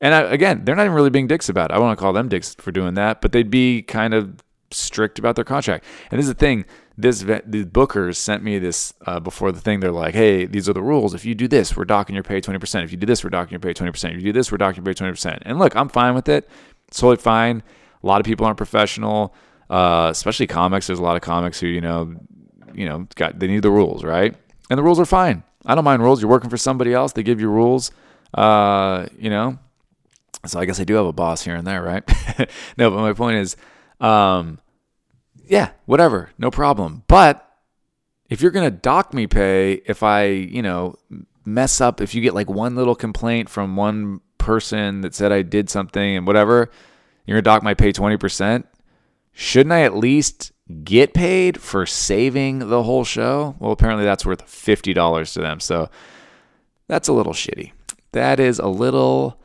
and 0.00 0.14
I, 0.14 0.20
again, 0.22 0.64
they're 0.64 0.76
not 0.76 0.84
even 0.84 0.94
really 0.94 1.10
being 1.10 1.26
dicks 1.26 1.48
about 1.48 1.70
it. 1.70 1.74
I 1.74 1.78
want 1.78 1.96
to 1.98 2.00
call 2.00 2.12
them 2.12 2.28
dicks 2.28 2.54
for 2.54 2.70
doing 2.70 2.94
that, 2.94 3.20
but 3.20 3.32
they'd 3.32 3.50
be 3.50 3.82
kind 3.82 4.14
of 4.14 4.42
strict 4.70 5.18
about 5.18 5.36
their 5.36 5.44
contract. 5.44 5.84
And 6.10 6.18
this 6.18 6.26
is 6.26 6.32
the 6.32 6.38
thing. 6.38 6.64
This 6.96 7.20
the 7.20 7.64
bookers 7.64 8.16
sent 8.16 8.42
me 8.42 8.58
this 8.58 8.92
uh, 9.06 9.18
before 9.18 9.50
the 9.50 9.60
thing. 9.60 9.80
They're 9.80 9.90
like, 9.90 10.14
"Hey, 10.14 10.44
these 10.44 10.68
are 10.68 10.74
the 10.74 10.82
rules. 10.82 11.14
If 11.14 11.24
you 11.24 11.34
do 11.34 11.48
this, 11.48 11.76
we're 11.76 11.84
docking 11.84 12.14
your 12.14 12.22
pay 12.22 12.40
twenty 12.40 12.58
percent. 12.58 12.84
If 12.84 12.92
you 12.92 12.98
do 12.98 13.06
this, 13.06 13.24
we're 13.24 13.30
docking 13.30 13.52
your 13.52 13.60
pay 13.60 13.72
twenty 13.72 13.92
percent. 13.92 14.14
If 14.14 14.20
you 14.20 14.26
do 14.26 14.38
this, 14.38 14.52
we're 14.52 14.58
docking 14.58 14.84
your 14.84 14.92
pay 14.92 14.96
twenty 14.96 15.12
percent." 15.12 15.42
And 15.46 15.58
look, 15.58 15.74
I'm 15.74 15.88
fine 15.88 16.14
with 16.14 16.28
it. 16.28 16.48
It's 16.88 17.00
totally 17.00 17.16
fine. 17.16 17.62
A 18.02 18.06
lot 18.06 18.20
of 18.20 18.26
people 18.26 18.44
aren't 18.44 18.58
professional, 18.58 19.34
uh, 19.70 20.08
especially 20.10 20.46
comics. 20.46 20.86
There's 20.88 20.98
a 20.98 21.02
lot 21.02 21.16
of 21.16 21.22
comics 21.22 21.60
who 21.60 21.66
you 21.66 21.80
know 21.80 22.16
you 22.74 22.86
know, 22.88 23.06
got 23.14 23.38
they 23.38 23.46
need 23.46 23.62
the 23.62 23.70
rules, 23.70 24.04
right? 24.04 24.34
And 24.70 24.78
the 24.78 24.82
rules 24.82 25.00
are 25.00 25.06
fine. 25.06 25.42
I 25.66 25.74
don't 25.74 25.84
mind 25.84 26.02
rules. 26.02 26.20
You're 26.20 26.30
working 26.30 26.50
for 26.50 26.56
somebody 26.56 26.92
else. 26.92 27.12
They 27.12 27.22
give 27.22 27.40
you 27.40 27.48
rules. 27.48 27.90
Uh, 28.34 29.06
you 29.18 29.30
know. 29.30 29.58
So 30.44 30.58
I 30.58 30.64
guess 30.64 30.80
I 30.80 30.84
do 30.84 30.94
have 30.94 31.06
a 31.06 31.12
boss 31.12 31.42
here 31.42 31.54
and 31.54 31.66
there, 31.66 31.82
right? 31.82 32.02
no, 32.76 32.90
but 32.90 33.00
my 33.00 33.12
point 33.12 33.36
is, 33.36 33.56
um, 34.00 34.58
yeah, 35.46 35.70
whatever, 35.86 36.30
no 36.38 36.50
problem. 36.50 37.02
But 37.06 37.48
if 38.28 38.40
you're 38.40 38.50
gonna 38.50 38.70
dock 38.70 39.12
me 39.12 39.26
pay, 39.26 39.82
if 39.86 40.02
I, 40.02 40.24
you 40.24 40.62
know, 40.62 40.96
mess 41.44 41.80
up, 41.80 42.00
if 42.00 42.14
you 42.14 42.20
get 42.20 42.34
like 42.34 42.48
one 42.48 42.76
little 42.76 42.94
complaint 42.94 43.48
from 43.48 43.76
one 43.76 44.20
person 44.38 45.02
that 45.02 45.14
said 45.14 45.32
I 45.32 45.42
did 45.42 45.70
something 45.70 46.16
and 46.16 46.26
whatever, 46.26 46.70
you're 47.26 47.36
gonna 47.36 47.42
dock 47.42 47.62
my 47.62 47.74
pay 47.74 47.92
twenty 47.92 48.16
percent. 48.16 48.66
Shouldn't 49.32 49.72
I 49.72 49.82
at 49.82 49.96
least 49.96 50.52
get 50.84 51.14
paid 51.14 51.60
for 51.60 51.86
saving 51.86 52.60
the 52.60 52.82
whole 52.82 53.04
show? 53.04 53.56
Well, 53.58 53.72
apparently 53.72 54.04
that's 54.04 54.26
worth 54.26 54.44
$50 54.46 55.32
to 55.34 55.40
them. 55.40 55.60
So 55.60 55.88
that's 56.86 57.08
a 57.08 57.12
little 57.12 57.32
shitty. 57.32 57.72
That 58.12 58.38
is 58.38 58.58
a 58.58 58.68
little 58.68 59.40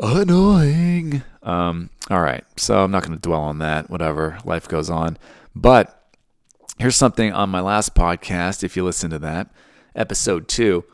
annoying. 0.00 1.22
Um, 1.42 1.90
all 2.10 2.20
right. 2.20 2.44
So 2.56 2.82
I'm 2.84 2.90
not 2.90 3.02
going 3.02 3.16
to 3.16 3.20
dwell 3.20 3.42
on 3.42 3.58
that. 3.58 3.90
Whatever. 3.90 4.38
Life 4.44 4.68
goes 4.68 4.90
on. 4.90 5.16
But 5.54 6.04
here's 6.78 6.96
something 6.96 7.32
on 7.32 7.50
my 7.50 7.60
last 7.60 7.94
podcast, 7.94 8.62
if 8.62 8.76
you 8.76 8.84
listen 8.84 9.10
to 9.10 9.18
that, 9.20 9.50
episode 9.94 10.48
two. 10.48 10.84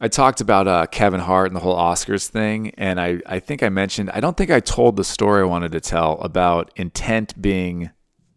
I 0.00 0.08
talked 0.08 0.40
about 0.40 0.68
uh, 0.68 0.86
Kevin 0.86 1.20
Hart 1.20 1.48
and 1.48 1.56
the 1.56 1.60
whole 1.60 1.76
Oscars 1.76 2.28
thing, 2.28 2.70
and 2.78 3.00
I, 3.00 3.20
I 3.26 3.40
think 3.40 3.62
I 3.62 3.68
mentioned, 3.68 4.10
I 4.10 4.20
don't 4.20 4.36
think 4.36 4.50
I 4.50 4.60
told 4.60 4.96
the 4.96 5.04
story 5.04 5.42
I 5.42 5.46
wanted 5.46 5.72
to 5.72 5.80
tell 5.80 6.20
about 6.20 6.70
intent 6.76 7.40
being 7.40 7.90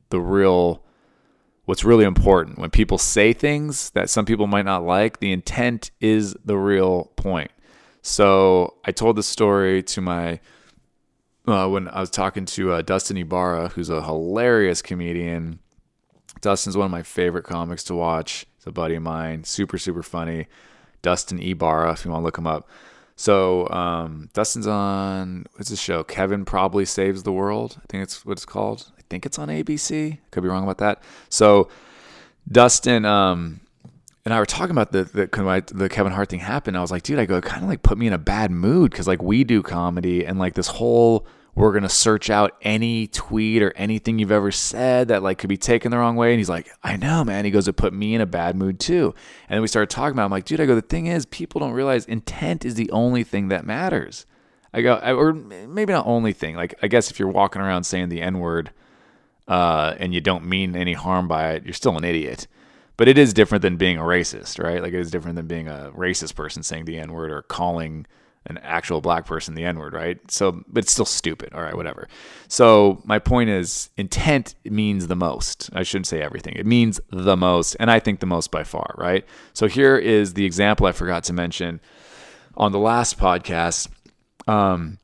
the 0.09 0.19
real 0.19 0.83
what's 1.65 1.83
really 1.83 2.05
important. 2.05 2.57
When 2.57 2.71
people 2.71 2.97
say 2.97 3.31
things 3.31 3.91
that 3.91 4.09
some 4.09 4.25
people 4.25 4.47
might 4.47 4.65
not 4.65 4.83
like, 4.83 5.19
the 5.19 5.31
intent 5.31 5.91
is 6.01 6.35
the 6.43 6.57
real 6.57 7.11
point. 7.15 7.51
So 8.01 8.77
I 8.85 8.91
told 8.91 9.15
the 9.15 9.23
story 9.23 9.83
to 9.83 10.01
my 10.01 10.39
uh, 11.49 11.67
when 11.67 11.87
I 11.87 11.99
was 11.99 12.09
talking 12.09 12.45
to 12.45 12.73
uh, 12.73 12.81
Dustin 12.81 13.17
Ibarra, 13.17 13.69
who's 13.69 13.89
a 13.89 14.03
hilarious 14.03 14.81
comedian. 14.81 15.59
Dustin's 16.41 16.77
one 16.77 16.85
of 16.85 16.91
my 16.91 17.03
favorite 17.03 17.43
comics 17.43 17.83
to 17.85 17.95
watch. 17.95 18.45
He's 18.57 18.67
a 18.67 18.71
buddy 18.71 18.95
of 18.95 19.03
mine, 19.03 19.43
super 19.43 19.77
super 19.77 20.03
funny. 20.03 20.47
Dustin 21.01 21.39
Ibarra, 21.39 21.93
if 21.93 22.05
you 22.05 22.11
want 22.11 22.21
to 22.21 22.25
look 22.25 22.37
him 22.37 22.47
up. 22.47 22.69
So 23.15 23.67
um, 23.69 24.29
Dustin's 24.33 24.67
on 24.67 25.45
what's 25.55 25.69
his 25.69 25.81
show? 25.81 26.03
Kevin 26.03 26.45
probably 26.45 26.85
saves 26.85 27.23
the 27.23 27.33
world. 27.33 27.77
I 27.77 27.85
think 27.89 28.03
it's 28.03 28.25
what 28.25 28.33
it's 28.33 28.45
called 28.45 28.91
I 28.97 29.01
think 29.09 29.25
it's 29.25 29.37
on 29.37 29.49
ABC. 29.49 30.19
Could 30.31 30.43
be 30.43 30.49
wrong 30.49 30.63
about 30.63 30.77
that. 30.77 31.03
So 31.29 31.69
Dustin 32.49 33.05
um, 33.05 33.59
and 34.25 34.33
I 34.33 34.39
were 34.39 34.45
talking 34.45 34.71
about 34.71 34.91
the 34.91 35.03
the, 35.03 35.63
the 35.73 35.89
Kevin 35.89 36.11
Hart 36.13 36.29
thing 36.29 36.39
happened. 36.39 36.77
I 36.77 36.81
was 36.81 36.91
like, 36.91 37.03
dude, 37.03 37.19
I 37.19 37.25
go, 37.25 37.41
kind 37.41 37.63
of 37.63 37.69
like 37.69 37.83
put 37.83 37.97
me 37.97 38.07
in 38.07 38.13
a 38.13 38.17
bad 38.17 38.51
mood 38.51 38.91
because 38.91 39.07
like 39.07 39.21
we 39.21 39.43
do 39.43 39.63
comedy 39.63 40.25
and 40.25 40.39
like 40.39 40.53
this 40.53 40.67
whole 40.67 41.25
we're 41.55 41.73
gonna 41.73 41.89
search 41.89 42.29
out 42.29 42.55
any 42.61 43.07
tweet 43.07 43.61
or 43.61 43.71
anything 43.75 44.19
you've 44.19 44.31
ever 44.31 44.51
said 44.51 45.09
that 45.09 45.23
like 45.23 45.37
could 45.37 45.49
be 45.49 45.57
taken 45.57 45.91
the 45.91 45.97
wrong 45.97 46.15
way. 46.15 46.31
And 46.31 46.39
he's 46.39 46.49
like, 46.49 46.69
I 46.83 46.95
know, 46.95 47.23
man. 47.23 47.45
He 47.45 47.51
goes, 47.51 47.67
it 47.67 47.73
put 47.73 47.93
me 47.93 48.15
in 48.15 48.21
a 48.21 48.25
bad 48.25 48.55
mood 48.55 48.79
too. 48.79 49.13
And 49.47 49.55
then 49.55 49.61
we 49.61 49.67
started 49.67 49.89
talking 49.89 50.13
about. 50.13 50.23
It. 50.23 50.25
I'm 50.25 50.31
like, 50.31 50.45
dude, 50.45 50.61
I 50.61 50.65
go, 50.65 50.75
the 50.75 50.81
thing 50.81 51.07
is, 51.07 51.25
people 51.25 51.59
don't 51.59 51.73
realize 51.73 52.05
intent 52.05 52.65
is 52.65 52.75
the 52.75 52.91
only 52.91 53.23
thing 53.23 53.49
that 53.49 53.65
matters. 53.65 54.25
I 54.73 54.81
go, 54.81 54.95
or 54.97 55.33
maybe 55.33 55.93
not 55.93 56.05
only 56.05 56.31
thing. 56.31 56.55
Like, 56.55 56.75
I 56.81 56.87
guess 56.87 57.09
if 57.09 57.19
you're 57.19 57.27
walking 57.27 57.61
around 57.61 57.85
saying 57.85 58.09
the 58.09 58.21
N 58.21 58.39
word 58.39 58.71
uh, 59.47 59.95
and 59.97 60.13
you 60.13 60.21
don't 60.21 60.45
mean 60.45 60.75
any 60.75 60.93
harm 60.93 61.27
by 61.27 61.53
it, 61.53 61.65
you're 61.65 61.73
still 61.73 61.97
an 61.97 62.03
idiot. 62.03 62.47
But 62.95 63.07
it 63.07 63.17
is 63.17 63.33
different 63.33 63.61
than 63.61 63.77
being 63.77 63.97
a 63.97 64.03
racist, 64.03 64.63
right? 64.63 64.81
Like 64.81 64.93
it 64.93 64.99
is 64.99 65.09
different 65.09 65.37
than 65.37 65.47
being 65.47 65.67
a 65.67 65.91
racist 65.95 66.35
person 66.35 66.63
saying 66.63 66.85
the 66.85 66.99
N 66.99 67.13
word 67.13 67.31
or 67.31 67.41
calling 67.41 68.05
an 68.49 68.57
actual 68.59 68.99
black 68.99 69.25
person 69.25 69.53
the 69.55 69.63
N 69.63 69.79
word, 69.79 69.93
right? 69.93 70.19
So, 70.29 70.63
but 70.67 70.83
it's 70.83 70.91
still 70.91 71.05
stupid. 71.05 71.53
All 71.53 71.61
right, 71.61 71.75
whatever. 71.75 72.07
So, 72.47 73.01
my 73.05 73.19
point 73.19 73.49
is 73.49 73.89
intent 73.95 74.55
means 74.65 75.07
the 75.07 75.15
most. 75.15 75.69
I 75.73 75.83
shouldn't 75.83 76.07
say 76.07 76.21
everything. 76.21 76.55
It 76.55 76.65
means 76.65 76.99
the 77.11 77.37
most, 77.37 77.75
and 77.79 77.89
I 77.89 77.99
think 77.99 78.19
the 78.19 78.25
most 78.25 78.51
by 78.51 78.63
far, 78.63 78.95
right? 78.97 79.25
So, 79.53 79.67
here 79.67 79.97
is 79.97 80.33
the 80.33 80.45
example 80.45 80.87
I 80.87 80.91
forgot 80.91 81.23
to 81.25 81.33
mention 81.33 81.79
on 82.57 82.71
the 82.71 82.79
last 82.79 83.17
podcast. 83.17 83.87
Um, 84.47 84.97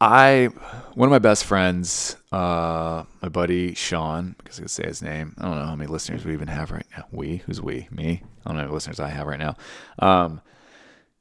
I 0.00 0.48
one 0.94 1.08
of 1.08 1.10
my 1.10 1.18
best 1.18 1.44
friends, 1.44 2.16
uh, 2.32 3.04
my 3.22 3.28
buddy 3.28 3.74
Sean, 3.74 4.34
because 4.38 4.58
I 4.58 4.62
could 4.62 4.70
say 4.70 4.86
his 4.86 5.02
name. 5.02 5.34
I 5.38 5.44
don't 5.44 5.58
know 5.58 5.64
how 5.64 5.76
many 5.76 5.88
listeners 5.88 6.24
we 6.24 6.32
even 6.32 6.48
have 6.48 6.70
right 6.70 6.86
now. 6.96 7.06
We, 7.10 7.38
who's 7.38 7.60
we? 7.60 7.88
Me. 7.90 8.22
I 8.44 8.48
don't 8.48 8.56
know 8.56 8.62
how 8.62 8.66
many 8.66 8.72
listeners 8.72 9.00
I 9.00 9.08
have 9.08 9.26
right 9.26 9.38
now. 9.38 9.56
Um, 9.98 10.40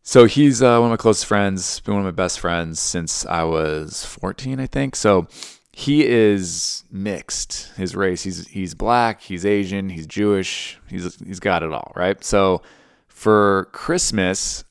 so 0.10 0.26
he's 0.26 0.64
uh, 0.64 0.80
one 0.80 0.86
of 0.86 0.90
my 0.90 0.98
close 0.98 1.24
friends, 1.24 1.82
been 1.82 1.94
one 1.94 2.04
of 2.04 2.06
my 2.06 2.24
best 2.24 2.40
friends 2.40 2.80
since 2.80 3.28
I 3.28 3.44
was 3.44 4.04
14, 4.06 4.60
I 4.60 4.66
think. 4.66 4.96
So 4.96 5.28
he 5.72 6.04
is 6.04 6.84
mixed. 6.90 7.72
His 7.78 7.96
race, 7.96 8.24
he's 8.24 8.48
he's 8.48 8.74
black, 8.74 9.22
he's 9.22 9.46
Asian, 9.46 9.90
he's 9.90 10.08
Jewish, 10.08 10.80
he's 10.90 11.14
he's 11.20 11.40
got 11.40 11.62
it 11.62 11.72
all, 11.72 11.92
right? 11.96 12.24
So 12.24 12.64
for 13.08 13.70
Christmas, 13.72 14.64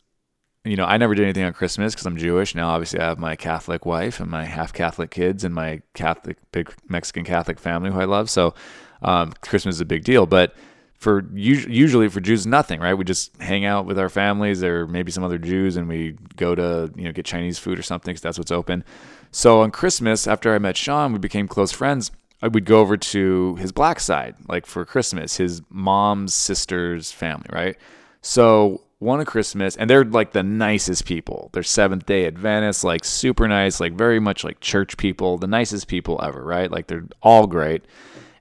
you 0.65 0.75
know, 0.75 0.87
I 0.87 0.97
never 0.97 1.15
did 1.15 1.23
anything 1.23 1.45
on 1.45 1.53
Christmas 1.53 1.95
because 1.95 2.07
I'm 2.07 2.17
Jewish. 2.17 2.57
Now, 2.57 2.71
obviously, 2.71 2.99
I 2.99 3.05
have 3.05 3.21
my 3.21 3.37
Catholic 3.37 3.87
wife 3.87 4.19
and 4.19 4.29
my 4.29 4.45
half 4.45 4.73
Catholic 4.73 5.13
kids 5.13 5.45
and 5.45 5.55
my 5.55 5.83
Catholic, 5.95 6.39
big 6.51 6.75
Mexican 6.89 7.23
Catholic 7.23 7.61
family 7.61 7.93
who 7.93 8.01
I 8.01 8.07
love. 8.07 8.29
So, 8.29 8.55
um, 9.03 9.35
Christmas 9.41 9.77
is 9.77 9.81
a 9.81 9.85
big 9.85 10.03
deal. 10.03 10.27
But 10.27 10.57
for 10.99 11.25
usually 11.33 12.09
for 12.09 12.21
Jews, 12.21 12.47
nothing, 12.47 12.81
right? 12.81 12.95
We 12.95 13.05
just 13.05 13.37
hang 13.41 13.65
out 13.65 13.87
with 13.87 13.99
our 13.99 14.09
families 14.09 14.65
or 14.65 14.87
maybe 14.87 15.13
some 15.13 15.23
other 15.23 15.39
Jews 15.39 15.77
and 15.77 15.89
we 15.89 16.17
go 16.37 16.57
to, 16.57 16.93
you 16.97 17.05
know, 17.05 17.13
get 17.13 17.25
Chinese 17.25 17.59
food 17.59 17.79
or 17.79 17.83
something 17.83 18.13
because 18.13 18.23
that's 18.23 18.39
what's 18.39 18.51
open. 18.51 18.85
So 19.31 19.63
on 19.63 19.71
Christmas, 19.71 20.27
after 20.27 20.53
I 20.53 20.59
met 20.59 20.77
Sean, 20.77 21.13
we 21.13 21.21
became 21.21 21.47
close 21.47 21.71
friends. 21.71 22.11
I 22.43 22.49
would 22.49 22.65
go 22.65 22.81
over 22.81 22.97
to 22.97 23.57
his 23.57 23.71
black 23.71 24.01
side, 24.01 24.35
like 24.49 24.67
for 24.67 24.85
Christmas, 24.85 25.37
his 25.37 25.63
mom's 25.71 26.35
sister's 26.35 27.13
family, 27.13 27.47
right? 27.53 27.77
So 28.21 28.83
one 28.99 29.21
of 29.21 29.27
Christmas, 29.27 29.77
and 29.77 29.89
they're 29.89 30.05
like 30.05 30.33
the 30.33 30.43
nicest 30.43 31.05
people. 31.05 31.51
They're 31.53 31.63
Seventh 31.63 32.07
Day 32.07 32.27
Adventists, 32.27 32.83
like 32.83 33.05
super 33.05 33.47
nice, 33.47 33.79
like 33.79 33.93
very 33.93 34.19
much 34.19 34.43
like 34.43 34.61
church 34.61 34.97
people, 34.97 35.39
the 35.39 35.47
nicest 35.47 35.87
people 35.87 36.21
ever, 36.23 36.43
right? 36.43 36.71
Like 36.71 36.89
they're 36.89 37.07
all 37.23 37.47
great, 37.47 37.85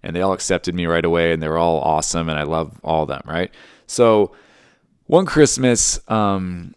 and 0.07 0.15
they 0.15 0.21
all 0.21 0.31
accepted 0.31 0.73
me 0.73 0.85
right 0.85 1.03
away, 1.03 1.33
and 1.33 1.43
they 1.43 1.49
were 1.49 1.57
all 1.57 1.81
awesome, 1.81 2.29
and 2.29 2.39
I 2.39 2.43
love 2.43 2.79
all 2.81 3.01
of 3.01 3.09
them, 3.09 3.21
right? 3.25 3.51
So 3.87 4.31
one 5.05 5.25
Christmas, 5.25 5.99
um, 6.07 6.73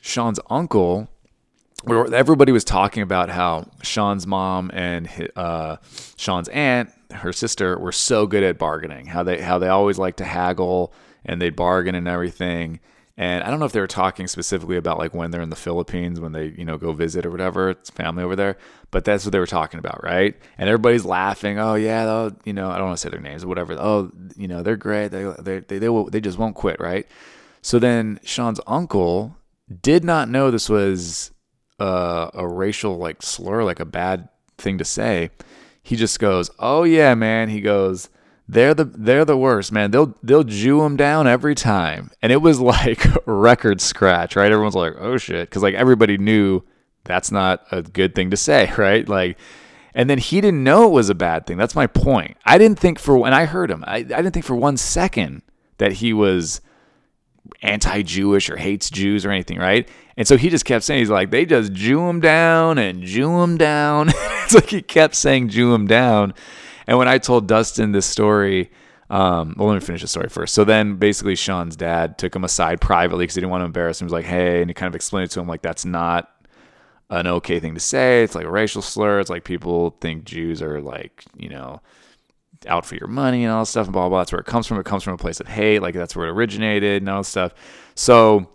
Sean's 0.00 0.38
uncle, 0.48 1.08
everybody 1.88 2.52
was 2.52 2.62
talking 2.62 3.02
about 3.02 3.30
how 3.30 3.66
Sean's 3.82 4.28
mom 4.28 4.70
and 4.72 5.08
uh, 5.34 5.78
Sean's 6.16 6.48
aunt, 6.50 6.90
her 7.10 7.32
sister, 7.32 7.76
were 7.80 7.90
so 7.90 8.28
good 8.28 8.44
at 8.44 8.58
bargaining. 8.58 9.06
How 9.06 9.24
they 9.24 9.40
how 9.40 9.58
they 9.58 9.68
always 9.68 9.98
like 9.98 10.14
to 10.18 10.24
haggle 10.24 10.92
and 11.24 11.42
they 11.42 11.50
bargain 11.50 11.96
and 11.96 12.06
everything 12.06 12.78
And 13.16 13.44
I 13.44 13.50
don't 13.50 13.58
know 13.58 13.66
if 13.66 13.72
they 13.72 13.80
were 13.80 13.86
talking 13.86 14.26
specifically 14.26 14.76
about 14.76 14.98
like 14.98 15.12
when 15.12 15.30
they're 15.30 15.42
in 15.42 15.50
the 15.50 15.56
Philippines, 15.56 16.18
when 16.18 16.32
they, 16.32 16.46
you 16.56 16.64
know, 16.64 16.78
go 16.78 16.92
visit 16.92 17.26
or 17.26 17.30
whatever, 17.30 17.70
it's 17.70 17.90
family 17.90 18.24
over 18.24 18.34
there. 18.34 18.56
But 18.90 19.04
that's 19.04 19.24
what 19.24 19.32
they 19.32 19.38
were 19.38 19.46
talking 19.46 19.78
about, 19.78 20.02
right? 20.02 20.34
And 20.56 20.68
everybody's 20.68 21.04
laughing. 21.04 21.58
Oh 21.58 21.74
yeah, 21.74 22.30
you 22.44 22.52
know, 22.54 22.70
I 22.70 22.78
don't 22.78 22.86
want 22.86 22.98
to 22.98 23.02
say 23.02 23.10
their 23.10 23.20
names 23.20 23.44
or 23.44 23.48
whatever. 23.48 23.74
Oh, 23.74 24.10
you 24.36 24.48
know, 24.48 24.62
they're 24.62 24.76
great. 24.76 25.08
They 25.08 25.24
they 25.40 25.58
they 25.60 25.78
they, 25.78 25.88
will, 25.90 26.08
they 26.08 26.20
just 26.20 26.38
won't 26.38 26.56
quit, 26.56 26.80
right? 26.80 27.06
So 27.60 27.78
then 27.78 28.18
Sean's 28.24 28.60
uncle 28.66 29.36
did 29.82 30.04
not 30.04 30.28
know 30.28 30.50
this 30.50 30.68
was 30.68 31.32
uh, 31.78 32.30
a 32.32 32.46
racial 32.46 32.96
like 32.96 33.22
slur, 33.22 33.62
like 33.62 33.80
a 33.80 33.84
bad 33.84 34.28
thing 34.56 34.78
to 34.78 34.84
say. 34.84 35.30
He 35.82 35.96
just 35.96 36.18
goes, 36.18 36.50
"Oh 36.58 36.84
yeah, 36.84 37.14
man." 37.14 37.48
He 37.48 37.60
goes, 37.60 38.08
they're 38.48 38.74
the 38.74 38.84
they're 38.84 39.24
the 39.24 39.36
worst, 39.36 39.72
man. 39.72 39.90
They'll 39.90 40.14
they'll 40.22 40.44
Jew 40.44 40.80
them 40.80 40.96
down 40.96 41.26
every 41.26 41.54
time, 41.54 42.10
and 42.20 42.32
it 42.32 42.42
was 42.42 42.60
like 42.60 43.04
record 43.26 43.80
scratch, 43.80 44.36
right? 44.36 44.50
Everyone's 44.50 44.74
like, 44.74 44.94
"Oh 44.98 45.16
shit," 45.16 45.48
because 45.48 45.62
like 45.62 45.74
everybody 45.74 46.18
knew 46.18 46.62
that's 47.04 47.30
not 47.30 47.64
a 47.70 47.82
good 47.82 48.14
thing 48.14 48.30
to 48.30 48.36
say, 48.36 48.72
right? 48.78 49.08
Like, 49.08 49.38
and 49.94 50.08
then 50.08 50.18
he 50.18 50.40
didn't 50.40 50.64
know 50.64 50.86
it 50.86 50.92
was 50.92 51.10
a 51.10 51.14
bad 51.14 51.46
thing. 51.46 51.56
That's 51.56 51.74
my 51.74 51.86
point. 51.86 52.36
I 52.44 52.58
didn't 52.58 52.78
think 52.78 52.98
for 52.98 53.16
when 53.16 53.34
I 53.34 53.44
heard 53.44 53.70
him, 53.70 53.84
I, 53.86 53.96
I 53.96 54.02
didn't 54.02 54.32
think 54.32 54.46
for 54.46 54.56
one 54.56 54.76
second 54.76 55.42
that 55.78 55.92
he 55.94 56.12
was 56.12 56.60
anti-Jewish 57.62 58.50
or 58.50 58.56
hates 58.56 58.90
Jews 58.90 59.24
or 59.24 59.30
anything, 59.30 59.58
right? 59.58 59.88
And 60.16 60.26
so 60.26 60.36
he 60.36 60.48
just 60.48 60.64
kept 60.64 60.84
saying, 60.84 61.00
he's 61.00 61.10
like, 61.10 61.30
they 61.30 61.44
just 61.44 61.72
Jew 61.72 62.06
them 62.06 62.20
down 62.20 62.78
and 62.78 63.02
Jew 63.02 63.40
them 63.40 63.56
down. 63.56 64.08
it's 64.44 64.54
like 64.54 64.70
he 64.70 64.82
kept 64.82 65.14
saying 65.14 65.48
Jew 65.48 65.72
them 65.72 65.86
down. 65.86 66.34
And 66.92 66.98
when 66.98 67.08
I 67.08 67.16
told 67.16 67.48
Dustin 67.48 67.92
this 67.92 68.04
story, 68.04 68.70
um, 69.08 69.54
well, 69.56 69.66
let 69.68 69.72
me 69.76 69.80
finish 69.80 70.02
the 70.02 70.08
story 70.08 70.28
first. 70.28 70.52
So 70.52 70.62
then 70.62 70.96
basically 70.96 71.36
Sean's 71.36 71.74
dad 71.74 72.18
took 72.18 72.36
him 72.36 72.44
aside 72.44 72.82
privately 72.82 73.22
because 73.22 73.34
he 73.34 73.40
didn't 73.40 73.50
want 73.50 73.62
to 73.62 73.64
embarrass 73.64 73.98
him. 73.98 74.04
He 74.04 74.12
was 74.12 74.12
like, 74.12 74.26
hey, 74.26 74.60
and 74.60 74.68
he 74.68 74.74
kind 74.74 74.88
of 74.88 74.94
explained 74.94 75.24
it 75.24 75.30
to 75.30 75.40
him 75.40 75.48
like, 75.48 75.62
that's 75.62 75.86
not 75.86 76.30
an 77.08 77.26
okay 77.26 77.60
thing 77.60 77.72
to 77.72 77.80
say. 77.80 78.22
It's 78.22 78.34
like 78.34 78.44
a 78.44 78.50
racial 78.50 78.82
slur. 78.82 79.20
It's 79.20 79.30
like 79.30 79.42
people 79.42 79.96
think 80.02 80.24
Jews 80.24 80.60
are 80.60 80.82
like, 80.82 81.24
you 81.34 81.48
know, 81.48 81.80
out 82.66 82.84
for 82.84 82.96
your 82.96 83.08
money 83.08 83.44
and 83.44 83.54
all 83.54 83.62
this 83.62 83.70
stuff 83.70 83.86
and 83.86 83.94
blah, 83.94 84.02
blah, 84.02 84.08
blah. 84.10 84.18
That's 84.18 84.32
where 84.32 84.40
it 84.40 84.46
comes 84.46 84.66
from. 84.66 84.78
It 84.78 84.84
comes 84.84 85.02
from 85.02 85.14
a 85.14 85.16
place 85.16 85.40
of 85.40 85.48
hate. 85.48 85.80
Like 85.80 85.94
that's 85.94 86.14
where 86.14 86.26
it 86.26 86.32
originated 86.32 87.00
and 87.00 87.08
all 87.08 87.20
this 87.20 87.28
stuff. 87.28 87.54
So 87.94 88.50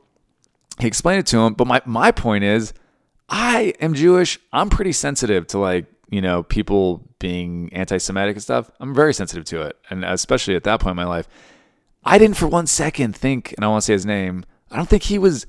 he 0.79 0.85
explained 0.85 1.21
it 1.21 1.25
to 1.25 1.39
him. 1.39 1.55
But 1.55 1.65
my, 1.65 1.81
my 1.88 2.11
point 2.11 2.43
is, 2.43 2.75
I 3.29 3.73
am 3.81 3.95
Jewish. 3.95 4.38
I'm 4.53 4.69
pretty 4.69 4.91
sensitive 4.91 5.47
to 5.47 5.57
like 5.57 5.88
you 6.09 6.21
know, 6.21 6.43
people 6.43 7.07
being 7.19 7.69
anti 7.73 7.97
Semitic 7.97 8.35
and 8.35 8.43
stuff, 8.43 8.71
I'm 8.79 8.93
very 8.93 9.13
sensitive 9.13 9.45
to 9.45 9.61
it. 9.61 9.77
And 9.89 10.05
especially 10.05 10.55
at 10.55 10.63
that 10.63 10.79
point 10.79 10.91
in 10.91 10.97
my 10.97 11.05
life, 11.05 11.27
I 12.03 12.17
didn't 12.17 12.37
for 12.37 12.47
one 12.47 12.67
second 12.67 13.15
think, 13.15 13.53
and 13.57 13.65
I 13.65 13.67
want 13.67 13.81
to 13.81 13.85
say 13.85 13.93
his 13.93 14.05
name, 14.05 14.45
I 14.71 14.77
don't 14.77 14.87
think 14.87 15.03
he 15.03 15.19
was, 15.19 15.45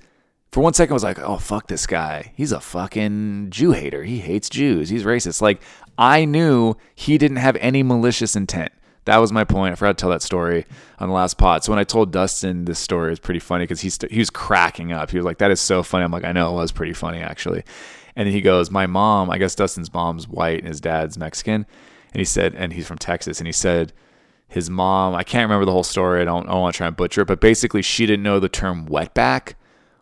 for 0.51 0.61
one 0.61 0.75
second, 0.75 0.95
was 0.95 1.05
like, 1.05 1.19
oh, 1.21 1.37
fuck 1.37 1.69
this 1.69 1.87
guy. 1.87 2.33
He's 2.35 2.53
a 2.53 2.61
fucking 2.61 3.49
Jew 3.51 3.73
hater. 3.73 4.03
He 4.05 4.19
hates 4.19 4.49
Jews. 4.49 4.89
He's 4.89 5.05
racist. 5.05 5.41
Like, 5.41 5.63
I 5.97 6.25
knew 6.25 6.75
he 6.95 7.19
didn't 7.19 7.37
have 7.39 7.57
any 7.57 7.83
malicious 7.83 8.35
intent. 8.35 8.73
That 9.05 9.19
was 9.19 9.33
my 9.33 9.45
point. 9.45 9.73
I 9.73 9.75
forgot 9.77 9.97
to 9.97 10.03
tell 10.03 10.11
that 10.11 10.23
story 10.23 10.67
on 10.99 11.09
the 11.09 11.15
last 11.15 11.39
pod. 11.39 11.65
So 11.65 11.73
when 11.73 11.79
I 11.79 11.85
told 11.85 12.13
Dustin 12.13 12.67
this 12.67 12.79
story, 12.79 13.11
it's 13.11 13.21
pretty 13.21 13.41
funny 13.41 13.65
because 13.65 13.81
he, 13.81 13.89
st- 13.89 14.13
he 14.13 14.19
was 14.19 14.29
cracking 14.29 14.93
up. 14.93 15.11
He 15.11 15.17
was 15.17 15.25
like, 15.25 15.39
that 15.39 15.51
is 15.51 15.61
so 15.61 15.83
funny. 15.83 16.05
I'm 16.05 16.11
like, 16.11 16.25
I 16.25 16.33
know 16.33 16.51
it 16.51 16.61
was 16.61 16.73
pretty 16.73 16.93
funny, 16.93 17.21
actually. 17.21 17.65
And 18.19 18.29
he 18.29 18.41
goes, 18.41 18.69
My 18.69 18.87
mom, 18.87 19.31
I 19.31 19.39
guess 19.39 19.55
Dustin's 19.55 19.95
mom's 19.95 20.27
white 20.29 20.59
and 20.59 20.67
his 20.67 20.81
dad's 20.81 21.17
Mexican. 21.17 21.65
And 22.13 22.21
he 22.21 22.25
said, 22.25 22.55
and 22.57 22.73
he's 22.73 22.87
from 22.87 22.99
Texas. 22.99 23.39
And 23.39 23.47
he 23.47 23.53
said, 23.53 23.93
his 24.49 24.69
mom, 24.69 25.15
I 25.15 25.23
can't 25.23 25.45
remember 25.45 25.67
the 25.67 25.73
whole 25.73 25.85
story. 25.85 26.23
I 26.23 26.25
don't, 26.25 26.49
I 26.49 26.53
don't 26.53 26.63
want 26.63 26.75
to 26.75 26.79
try 26.79 26.87
and 26.89 26.97
butcher 26.97 27.21
it, 27.21 27.29
but 27.29 27.41
basically, 27.41 27.83
she 27.83 28.07
didn't 28.07 28.23
know 28.23 28.41
the 28.41 28.49
term 28.49 28.89
wetback 28.89 29.55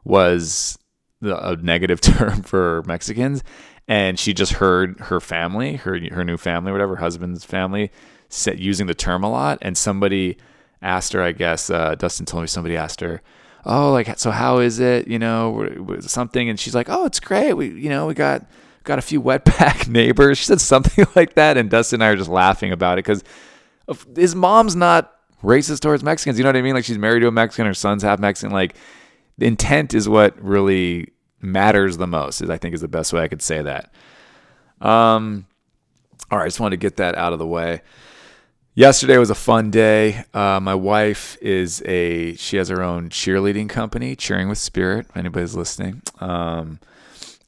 was 0.05 0.79
the, 1.21 1.37
a 1.47 1.57
negative 1.57 2.01
term 2.01 2.43
for 2.43 2.83
Mexicans. 2.87 3.43
And 3.89 4.19
she 4.19 4.33
just 4.33 4.55
heard 4.55 4.99
her 5.01 5.21
family, 5.21 5.77
her, 5.77 5.99
her 6.13 6.25
new 6.25 6.37
family, 6.37 6.73
whatever, 6.73 6.97
husband's 6.97 7.45
family, 7.45 7.91
set, 8.29 8.59
using 8.59 8.87
the 8.87 8.95
term 8.95 9.25
a 9.25 9.31
lot. 9.31 9.59
And 9.61 9.77
somebody 9.77 10.39
asked 10.81 11.13
her, 11.13 11.23
I 11.23 11.33
guess, 11.33 11.69
uh, 11.69 11.97
Dustin 11.97 12.25
told 12.25 12.45
me 12.45 12.47
somebody 12.47 12.77
asked 12.77 13.01
her, 13.01 13.21
oh, 13.67 13.93
like, 13.93 14.19
so 14.19 14.31
how 14.31 14.59
is 14.59 14.79
it? 14.79 15.09
You 15.09 15.19
know, 15.19 15.99
something. 16.01 16.49
And 16.49 16.59
she's 16.59 16.75
like, 16.75 16.89
oh, 16.89 17.05
it's 17.05 17.21
great. 17.21 17.53
We, 17.53 17.69
you 17.69 17.89
know, 17.89 18.07
we 18.07 18.15
got, 18.15 18.47
got 18.85 18.99
a 18.99 19.03
few 19.03 19.21
wetback 19.21 19.89
neighbors. 19.89 20.39
She 20.39 20.45
said 20.45 20.61
something 20.61 21.05
like 21.17 21.35
that. 21.35 21.57
And 21.57 21.69
Dustin 21.69 22.01
and 22.01 22.05
I 22.05 22.09
are 22.13 22.17
just 22.17 22.31
laughing 22.31 22.73
about 22.73 22.99
it 22.99 23.05
because 23.05 23.25
his 24.15 24.35
mom's 24.35 24.77
not 24.77 25.13
racist 25.43 25.81
towards 25.81 26.03
Mexicans. 26.03 26.39
You 26.39 26.45
know 26.45 26.49
what 26.51 26.57
I 26.57 26.63
mean? 26.63 26.75
Like 26.75 26.85
she's 26.85 26.99
married 26.99 27.21
to 27.21 27.29
a 27.29 27.33
Mexican, 27.33 27.67
her 27.67 27.75
son's 27.75 28.03
half 28.03 28.19
Mexican. 28.19 28.53
Like 28.53 28.77
intent 29.39 29.95
is 29.95 30.09
what 30.09 30.41
really 30.43 31.13
matters 31.41 31.97
the 31.97 32.07
most, 32.07 32.41
is 32.41 32.49
I 32.49 32.57
think 32.57 32.75
is 32.75 32.81
the 32.81 32.89
best 32.89 33.13
way 33.13 33.23
I 33.23 33.29
could 33.29 33.43
say 33.43 33.63
that. 33.63 33.93
Um, 34.81 35.47
all 36.31 36.39
right, 36.39 36.45
I 36.45 36.49
just 36.49 36.61
wanted 36.61 36.81
to 36.81 36.85
get 36.85 36.97
that 36.97 37.17
out 37.17 37.33
of 37.33 37.39
the 37.39 37.47
way 37.47 37.83
yesterday 38.77 39.19
was 39.19 39.31
a 39.31 39.35
fun 39.35 39.73
day. 39.73 40.25
Uh, 40.33 40.61
my 40.63 40.75
wife 40.75 41.37
is 41.41 41.83
a 41.85 42.37
she 42.37 42.59
has 42.59 42.69
her 42.69 42.83
own 42.83 43.09
cheerleading 43.09 43.69
company, 43.69 44.15
Cheering 44.15 44.49
with 44.49 44.59
Spirit. 44.59 45.07
If 45.09 45.17
anybody's 45.17 45.57
listening, 45.57 46.03
um, 46.21 46.79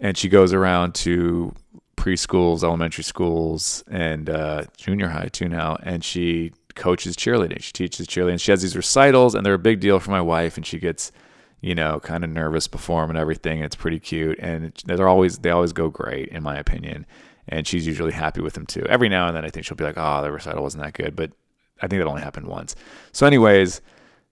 and 0.01 0.18
she 0.18 0.29
goes 0.29 0.53
around 0.53 0.97
to 0.97 1.55
preschools, 1.97 2.64
elementary 2.64 3.05
schools, 3.05 3.85
and 3.89 4.29
uh, 4.29 4.64
junior 4.76 5.09
high 5.09 5.29
too 5.29 5.49
now, 5.49 5.76
and 5.85 6.03
she 6.03 6.53
coaches 6.74 7.16
cheerleading. 7.16 7.62
She 7.62 7.72
teaches 7.72 8.07
cheerleading. 8.09 8.41
She 8.41 8.51
has 8.51 8.62
these 8.62 8.76
recitals, 8.76 9.35
and 9.35 9.47
they're 9.47 9.55
a 9.55 9.59
big 9.59 9.79
deal 9.79 10.01
for 10.01 10.11
my 10.11 10.22
wife, 10.22 10.57
and 10.57 10.66
she 10.66 10.79
gets 10.81 11.12
you 11.61 11.74
know 11.74 12.01
kind 12.01 12.24
of 12.24 12.31
nervous 12.31 12.66
before 12.66 13.03
them 13.03 13.11
and 13.11 13.18
everything. 13.18 13.61
It's 13.61 13.76
pretty 13.76 14.01
cute, 14.01 14.39
and 14.41 14.72
they're 14.87 15.09
always 15.09 15.39
they 15.39 15.51
always 15.51 15.72
go 15.72 15.91
great 15.91 16.29
in 16.31 16.43
my 16.43 16.57
opinion 16.57 17.07
and 17.49 17.66
she's 17.66 17.86
usually 17.86 18.12
happy 18.12 18.40
with 18.40 18.55
them 18.55 18.66
too. 18.66 18.84
Every 18.88 19.09
now 19.09 19.28
and 19.28 19.36
then, 19.36 19.44
I 19.44 19.51
think 19.51 19.66
she'll 19.66 19.76
be 19.76 19.84
like, 19.84 19.99
"Oh, 19.99 20.22
the 20.22 20.30
recital 20.30 20.62
wasn't 20.62 20.84
that 20.84 20.94
good," 20.94 21.16
but 21.16 21.32
I 21.80 21.86
think 21.86 22.01
that 22.01 22.09
only 22.09 22.22
happened 22.22 22.46
once. 22.46 22.74
So, 23.12 23.26
anyways, 23.26 23.80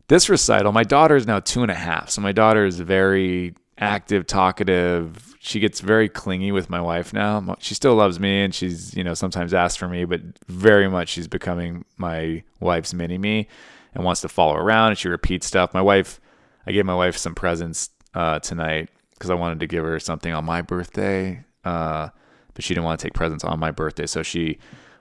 this 0.08 0.28
recital, 0.28 0.72
my 0.72 0.84
daughter 0.84 1.16
is 1.16 1.26
now 1.26 1.40
two 1.40 1.62
and 1.62 1.70
a 1.70 1.74
half, 1.74 2.10
so 2.10 2.20
my 2.20 2.32
daughter 2.32 2.64
is 2.64 2.80
very 2.80 3.54
active, 3.78 4.26
talkative. 4.26 5.34
She 5.40 5.60
gets 5.60 5.80
very 5.80 6.08
clingy 6.08 6.50
with 6.52 6.70
my 6.70 6.80
wife 6.80 7.12
now. 7.12 7.56
She 7.60 7.74
still 7.74 7.94
loves 7.94 8.18
me, 8.18 8.42
and 8.42 8.54
she's 8.54 8.94
you 8.94 9.04
know 9.04 9.14
sometimes 9.14 9.54
asks 9.54 9.76
for 9.76 9.88
me, 9.88 10.04
but 10.04 10.20
very 10.48 10.88
much 10.88 11.08
she's 11.08 11.28
becoming 11.28 11.84
my 11.96 12.42
wife's 12.60 12.94
mini 12.94 13.18
me, 13.18 13.48
and 13.94 14.04
wants 14.04 14.20
to 14.22 14.28
follow 14.28 14.56
around. 14.56 14.90
And 14.90 14.98
she 14.98 15.08
repeats 15.08 15.46
stuff. 15.46 15.74
My 15.74 15.82
wife, 15.82 16.20
I 16.66 16.72
gave 16.72 16.84
my 16.84 16.94
wife 16.94 17.16
some 17.16 17.34
presents 17.34 17.90
uh, 18.14 18.40
tonight 18.40 18.88
because 19.12 19.30
I 19.30 19.34
wanted 19.34 19.60
to 19.60 19.66
give 19.66 19.84
her 19.84 19.98
something 19.98 20.32
on 20.32 20.44
my 20.44 20.62
birthday. 20.62 21.44
Uh, 21.64 22.10
but 22.57 22.64
she 22.64 22.74
didn't 22.74 22.84
want 22.84 22.98
to 22.98 23.07
take 23.07 23.14
presents 23.14 23.44
on 23.44 23.61
my 23.61 23.70
birthday. 23.70 24.07
So 24.07 24.24
she 24.24 24.59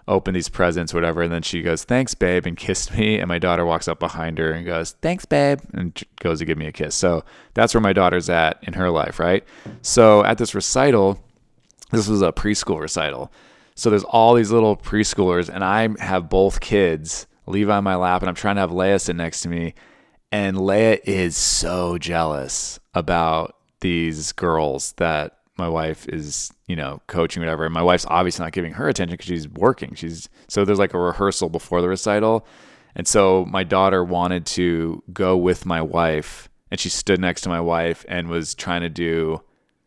opened 0.07 0.35
these 0.35 0.49
presents, 0.49 0.93
whatever, 0.93 1.23
and 1.23 1.33
then 1.33 1.41
she 1.41 1.63
goes, 1.63 1.83
"Thanks, 1.83 2.13
babe," 2.13 2.45
and 2.45 2.55
kissed 2.55 2.95
me. 2.95 3.17
And 3.17 3.27
my 3.27 3.39
daughter 3.39 3.65
walks 3.65 3.87
up 3.87 3.99
behind 3.99 4.37
her 4.37 4.51
and 4.51 4.63
goes, 4.63 4.91
"Thanks, 5.01 5.25
babe," 5.25 5.61
and 5.73 5.99
goes 6.19 6.37
to 6.39 6.45
give 6.45 6.59
me 6.59 6.67
a 6.67 6.71
kiss. 6.71 6.93
So 6.93 7.23
that's 7.55 7.73
where 7.73 7.81
my 7.81 7.93
daughter's 7.93 8.29
at 8.29 8.59
in 8.61 8.73
her 8.73 8.91
life, 8.91 9.19
right? 9.19 9.43
So 9.81 10.23
at 10.23 10.37
this 10.37 10.53
recital, 10.53 11.19
this 11.91 12.07
was 12.07 12.21
a 12.21 12.31
preschool 12.31 12.79
recital. 12.79 13.31
So 13.73 13.89
there's 13.89 14.03
all 14.03 14.35
these 14.35 14.51
little 14.51 14.77
preschoolers, 14.77 15.49
and 15.49 15.63
I 15.63 15.89
have 15.99 16.29
both 16.29 16.59
kids, 16.59 17.25
Levi 17.47 17.75
on 17.75 17.83
my 17.83 17.95
lap, 17.95 18.21
and 18.21 18.29
I'm 18.29 18.35
trying 18.35 18.55
to 18.55 18.61
have 18.61 18.69
Leia 18.69 19.01
sit 19.01 19.15
next 19.15 19.41
to 19.41 19.49
me. 19.49 19.73
And 20.31 20.57
Leia 20.57 20.99
is 21.03 21.35
so 21.35 21.97
jealous 21.97 22.79
about 22.93 23.55
these 23.81 24.31
girls 24.33 24.93
that 24.97 25.37
my 25.57 25.69
wife 25.69 26.07
is, 26.09 26.51
you 26.67 26.75
know, 26.75 27.01
coaching 27.07 27.41
whatever. 27.41 27.65
And 27.65 27.73
my 27.73 27.81
wife's 27.81 28.05
obviously 28.07 28.43
not 28.43 28.51
giving 28.51 28.73
her 28.73 28.87
attention 28.87 29.13
because 29.13 29.27
she's 29.27 29.47
working. 29.47 29.95
She's 29.95 30.29
so 30.47 30.65
there's 30.65 30.79
like 30.79 30.93
a 30.93 30.99
rehearsal 30.99 31.49
before 31.49 31.81
the 31.81 31.89
recital. 31.89 32.45
And 32.95 33.07
so 33.07 33.45
my 33.45 33.63
daughter 33.63 34.03
wanted 34.03 34.45
to 34.47 35.03
go 35.11 35.35
with 35.35 35.65
my 35.65 35.81
wife 35.81 36.49
and 36.71 36.79
she 36.79 36.89
stood 36.89 37.19
next 37.19 37.41
to 37.41 37.49
my 37.49 37.61
wife 37.61 38.05
and 38.07 38.27
was 38.27 38.55
trying 38.55 38.81
to 38.81 38.89
do 38.89 39.41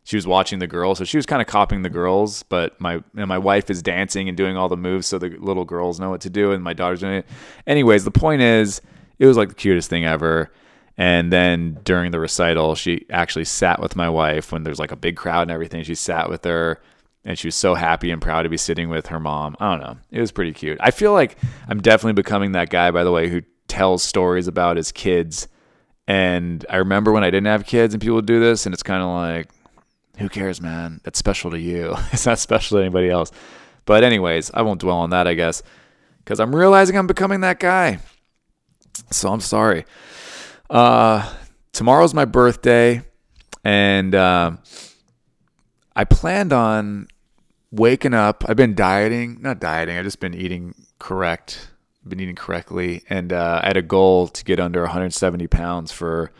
she 0.09 0.15
was 0.15 0.25
watching 0.25 0.57
the 0.57 0.65
girls, 0.65 0.97
so 0.97 1.03
she 1.03 1.17
was 1.17 1.27
kind 1.27 1.39
of 1.39 1.47
copying 1.47 1.83
the 1.83 1.89
girls, 1.89 2.41
but 2.41 2.81
my 2.81 3.03
and 3.15 3.27
my 3.27 3.37
wife 3.37 3.69
is 3.69 3.83
dancing 3.83 4.27
and 4.27 4.35
doing 4.35 4.57
all 4.57 4.67
the 4.67 4.75
moves 4.75 5.05
so 5.05 5.19
the 5.19 5.29
little 5.37 5.65
girls 5.65 5.99
know 5.99 6.09
what 6.09 6.21
to 6.21 6.31
do 6.31 6.51
and 6.51 6.63
my 6.63 6.73
daughter's 6.73 7.01
doing 7.01 7.13
it. 7.13 7.27
Anyways, 7.67 8.05
the 8.05 8.11
point 8.11 8.41
is 8.41 8.81
it 9.19 9.27
was 9.27 9.37
like 9.37 9.49
the 9.49 9.55
cutest 9.55 9.87
thing 9.87 10.05
ever. 10.05 10.51
And 10.99 11.31
then 11.31 11.79
during 11.85 12.11
the 12.11 12.19
recital, 12.19 12.75
she 12.75 13.05
actually 13.09 13.45
sat 13.45 13.79
with 13.79 13.95
my 13.95 14.09
wife 14.09 14.51
when 14.51 14.63
there's 14.63 14.79
like 14.79 14.91
a 14.91 14.97
big 14.97 15.15
crowd 15.15 15.43
and 15.43 15.51
everything. 15.51 15.81
She 15.83 15.95
sat 15.95 16.29
with 16.29 16.43
her 16.43 16.81
and 17.23 17.39
she 17.39 17.47
was 17.47 17.55
so 17.55 17.73
happy 17.73 18.11
and 18.11 18.21
proud 18.21 18.43
to 18.43 18.49
be 18.49 18.57
sitting 18.57 18.89
with 18.89 19.07
her 19.07 19.19
mom. 19.19 19.55
I 19.61 19.71
don't 19.71 19.79
know. 19.79 19.97
It 20.11 20.19
was 20.19 20.33
pretty 20.33 20.51
cute. 20.51 20.77
I 20.81 20.91
feel 20.91 21.13
like 21.13 21.37
I'm 21.69 21.81
definitely 21.81 22.21
becoming 22.21 22.51
that 22.51 22.69
guy, 22.69 22.91
by 22.91 23.05
the 23.05 23.13
way, 23.13 23.29
who 23.29 23.43
tells 23.69 24.03
stories 24.03 24.49
about 24.49 24.75
his 24.75 24.91
kids. 24.91 25.47
And 26.05 26.65
I 26.69 26.77
remember 26.77 27.13
when 27.13 27.23
I 27.23 27.29
didn't 27.29 27.47
have 27.47 27.65
kids 27.65 27.93
and 27.93 28.01
people 28.01 28.15
would 28.15 28.25
do 28.25 28.41
this, 28.41 28.65
and 28.65 28.73
it's 28.73 28.83
kind 28.83 29.01
of 29.01 29.07
like, 29.07 29.49
who 30.17 30.27
cares, 30.27 30.59
man? 30.59 30.99
That's 31.05 31.17
special 31.17 31.51
to 31.51 31.59
you. 31.59 31.95
it's 32.11 32.25
not 32.25 32.39
special 32.39 32.77
to 32.77 32.81
anybody 32.81 33.09
else. 33.09 33.31
But, 33.85 34.03
anyways, 34.03 34.51
I 34.53 34.63
won't 34.63 34.81
dwell 34.81 34.97
on 34.97 35.11
that, 35.11 35.27
I 35.27 35.33
guess, 35.33 35.63
because 36.17 36.41
I'm 36.41 36.53
realizing 36.53 36.97
I'm 36.97 37.07
becoming 37.07 37.39
that 37.41 37.59
guy. 37.59 37.99
So 39.11 39.31
I'm 39.31 39.39
sorry. 39.39 39.85
Uh, 40.69 41.33
tomorrow's 41.73 42.13
my 42.13 42.25
birthday, 42.25 43.01
and 43.63 44.13
uh, 44.13 44.51
I 45.95 46.03
planned 46.03 46.53
on 46.53 47.07
waking 47.71 48.13
up. 48.13 48.45
I've 48.47 48.57
been 48.57 48.75
dieting, 48.75 49.39
not 49.41 49.59
dieting. 49.59 49.97
I've 49.97 50.03
just 50.03 50.19
been 50.19 50.33
eating 50.33 50.75
correct. 50.99 51.71
Been 52.07 52.19
eating 52.19 52.35
correctly, 52.35 53.03
and 53.09 53.33
uh, 53.33 53.61
I 53.63 53.67
had 53.67 53.77
a 53.77 53.81
goal 53.81 54.27
to 54.29 54.43
get 54.43 54.59
under 54.59 54.81
170 54.81 55.47
pounds 55.47 55.91
for 55.91 56.31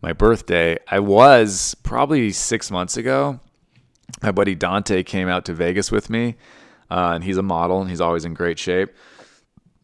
my 0.00 0.12
birthday. 0.12 0.78
I 0.88 1.00
was 1.00 1.74
probably 1.82 2.30
six 2.30 2.70
months 2.70 2.96
ago. 2.96 3.40
My 4.22 4.30
buddy 4.30 4.54
Dante 4.54 5.02
came 5.02 5.28
out 5.28 5.44
to 5.46 5.54
Vegas 5.54 5.90
with 5.90 6.10
me, 6.10 6.36
uh, 6.90 7.12
and 7.14 7.24
he's 7.24 7.36
a 7.36 7.42
model, 7.42 7.80
and 7.80 7.90
he's 7.90 8.00
always 8.00 8.24
in 8.24 8.34
great 8.34 8.58
shape. 8.58 8.90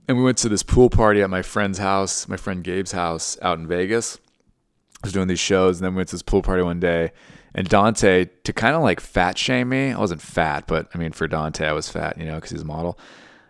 And 0.08 0.16
we 0.16 0.22
went 0.22 0.38
to 0.38 0.48
this 0.48 0.62
pool 0.62 0.88
party 0.88 1.22
at 1.22 1.30
my 1.30 1.42
friend's 1.42 1.78
house, 1.78 2.28
my 2.28 2.36
friend 2.36 2.62
Gabe's 2.62 2.92
house 2.92 3.36
out 3.42 3.58
in 3.58 3.66
Vegas. 3.66 4.18
I 5.02 5.06
was 5.06 5.12
doing 5.12 5.28
these 5.28 5.40
shows, 5.40 5.78
and 5.78 5.84
then 5.84 5.94
we 5.94 5.98
went 5.98 6.08
to 6.10 6.14
this 6.14 6.22
pool 6.22 6.42
party 6.42 6.62
one 6.62 6.80
day. 6.80 7.12
And 7.54 7.68
Dante, 7.68 8.26
to 8.44 8.52
kind 8.52 8.76
of 8.76 8.82
like 8.82 9.00
fat 9.00 9.36
shame 9.36 9.70
me, 9.70 9.92
I 9.92 9.98
wasn't 9.98 10.22
fat, 10.22 10.66
but 10.66 10.88
I 10.94 10.98
mean, 10.98 11.12
for 11.12 11.26
Dante, 11.26 11.66
I 11.66 11.72
was 11.72 11.88
fat, 11.88 12.18
you 12.18 12.26
know, 12.26 12.36
because 12.36 12.50
he's 12.50 12.62
a 12.62 12.66
model 12.66 12.98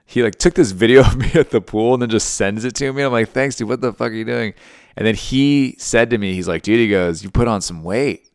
he 0.07 0.22
like 0.22 0.36
took 0.36 0.54
this 0.54 0.70
video 0.70 1.00
of 1.07 1.16
me 1.16 1.30
at 1.34 1.50
the 1.50 1.61
pool 1.61 1.94
and 1.94 2.02
then 2.02 2.09
just 2.09 2.34
sends 2.34 2.64
it 2.64 2.74
to 2.76 2.92
me. 2.92 3.02
I'm 3.02 3.12
like, 3.12 3.30
thanks, 3.30 3.57
dude. 3.57 3.68
What 3.68 3.80
the 3.80 3.92
fuck 3.92 4.12
are 4.12 4.14
you 4.14 4.24
doing? 4.24 4.54
And 4.96 5.07
then 5.07 5.14
he 5.14 5.74
said 5.78 6.11
to 6.11 6.18
me, 6.18 6.32
he's 6.32 6.48
like, 6.48 6.62
dude, 6.62 6.78
he 6.78 6.88
goes, 6.88 7.22
you 7.22 7.30
put 7.30 7.48
on 7.48 7.61
some 7.61 7.82
weight. 7.82 8.30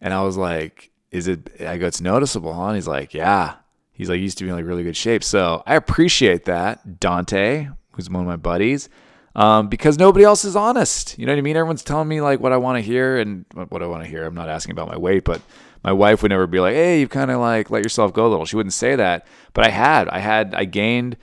And 0.00 0.14
I 0.14 0.22
was 0.22 0.36
like, 0.36 0.90
is 1.10 1.26
it, 1.26 1.60
I 1.60 1.78
go, 1.78 1.86
it's 1.86 2.00
noticeable, 2.00 2.52
huh? 2.54 2.66
And 2.66 2.76
he's 2.76 2.86
like, 2.86 3.14
yeah. 3.14 3.54
He's 3.92 4.08
like, 4.08 4.20
used 4.20 4.38
to 4.38 4.44
be 4.44 4.50
in 4.50 4.56
like 4.56 4.64
really 4.64 4.84
good 4.84 4.96
shape. 4.96 5.22
So 5.22 5.62
I 5.66 5.76
appreciate 5.76 6.46
that. 6.46 6.98
Dante, 6.98 7.68
who's 7.92 8.08
one 8.08 8.22
of 8.22 8.26
my 8.26 8.36
buddies, 8.36 8.88
um, 9.34 9.68
because 9.68 9.98
nobody 9.98 10.24
else 10.24 10.44
is 10.44 10.56
honest. 10.56 11.18
You 11.18 11.26
know 11.26 11.32
what 11.32 11.38
I 11.38 11.42
mean? 11.42 11.56
Everyone's 11.56 11.82
telling 11.82 12.08
me 12.08 12.20
like 12.20 12.40
what 12.40 12.52
I 12.52 12.56
want 12.56 12.78
to 12.78 12.82
hear 12.82 13.18
and 13.18 13.44
what 13.68 13.82
I 13.82 13.86
want 13.86 14.02
to 14.02 14.08
hear. 14.08 14.24
I'm 14.24 14.34
not 14.34 14.48
asking 14.48 14.72
about 14.72 14.88
my 14.88 14.96
weight, 14.96 15.24
but 15.24 15.40
my 15.84 15.92
wife 15.92 16.22
would 16.22 16.30
never 16.30 16.46
be 16.46 16.60
like, 16.60 16.74
"Hey, 16.74 17.00
you've 17.00 17.10
kind 17.10 17.30
of 17.30 17.40
like 17.40 17.70
let 17.70 17.82
yourself 17.82 18.12
go 18.12 18.26
a 18.26 18.28
little." 18.28 18.44
She 18.44 18.56
wouldn't 18.56 18.74
say 18.74 18.94
that, 18.96 19.26
but 19.52 19.66
I 19.66 19.70
had, 19.70 20.08
I 20.08 20.18
had, 20.18 20.54
I 20.54 20.64
gained 20.64 21.16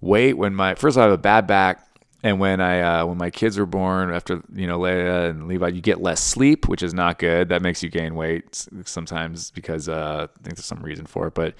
weight 0.00 0.34
when 0.34 0.54
my 0.54 0.74
first. 0.74 0.98
I 0.98 1.02
have 1.02 1.12
a 1.12 1.18
bad 1.18 1.46
back, 1.46 1.86
and 2.22 2.38
when 2.38 2.60
I 2.60 2.80
uh, 2.80 3.06
when 3.06 3.18
my 3.18 3.30
kids 3.30 3.58
were 3.58 3.66
born, 3.66 4.12
after 4.12 4.42
you 4.54 4.66
know 4.66 4.78
Leia 4.78 5.30
and 5.30 5.48
Levi, 5.48 5.68
you 5.68 5.80
get 5.80 6.00
less 6.00 6.20
sleep, 6.20 6.68
which 6.68 6.82
is 6.82 6.92
not 6.92 7.18
good. 7.18 7.48
That 7.48 7.62
makes 7.62 7.82
you 7.82 7.88
gain 7.88 8.14
weight 8.14 8.66
sometimes 8.84 9.50
because 9.50 9.88
uh, 9.88 10.26
I 10.28 10.42
think 10.42 10.56
there's 10.56 10.66
some 10.66 10.82
reason 10.82 11.06
for 11.06 11.26
it, 11.28 11.34
but 11.34 11.54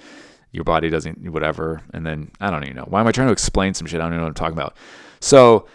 your 0.57 0.65
body 0.65 0.89
doesn't 0.89 1.31
whatever. 1.31 1.81
And 1.93 2.05
then 2.05 2.31
I 2.41 2.51
don't 2.51 2.63
even 2.63 2.75
know 2.75 2.85
why 2.87 2.99
am 2.99 3.07
I 3.07 3.13
trying 3.13 3.27
to 3.27 3.33
explain 3.33 3.73
some 3.73 3.87
shit. 3.87 4.01
I 4.01 4.03
don't 4.03 4.13
even 4.13 4.17
know 4.17 4.23
what 4.23 4.29
I'm 4.29 4.33
talking 4.33 4.57
about. 4.57 4.75
So 5.21 5.67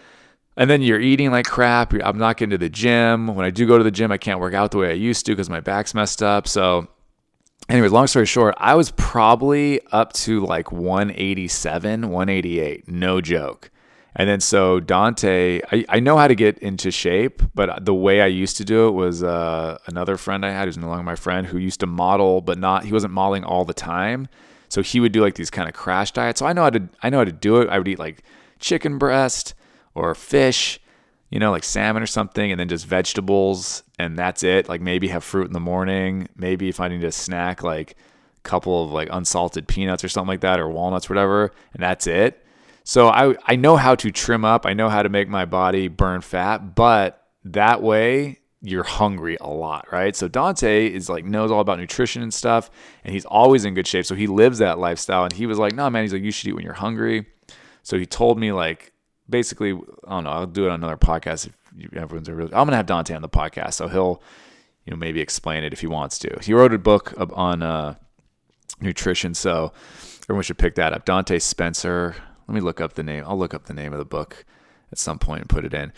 and 0.55 0.69
then 0.69 0.81
you're 0.81 0.99
eating 0.99 1.31
like 1.31 1.45
crap. 1.45 1.93
I'm 1.93 2.17
not 2.17 2.37
getting 2.37 2.51
to 2.51 2.57
the 2.57 2.69
gym. 2.69 3.33
When 3.33 3.45
I 3.45 3.49
do 3.49 3.65
go 3.65 3.77
to 3.77 3.83
the 3.83 3.91
gym, 3.91 4.11
I 4.11 4.17
can't 4.17 4.39
work 4.39 4.53
out 4.53 4.71
the 4.71 4.77
way 4.77 4.89
I 4.89 4.93
used 4.93 5.25
to 5.25 5.31
because 5.31 5.49
my 5.49 5.59
back's 5.59 5.93
messed 5.93 6.21
up. 6.21 6.47
So, 6.47 6.87
anyways, 7.69 7.91
long 7.91 8.07
story 8.07 8.25
short, 8.25 8.53
I 8.57 8.75
was 8.75 8.91
probably 8.91 9.81
up 9.91 10.13
to 10.13 10.45
like 10.45 10.71
187, 10.71 12.09
188, 12.09 12.87
no 12.87 13.19
joke. 13.19 13.71
And 14.15 14.29
then 14.29 14.41
so 14.41 14.79
Dante, 14.79 15.61
I, 15.71 15.85
I 15.89 15.99
know 15.99 16.17
how 16.17 16.27
to 16.27 16.35
get 16.35 16.59
into 16.59 16.91
shape, 16.91 17.41
but 17.55 17.83
the 17.83 17.95
way 17.95 18.21
I 18.21 18.27
used 18.27 18.57
to 18.57 18.65
do 18.65 18.87
it 18.87 18.91
was 18.91 19.23
uh, 19.23 19.79
another 19.87 20.17
friend 20.17 20.45
I 20.45 20.51
had 20.51 20.67
who's 20.67 20.77
no 20.77 20.87
longer 20.87 21.01
my 21.01 21.15
friend 21.15 21.47
who 21.47 21.57
used 21.57 21.79
to 21.79 21.87
model, 21.87 22.41
but 22.41 22.59
not 22.59 22.85
he 22.85 22.91
wasn't 22.91 23.13
modeling 23.13 23.43
all 23.43 23.65
the 23.65 23.73
time. 23.73 24.27
So 24.73 24.81
he 24.81 24.99
would 24.99 25.11
do 25.11 25.21
like 25.21 25.35
these 25.35 25.51
kind 25.51 25.69
of 25.69 25.75
crash 25.75 26.13
diets. 26.13 26.39
So 26.39 26.47
I 26.47 26.53
know 26.53 26.63
how 26.63 26.71
to 26.71 26.89
I 27.03 27.11
know 27.11 27.19
how 27.19 27.25
to 27.25 27.31
do 27.31 27.61
it. 27.61 27.69
I 27.69 27.77
would 27.77 27.87
eat 27.87 27.99
like 27.99 28.23
chicken 28.57 28.97
breast 28.97 29.53
or 29.93 30.15
fish, 30.15 30.79
you 31.29 31.37
know, 31.37 31.51
like 31.51 31.63
salmon 31.63 32.01
or 32.01 32.07
something, 32.07 32.49
and 32.49 32.59
then 32.59 32.67
just 32.67 32.87
vegetables, 32.87 33.83
and 33.99 34.17
that's 34.17 34.41
it. 34.41 34.67
Like 34.67 34.81
maybe 34.81 35.09
have 35.09 35.23
fruit 35.23 35.45
in 35.45 35.53
the 35.53 35.59
morning. 35.59 36.27
Maybe 36.35 36.69
if 36.69 36.79
I 36.79 36.87
need 36.87 37.03
a 37.03 37.11
snack, 37.11 37.61
like 37.61 37.91
a 37.91 38.41
couple 38.41 38.83
of 38.83 38.89
like 38.89 39.09
unsalted 39.11 39.67
peanuts 39.67 40.03
or 40.03 40.09
something 40.09 40.29
like 40.29 40.41
that, 40.41 40.59
or 40.59 40.67
walnuts, 40.67 41.07
whatever, 41.07 41.51
and 41.75 41.83
that's 41.83 42.07
it. 42.07 42.43
So 42.83 43.09
I 43.09 43.35
I 43.45 43.55
know 43.55 43.75
how 43.75 43.93
to 43.93 44.09
trim 44.09 44.43
up. 44.43 44.65
I 44.65 44.73
know 44.73 44.89
how 44.89 45.03
to 45.03 45.09
make 45.09 45.29
my 45.29 45.45
body 45.45 45.87
burn 45.87 46.21
fat, 46.21 46.73
but 46.73 47.27
that 47.45 47.83
way 47.83 48.39
you're 48.63 48.83
hungry 48.83 49.37
a 49.41 49.49
lot, 49.49 49.91
right? 49.91 50.15
So 50.15 50.29
Dante 50.29 50.87
is 50.87 51.09
like 51.09 51.25
knows 51.25 51.51
all 51.51 51.59
about 51.59 51.79
nutrition 51.79 52.23
and 52.23 52.33
stuff, 52.33 52.71
and 53.03 53.13
he's 53.13 53.25
always 53.25 53.65
in 53.65 53.73
good 53.73 53.85
shape. 53.85 54.05
So 54.05 54.15
he 54.15 54.25
lives 54.25 54.59
that 54.59 54.79
lifestyle, 54.79 55.25
and 55.25 55.33
he 55.33 55.45
was 55.45 55.59
like, 55.59 55.73
"No, 55.73 55.89
man," 55.89 56.03
he's 56.03 56.13
like, 56.13 56.23
"You 56.23 56.31
should 56.31 56.47
eat 56.47 56.53
when 56.53 56.63
you're 56.63 56.73
hungry." 56.73 57.27
So 57.83 57.99
he 57.99 58.05
told 58.05 58.39
me 58.39 58.53
like 58.53 58.93
basically, 59.29 59.73
I 59.73 60.09
don't 60.09 60.23
know. 60.23 60.29
I'll 60.29 60.45
do 60.47 60.65
it 60.65 60.69
on 60.69 60.75
another 60.75 60.97
podcast 60.97 61.47
if 61.47 61.93
everyone's 61.93 62.29
really. 62.29 62.53
I'm 62.53 62.65
gonna 62.65 62.77
have 62.77 62.85
Dante 62.85 63.13
on 63.13 63.21
the 63.21 63.29
podcast, 63.29 63.73
so 63.73 63.89
he'll, 63.89 64.21
you 64.85 64.91
know, 64.91 64.97
maybe 64.97 65.19
explain 65.19 65.65
it 65.65 65.73
if 65.73 65.81
he 65.81 65.87
wants 65.87 66.17
to. 66.19 66.39
He 66.41 66.53
wrote 66.53 66.73
a 66.73 66.77
book 66.77 67.13
on 67.33 67.61
uh, 67.61 67.95
nutrition, 68.79 69.33
so 69.33 69.73
everyone 70.23 70.43
should 70.43 70.57
pick 70.57 70.75
that 70.75 70.93
up. 70.93 71.03
Dante 71.03 71.37
Spencer. 71.39 72.15
Let 72.47 72.55
me 72.55 72.61
look 72.61 72.79
up 72.79 72.93
the 72.93 73.03
name. 73.03 73.23
I'll 73.27 73.37
look 73.37 73.53
up 73.53 73.65
the 73.65 73.73
name 73.73 73.91
of 73.91 73.99
the 73.99 74.05
book 74.05 74.45
at 74.91 74.97
some 74.97 75.19
point 75.19 75.41
and 75.41 75.49
put 75.49 75.65
it 75.65 75.73
in. 75.73 75.91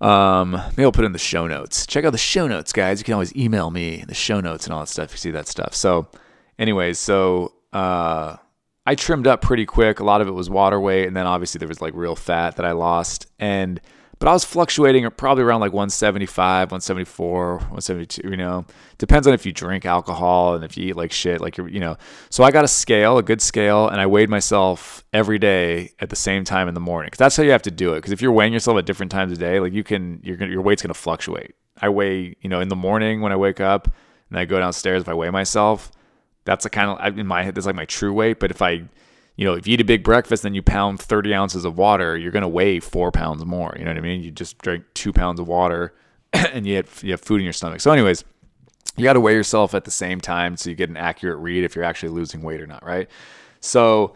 Um, 0.00 0.52
maybe 0.52 0.84
I'll 0.84 0.92
put 0.92 1.04
in 1.04 1.12
the 1.12 1.18
show 1.18 1.46
notes. 1.46 1.86
Check 1.86 2.04
out 2.04 2.12
the 2.12 2.18
show 2.18 2.46
notes, 2.46 2.72
guys. 2.72 3.00
You 3.00 3.04
can 3.04 3.14
always 3.14 3.34
email 3.34 3.70
me 3.70 4.04
the 4.06 4.14
show 4.14 4.40
notes 4.40 4.66
and 4.66 4.72
all 4.74 4.80
that 4.80 4.88
stuff. 4.88 5.10
You 5.12 5.18
see 5.18 5.30
that 5.32 5.48
stuff. 5.48 5.74
So, 5.74 6.08
anyways, 6.58 6.98
so 6.98 7.52
uh, 7.72 8.36
I 8.86 8.94
trimmed 8.94 9.26
up 9.26 9.42
pretty 9.42 9.66
quick. 9.66 10.00
A 10.00 10.04
lot 10.04 10.20
of 10.20 10.28
it 10.28 10.32
was 10.32 10.48
water 10.48 10.78
weight, 10.78 11.06
and 11.06 11.16
then 11.16 11.26
obviously 11.26 11.58
there 11.58 11.68
was 11.68 11.80
like 11.80 11.94
real 11.94 12.16
fat 12.16 12.56
that 12.56 12.66
I 12.66 12.72
lost. 12.72 13.26
And 13.38 13.80
but 14.18 14.28
I 14.28 14.32
was 14.32 14.44
fluctuating 14.44 15.08
probably 15.12 15.44
around 15.44 15.60
like 15.60 15.72
175, 15.72 16.70
174, 16.70 17.52
172. 17.52 18.28
You 18.28 18.36
know, 18.36 18.66
depends 18.98 19.26
on 19.26 19.34
if 19.34 19.46
you 19.46 19.52
drink 19.52 19.86
alcohol 19.86 20.54
and 20.54 20.64
if 20.64 20.76
you 20.76 20.88
eat 20.88 20.96
like 20.96 21.12
shit. 21.12 21.40
Like 21.40 21.56
you're, 21.56 21.68
know. 21.70 21.96
So 22.30 22.42
I 22.42 22.50
got 22.50 22.64
a 22.64 22.68
scale, 22.68 23.18
a 23.18 23.22
good 23.22 23.40
scale, 23.40 23.88
and 23.88 24.00
I 24.00 24.06
weighed 24.06 24.28
myself 24.28 25.04
every 25.12 25.38
day 25.38 25.92
at 26.00 26.10
the 26.10 26.16
same 26.16 26.44
time 26.44 26.68
in 26.68 26.74
the 26.74 26.80
morning. 26.80 27.08
Because 27.08 27.18
that's 27.18 27.36
how 27.36 27.42
you 27.42 27.52
have 27.52 27.62
to 27.62 27.70
do 27.70 27.94
it. 27.94 27.98
Because 27.98 28.12
if 28.12 28.20
you're 28.20 28.32
weighing 28.32 28.52
yourself 28.52 28.76
at 28.78 28.86
different 28.86 29.12
times 29.12 29.32
a 29.32 29.36
day, 29.36 29.60
like 29.60 29.72
you 29.72 29.84
can, 29.84 30.20
gonna, 30.36 30.50
your 30.50 30.62
weight's 30.62 30.82
gonna 30.82 30.94
fluctuate. 30.94 31.54
I 31.80 31.88
weigh, 31.88 32.36
you 32.40 32.48
know, 32.48 32.60
in 32.60 32.68
the 32.68 32.76
morning 32.76 33.20
when 33.20 33.32
I 33.32 33.36
wake 33.36 33.60
up, 33.60 33.88
and 34.30 34.38
I 34.38 34.44
go 34.44 34.58
downstairs. 34.58 35.02
If 35.02 35.08
I 35.08 35.14
weigh 35.14 35.30
myself, 35.30 35.90
that's 36.44 36.64
a 36.64 36.70
kind 36.70 36.90
of 36.90 37.18
in 37.18 37.26
my 37.26 37.42
head. 37.42 37.54
That's 37.54 37.66
like 37.66 37.76
my 37.76 37.84
true 37.84 38.12
weight. 38.12 38.40
But 38.40 38.50
if 38.50 38.62
I, 38.62 38.82
you 39.38 39.44
know, 39.44 39.54
if 39.54 39.68
you 39.68 39.74
eat 39.74 39.80
a 39.80 39.84
big 39.84 40.02
breakfast, 40.02 40.42
then 40.42 40.52
you 40.52 40.62
pound 40.62 41.00
30 41.00 41.32
ounces 41.32 41.64
of 41.64 41.78
water, 41.78 42.16
you're 42.16 42.32
gonna 42.32 42.48
weigh 42.48 42.80
four 42.80 43.12
pounds 43.12 43.44
more. 43.44 43.72
You 43.78 43.84
know 43.84 43.92
what 43.92 43.98
I 43.98 44.00
mean? 44.00 44.20
You 44.20 44.32
just 44.32 44.58
drink 44.58 44.84
two 44.94 45.12
pounds 45.12 45.38
of 45.38 45.46
water, 45.46 45.94
and 46.32 46.66
you 46.66 46.74
have, 46.76 47.00
you 47.04 47.12
have 47.12 47.20
food 47.20 47.36
in 47.36 47.44
your 47.44 47.52
stomach. 47.52 47.80
So, 47.80 47.92
anyways, 47.92 48.24
you 48.96 49.04
got 49.04 49.12
to 49.12 49.20
weigh 49.20 49.34
yourself 49.34 49.74
at 49.74 49.84
the 49.84 49.92
same 49.92 50.20
time 50.20 50.56
so 50.56 50.68
you 50.68 50.74
get 50.74 50.90
an 50.90 50.96
accurate 50.96 51.38
read 51.38 51.62
if 51.62 51.76
you're 51.76 51.84
actually 51.84 52.08
losing 52.08 52.42
weight 52.42 52.60
or 52.60 52.66
not, 52.66 52.84
right? 52.84 53.08
So, 53.60 54.14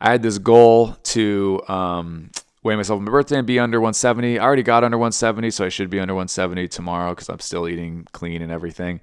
I 0.00 0.12
had 0.12 0.22
this 0.22 0.38
goal 0.38 0.94
to 1.02 1.60
um, 1.66 2.30
weigh 2.62 2.76
myself 2.76 2.98
on 2.98 3.04
my 3.04 3.10
birthday 3.10 3.38
and 3.38 3.46
be 3.46 3.58
under 3.58 3.80
170. 3.80 4.38
I 4.38 4.44
already 4.44 4.62
got 4.62 4.84
under 4.84 4.96
170, 4.96 5.50
so 5.50 5.64
I 5.64 5.70
should 5.70 5.90
be 5.90 5.98
under 5.98 6.14
170 6.14 6.68
tomorrow 6.68 7.10
because 7.10 7.28
I'm 7.28 7.40
still 7.40 7.68
eating 7.68 8.06
clean 8.12 8.42
and 8.42 8.52
everything. 8.52 9.00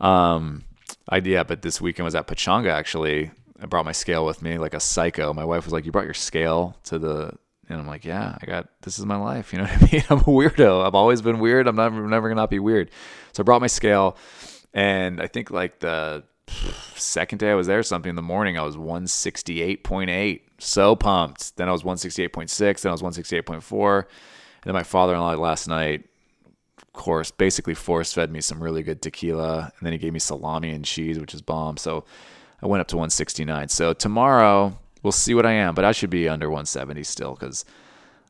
Um, 0.00 0.64
I 1.08 1.18
yeah, 1.18 1.44
but 1.44 1.62
this 1.62 1.80
weekend 1.80 2.04
was 2.04 2.16
at 2.16 2.26
Pechanga 2.26 2.70
actually. 2.70 3.30
I 3.60 3.66
brought 3.66 3.84
my 3.84 3.92
scale 3.92 4.24
with 4.24 4.42
me 4.42 4.58
like 4.58 4.74
a 4.74 4.80
psycho. 4.80 5.32
My 5.32 5.44
wife 5.44 5.64
was 5.64 5.72
like, 5.72 5.86
"You 5.86 5.92
brought 5.92 6.04
your 6.04 6.14
scale 6.14 6.76
to 6.84 6.98
the," 6.98 7.32
and 7.68 7.80
I'm 7.80 7.86
like, 7.86 8.04
"Yeah, 8.04 8.36
I 8.40 8.46
got. 8.46 8.68
This 8.82 8.98
is 8.98 9.06
my 9.06 9.16
life. 9.16 9.52
You 9.52 9.58
know 9.58 9.64
what 9.64 9.82
I 9.82 9.92
mean? 9.92 10.04
I'm 10.10 10.18
a 10.18 10.24
weirdo. 10.24 10.86
I've 10.86 10.94
always 10.94 11.22
been 11.22 11.38
weird. 11.38 11.66
I'm 11.66 11.76
never 11.76 12.06
never 12.06 12.28
gonna 12.28 12.40
not 12.40 12.50
be 12.50 12.58
weird." 12.58 12.90
So 13.32 13.42
I 13.42 13.44
brought 13.44 13.60
my 13.60 13.66
scale, 13.66 14.16
and 14.74 15.20
I 15.20 15.26
think 15.26 15.50
like 15.50 15.80
the 15.80 16.24
second 16.94 17.38
day 17.38 17.50
I 17.50 17.54
was 17.54 17.66
there, 17.66 17.82
something 17.82 18.10
in 18.10 18.16
the 18.16 18.22
morning, 18.22 18.58
I 18.58 18.62
was 18.62 18.76
168.8. 18.76 20.40
So 20.58 20.96
pumped. 20.96 21.56
Then 21.56 21.68
I 21.68 21.72
was 21.72 21.82
168.6. 21.82 22.82
Then 22.82 22.90
I 22.90 22.92
was 22.92 23.02
168.4. 23.02 23.98
And 23.98 24.06
then 24.64 24.74
my 24.74 24.82
father-in-law 24.82 25.34
last 25.34 25.68
night 25.68 26.08
of 26.78 26.92
course, 26.92 27.30
basically 27.30 27.74
force 27.74 28.12
fed 28.12 28.30
me 28.30 28.40
some 28.40 28.62
really 28.62 28.82
good 28.82 29.02
tequila, 29.02 29.72
and 29.76 29.86
then 29.86 29.92
he 29.92 29.98
gave 29.98 30.12
me 30.12 30.18
salami 30.18 30.70
and 30.70 30.84
cheese, 30.84 31.18
which 31.18 31.34
is 31.34 31.42
bomb. 31.42 31.76
So 31.76 32.04
I 32.62 32.66
went 32.66 32.80
up 32.80 32.88
to 32.88 32.96
169. 32.96 33.68
So 33.68 33.92
tomorrow 33.92 34.78
we'll 35.02 35.12
see 35.12 35.34
what 35.34 35.46
I 35.46 35.52
am, 35.52 35.74
but 35.74 35.84
I 35.84 35.92
should 35.92 36.10
be 36.10 36.28
under 36.28 36.48
170 36.48 37.02
still 37.04 37.34
because 37.34 37.64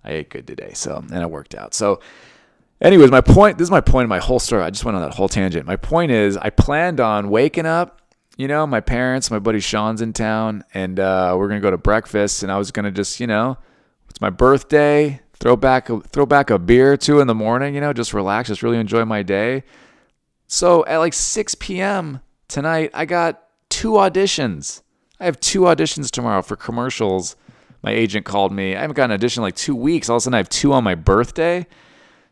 I 0.05 0.13
ate 0.13 0.31
good 0.31 0.47
today. 0.47 0.73
So 0.75 0.97
and 0.97 1.23
it 1.23 1.31
worked 1.31 1.55
out. 1.55 1.75
So. 1.75 2.01
Anyways, 2.79 3.11
my 3.11 3.23
point. 3.23 3.57
This 3.57 3.65
is 3.65 3.71
my 3.71 3.81
point 3.81 4.05
in 4.05 4.11
my 4.11 4.19
whole 4.19 4.39
story. 4.39 4.63
I 4.63 4.69
just 4.69 4.85
went 4.85 4.97
on 4.97 5.03
that 5.03 5.15
whole 5.15 5.31
tangent. 5.31 5.65
My 5.65 5.77
point 5.77 6.13
is, 6.13 6.37
I 6.37 6.51
planned 6.51 7.01
on 7.01 7.31
waking 7.31 7.65
up 7.65 8.03
you 8.37 8.49
know, 8.49 8.67
my 8.67 8.81
parents, 8.81 9.31
my 9.31 9.39
buddy 9.39 9.61
Sean's 9.61 10.03
in 10.03 10.13
town, 10.13 10.63
and 10.75 11.01
uh, 11.01 11.35
we're 11.39 11.49
gonna 11.49 11.61
go 11.61 11.71
to 11.71 11.79
breakfast. 11.79 12.43
And 12.43 12.53
I 12.53 12.59
was 12.59 12.71
gonna 12.71 12.91
just, 12.91 13.19
you 13.19 13.27
know, 13.27 13.57
it's 14.11 14.21
my 14.21 14.31
birthday 14.31 15.21
throw 15.39 15.57
back 15.57 15.89
throw 16.13 16.27
back 16.27 16.51
a 16.51 16.59
beer 16.59 16.93
or 16.93 16.97
two 16.97 17.21
in 17.21 17.27
the 17.27 17.35
morning, 17.35 17.75
you 17.75 17.81
know, 17.81 17.93
just 17.93 18.15
relax, 18.15 18.49
just 18.49 18.63
really 18.63 18.79
enjoy 18.79 19.05
my 19.05 19.23
day. 19.23 19.65
So 20.47 20.85
at 20.87 20.99
like 20.99 21.13
6 21.15 21.55
p.m. 21.57 22.21
tonight, 22.47 22.91
I 22.95 23.05
got 23.05 23.43
two 23.77 23.93
auditions. 23.93 24.83
I 25.21 25.27
have 25.27 25.39
two 25.39 25.63
auditions 25.63 26.11
tomorrow 26.11 26.43
for 26.43 26.57
commercials. 26.57 27.37
My 27.83 27.93
agent 27.93 28.25
called 28.25 28.53
me. 28.53 28.75
I 28.75 28.81
haven't 28.81 28.97
got 28.97 29.11
an 29.11 29.13
audition 29.13 29.43
in 29.43 29.47
like 29.49 29.57
two 29.57 29.77
weeks. 29.77 30.09
All 30.09 30.17
of 30.17 30.21
a 30.21 30.23
sudden, 30.23 30.35
I 30.35 30.39
have 30.39 30.49
two 30.49 30.73
on 30.73 30.83
my 30.83 30.95
birthday. 30.95 31.67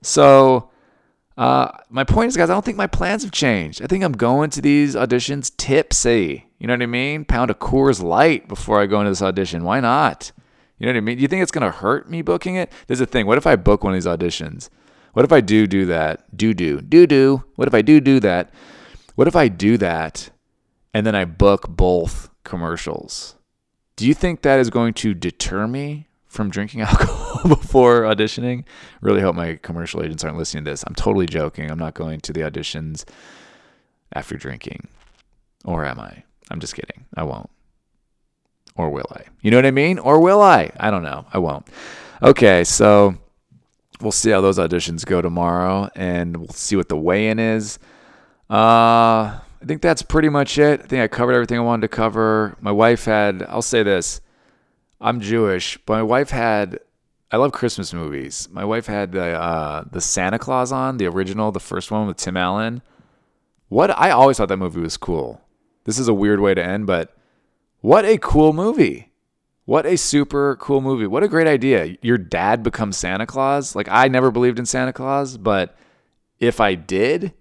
So 0.03 0.71
Uh, 1.37 1.69
my 1.91 2.05
point 2.05 2.29
is, 2.29 2.37
guys, 2.37 2.49
I 2.49 2.55
don't 2.55 2.65
think 2.65 2.79
my 2.79 2.87
plans 2.87 3.25
have 3.25 3.33
changed. 3.33 3.83
I 3.83 3.87
think 3.87 4.05
I'm 4.05 4.13
going 4.13 4.51
to 4.51 4.61
these 4.61 4.95
auditions 4.95 5.51
tipsy. 5.57 6.47
You 6.61 6.69
know 6.69 6.75
what 6.75 6.83
I 6.83 6.87
mean? 6.87 7.25
Pound 7.25 7.51
a 7.51 7.55
Coors 7.55 8.01
Light 8.01 8.47
before 8.47 8.81
I 8.81 8.87
go 8.87 9.01
into 9.01 9.11
this 9.11 9.21
audition. 9.21 9.65
Why 9.65 9.81
not? 9.81 10.31
You 10.79 10.87
know 10.87 10.93
what 10.93 10.99
I 10.99 11.01
mean? 11.01 11.17
Do 11.17 11.23
you 11.23 11.29
think 11.29 11.43
it's 11.43 11.51
going 11.51 11.71
to 11.71 11.77
hurt 11.77 12.09
me 12.09 12.23
booking 12.23 12.55
it? 12.55 12.71
There's 12.87 13.01
a 13.01 13.07
thing. 13.07 13.27
What 13.27 13.39
if 13.39 13.49
I 13.49 13.57
book 13.57 13.83
one 13.83 13.93
of 13.93 13.97
these 13.97 14.07
auditions? 14.07 14.71
What 15.13 15.25
if 15.25 15.33
I 15.33 15.41
do 15.41 15.67
do 15.67 15.87
that? 15.87 16.37
Do 16.37 16.55
do 16.55 16.81
do 16.81 17.05
do. 17.07 17.43
What 17.57 17.67
if 17.67 17.75
I 17.75 17.83
do 17.83 18.01
do 18.01 18.21
that? 18.21 18.55
What 19.17 19.27
if 19.27 19.35
I 19.35 19.49
do 19.49 19.77
that 19.79 20.31
and 20.95 21.05
then 21.05 21.15
I 21.15 21.25
book 21.27 21.67
both 21.69 22.31
commercials? 22.45 23.35
Do 23.97 24.07
you 24.07 24.15
think 24.15 24.43
that 24.43 24.61
is 24.61 24.71
going 24.71 24.95
to 24.95 25.13
deter 25.13 25.67
me 25.67 26.07
from 26.27 26.49
drinking 26.49 26.81
alcohol 26.83 27.49
before 27.49 28.03
auditioning? 28.03 28.65
Really 29.03 29.21
hope 29.21 29.35
my 29.35 29.57
commercial 29.57 30.03
agents 30.03 30.25
aren't 30.25 30.39
listening 30.39 30.65
to 30.65 30.71
this. 30.71 30.85
I'm 30.87 30.95
totally 30.95 31.27
joking. 31.27 31.71
I'm 31.71 31.79
not 31.79 31.95
going 31.95 32.21
to 32.21 32.33
the 32.33 32.41
auditions 32.41 33.05
after 34.15 34.37
drinking. 34.37 34.89
Or 35.65 35.85
am 35.85 35.99
I? 35.99 36.23
I'm 36.51 36.61
just 36.61 36.75
kidding. 36.75 37.05
I 37.17 37.25
won't. 37.25 37.51
Or 38.77 38.91
will 38.91 39.07
I? 39.13 39.25
You 39.43 39.51
know 39.51 39.59
what 39.59 39.67
I 39.67 39.71
mean? 39.71 39.99
Or 39.99 40.21
will 40.21 40.43
I? 40.43 40.71
I 40.79 40.91
don't 40.91 41.03
know. 41.03 41.27
I 41.33 41.39
won't. 41.39 41.67
Okay, 42.23 42.65
so 42.65 43.15
we'll 44.01 44.13
see 44.13 44.31
how 44.31 44.41
those 44.41 44.59
auditions 44.59 45.05
go 45.05 45.23
tomorrow 45.23 45.89
and 45.95 46.37
we'll 46.37 46.49
see 46.49 46.77
what 46.77 46.89
the 46.89 46.97
weigh 46.97 47.29
in 47.29 47.39
is. 47.39 47.79
Uh, 48.51 49.39
I 49.65 49.67
think 49.67 49.81
that's 49.81 50.03
pretty 50.03 50.29
much 50.29 50.59
it. 50.59 50.83
I 50.83 50.87
think 50.87 51.03
I 51.03 51.09
covered 51.09 51.33
everything 51.33 51.57
I 51.57 51.63
wanted 51.63 51.89
to 51.89 51.97
cover. 51.97 52.55
My 52.61 52.71
wife 52.71 53.07
had, 53.07 53.43
I'll 53.49 53.63
say 53.63 53.83
this 53.83 54.21
I'm 55.01 55.21
Jewish, 55.21 55.79
but 55.87 55.95
my 55.95 56.03
wife 56.03 56.29
had, 56.29 56.81
I 57.31 57.39
love 57.39 57.53
Christmas 57.53 57.95
movies. 57.95 58.47
My 58.53 58.67
wife 58.67 58.85
had 58.85 59.13
the, 59.13 59.25
uh, 59.25 59.85
the 59.91 60.03
Santa 60.03 60.39
Claus 60.39 60.71
on, 60.71 60.99
the 60.99 61.07
original, 61.07 61.51
the 61.51 61.61
first 61.61 61.91
one 61.91 62.07
with 62.07 62.19
Tim 62.19 62.37
Allen. 62.37 62.83
What 63.69 63.91
I 63.99 64.11
always 64.11 64.37
thought 64.37 64.51
that 64.51 64.59
movie 64.59 64.83
was 64.83 64.99
cool. 64.99 65.41
This 65.85 65.99
is 65.99 66.09
a 66.09 66.15
weird 66.15 66.41
way 66.41 66.53
to 66.53 66.63
end, 66.63 66.87
but 66.87 67.17
what 67.81 68.05
a 68.05 68.19
cool 68.19 68.53
movie. 68.53 69.13
What 69.65 69.87
a 69.87 69.97
super 69.97 70.57
cool 70.57 70.83
movie. 70.83 71.07
What 71.07 71.23
a 71.23 71.29
great 71.29 71.47
idea. 71.47 71.97
Your 72.03 72.19
dad 72.19 72.63
becomes 72.63 72.99
Santa 72.99 73.25
Claus. 73.25 73.75
Like 73.75 73.89
I 73.91 74.09
never 74.09 74.31
believed 74.31 74.59
in 74.59 74.67
Santa 74.67 74.93
Claus, 74.93 75.39
but 75.39 75.75
if 76.39 76.61
I 76.61 76.75
did, 76.75 77.33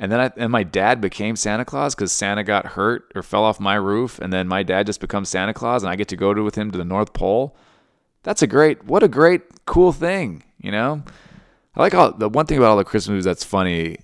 and 0.00 0.10
then 0.10 0.18
I, 0.18 0.32
and 0.36 0.50
my 0.50 0.64
dad 0.64 1.00
became 1.00 1.36
Santa 1.36 1.64
Claus 1.64 1.94
because 1.94 2.10
Santa 2.10 2.42
got 2.42 2.66
hurt 2.66 3.12
or 3.14 3.22
fell 3.22 3.44
off 3.44 3.60
my 3.60 3.76
roof, 3.76 4.18
and 4.18 4.32
then 4.32 4.48
my 4.48 4.64
dad 4.64 4.86
just 4.86 5.00
becomes 5.00 5.28
Santa 5.28 5.54
Claus, 5.54 5.84
and 5.84 5.90
I 5.90 5.94
get 5.94 6.08
to 6.08 6.16
go 6.16 6.34
to, 6.34 6.42
with 6.42 6.56
him 6.56 6.72
to 6.72 6.78
the 6.78 6.84
North 6.84 7.12
Pole. 7.12 7.56
That's 8.24 8.42
a 8.42 8.48
great, 8.48 8.84
what 8.84 9.04
a 9.04 9.08
great, 9.08 9.42
cool 9.66 9.92
thing, 9.92 10.42
you 10.58 10.72
know. 10.72 11.04
I 11.76 11.80
like 11.80 11.94
all 11.94 12.10
the 12.10 12.28
one 12.28 12.46
thing 12.46 12.58
about 12.58 12.70
all 12.70 12.76
the 12.76 12.84
Christmas 12.84 13.10
movies 13.10 13.24
that's 13.24 13.44
funny. 13.44 13.98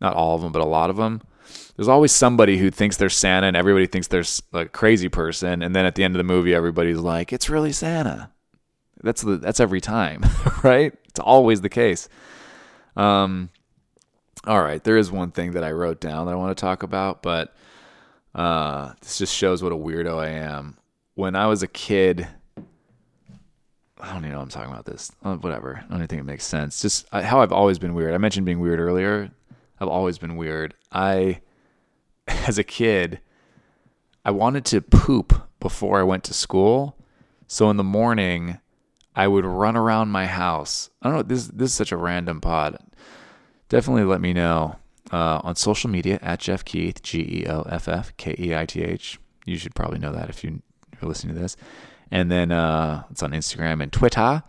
Not 0.00 0.14
all 0.14 0.36
of 0.36 0.42
them, 0.42 0.52
but 0.52 0.62
a 0.62 0.66
lot 0.66 0.90
of 0.90 0.96
them 0.96 1.22
there's 1.76 1.88
always 1.88 2.12
somebody 2.12 2.58
who 2.58 2.70
thinks 2.70 2.96
they're 2.96 3.08
Santa 3.08 3.48
and 3.48 3.56
everybody 3.56 3.86
thinks 3.86 4.06
they're 4.08 4.24
a 4.52 4.66
crazy 4.66 5.08
person. 5.08 5.62
And 5.62 5.74
then 5.74 5.86
at 5.86 5.94
the 5.94 6.04
end 6.04 6.14
of 6.14 6.18
the 6.18 6.24
movie, 6.24 6.54
everybody's 6.54 6.98
like, 6.98 7.32
it's 7.32 7.50
really 7.50 7.72
Santa. 7.72 8.30
That's 9.02 9.22
the, 9.22 9.36
that's 9.36 9.60
every 9.60 9.80
time, 9.80 10.24
right? 10.62 10.94
It's 11.08 11.20
always 11.20 11.60
the 11.60 11.68
case. 11.68 12.08
Um, 12.96 13.50
all 14.46 14.62
right. 14.62 14.82
There 14.82 14.96
is 14.96 15.10
one 15.10 15.30
thing 15.30 15.52
that 15.52 15.64
I 15.64 15.72
wrote 15.72 16.00
down 16.00 16.26
that 16.26 16.32
I 16.32 16.36
want 16.36 16.56
to 16.56 16.60
talk 16.60 16.82
about, 16.82 17.22
but, 17.22 17.54
uh, 18.34 18.92
this 19.00 19.18
just 19.18 19.34
shows 19.34 19.62
what 19.62 19.72
a 19.72 19.76
weirdo 19.76 20.18
I 20.18 20.28
am. 20.30 20.76
When 21.14 21.36
I 21.36 21.46
was 21.46 21.62
a 21.62 21.68
kid, 21.68 22.26
I 24.00 24.12
don't 24.12 24.24
even 24.24 24.32
know 24.32 24.40
I'm 24.40 24.48
talking 24.48 24.72
about 24.72 24.84
this. 24.84 25.10
Uh, 25.22 25.36
whatever. 25.36 25.78
I 25.78 25.88
don't 25.88 25.98
even 25.98 26.08
think 26.08 26.20
it 26.20 26.24
makes 26.24 26.44
sense. 26.44 26.82
Just 26.82 27.06
uh, 27.12 27.22
how 27.22 27.40
I've 27.40 27.52
always 27.52 27.78
been 27.78 27.94
weird. 27.94 28.12
I 28.12 28.18
mentioned 28.18 28.44
being 28.44 28.60
weird 28.60 28.80
earlier. 28.80 29.30
I've 29.80 29.88
always 29.88 30.18
been 30.18 30.36
weird. 30.36 30.74
I 30.92 31.40
as 32.26 32.58
a 32.58 32.64
kid, 32.64 33.20
I 34.24 34.30
wanted 34.30 34.64
to 34.66 34.80
poop 34.80 35.48
before 35.60 35.98
I 35.98 36.02
went 36.02 36.24
to 36.24 36.34
school. 36.34 36.96
So 37.46 37.70
in 37.70 37.76
the 37.76 37.84
morning, 37.84 38.58
I 39.14 39.28
would 39.28 39.44
run 39.44 39.76
around 39.76 40.08
my 40.10 40.26
house. 40.26 40.90
I 41.00 41.08
don't 41.08 41.16
know. 41.16 41.22
This 41.22 41.46
this 41.48 41.70
is 41.70 41.74
such 41.74 41.92
a 41.92 41.96
random 41.96 42.40
pod. 42.40 42.78
Definitely 43.68 44.04
let 44.04 44.20
me 44.20 44.32
know 44.32 44.76
uh, 45.12 45.40
on 45.42 45.56
social 45.56 45.90
media 45.90 46.18
at 46.22 46.40
Geoff 46.40 46.64
Keith 46.64 47.02
G 47.02 47.20
E 47.20 47.46
O 47.48 47.62
F 47.62 47.88
F 47.88 48.16
K 48.16 48.34
E 48.38 48.54
I 48.54 48.66
T 48.66 48.82
H. 48.82 49.18
You 49.44 49.56
should 49.56 49.74
probably 49.74 49.98
know 49.98 50.12
that 50.12 50.28
if 50.28 50.42
you, 50.42 50.62
are 51.02 51.08
listening 51.08 51.34
to 51.34 51.40
this. 51.40 51.56
And 52.10 52.30
then 52.30 52.52
uh, 52.52 53.04
it's 53.10 53.22
on 53.22 53.32
Instagram 53.32 53.82
and 53.82 53.92
Twitter. 53.92 54.42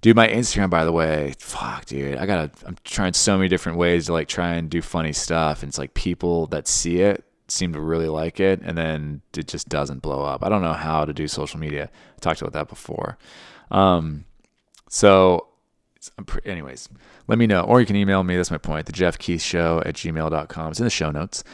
Dude, 0.00 0.16
my 0.16 0.28
Instagram, 0.28 0.70
by 0.70 0.84
the 0.84 0.92
way, 0.92 1.34
fuck, 1.38 1.84
dude. 1.86 2.16
I 2.16 2.26
gotta, 2.26 2.50
I'm 2.66 2.76
trying 2.84 3.12
so 3.12 3.36
many 3.36 3.48
different 3.48 3.78
ways 3.78 4.06
to 4.06 4.12
like 4.12 4.28
try 4.28 4.54
and 4.54 4.70
do 4.70 4.82
funny 4.82 5.12
stuff. 5.12 5.62
And 5.62 5.70
it's 5.70 5.78
like 5.78 5.94
people 5.94 6.46
that 6.48 6.68
see 6.68 7.00
it 7.00 7.24
seem 7.48 7.72
to 7.72 7.80
really 7.80 8.08
like 8.08 8.40
it. 8.40 8.60
And 8.62 8.76
then 8.76 9.22
it 9.36 9.48
just 9.48 9.68
doesn't 9.68 10.02
blow 10.02 10.24
up. 10.24 10.44
I 10.44 10.48
don't 10.48 10.62
know 10.62 10.74
how 10.74 11.04
to 11.04 11.12
do 11.12 11.26
social 11.28 11.58
media. 11.58 11.90
I 11.92 12.18
talked 12.20 12.40
about 12.40 12.52
that 12.52 12.68
before. 12.68 13.18
Um, 13.70 14.24
so, 14.88 15.48
anyways, 16.44 16.88
let 17.28 17.38
me 17.38 17.46
know. 17.46 17.62
Or 17.62 17.80
you 17.80 17.86
can 17.86 17.96
email 17.96 18.22
me. 18.22 18.36
That's 18.36 18.50
my 18.50 18.58
point. 18.58 18.86
The 18.86 18.92
Geoff 18.92 19.18
Keith 19.18 19.42
Show 19.42 19.82
at 19.84 19.94
gmail.com. 19.94 20.70
It's 20.70 20.80
in 20.80 20.84
the 20.84 20.90
show 20.90 21.10
notes. 21.10 21.44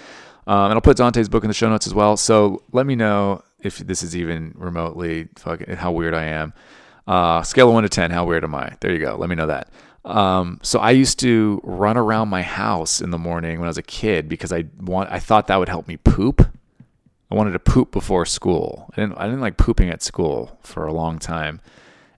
Um, 0.47 0.65
and 0.65 0.75
I'll 0.75 0.81
put 0.81 0.97
Dante's 0.97 1.29
book 1.29 1.45
in 1.45 1.49
the 1.49 1.55
show 1.55 1.69
notes 1.69 1.87
as 1.87 1.95
well. 1.95 2.17
So 2.17 2.63
let 2.73 2.87
me 2.87 2.97
know 2.97 3.43
if 3.61 3.79
this 3.79 4.03
is 4.03 4.17
even 4.17 4.53
remotely 4.57 5.29
fucking 5.37 5.77
how 5.77 5.93
weird 5.93 6.15
I 6.15 6.25
am. 6.25 6.53
Uh, 7.07 7.43
scale 7.43 7.69
of 7.69 7.75
one 7.75 7.83
to 7.83 7.89
10, 7.89 8.11
how 8.11 8.25
weird 8.25 8.45
am 8.45 8.55
I? 8.55 8.77
There 8.81 8.93
you 8.93 8.99
go. 8.99 9.17
Let 9.17 9.29
me 9.29 9.37
know 9.37 9.47
that. 9.47 9.71
Um, 10.05 10.59
so 10.63 10.81
I 10.81 10.91
used 10.91 11.21
to 11.21 11.61
run 11.63 11.97
around 11.97 12.29
my 12.29 12.43
house 12.43 13.01
in 13.01 13.11
the 13.11 13.19
morning 13.19 13.59
when 13.59 13.67
I 13.67 13.71
was 13.71 13.79
a 13.79 13.83
kid 13.83 14.29
because 14.29 14.53
I 14.53 14.65
want, 14.81 15.11
I 15.13 15.21
thought 15.21 15.47
that 15.47 15.57
would 15.57 15.69
help 15.69 15.87
me 15.87 15.97
poop. 15.97 16.49
I 17.31 17.35
wanted 17.35 17.53
to 17.53 17.59
poop 17.61 17.93
before 17.93 18.27
school. 18.27 18.91
I 18.93 19.01
didn't, 19.01 19.17
I 19.17 19.25
didn't 19.25 19.41
like 19.41 19.57
pooping 19.57 19.91
at 19.91 20.03
school 20.03 20.59
for 20.63 20.87
a 20.87 20.93
long 20.93 21.19
time. 21.19 21.61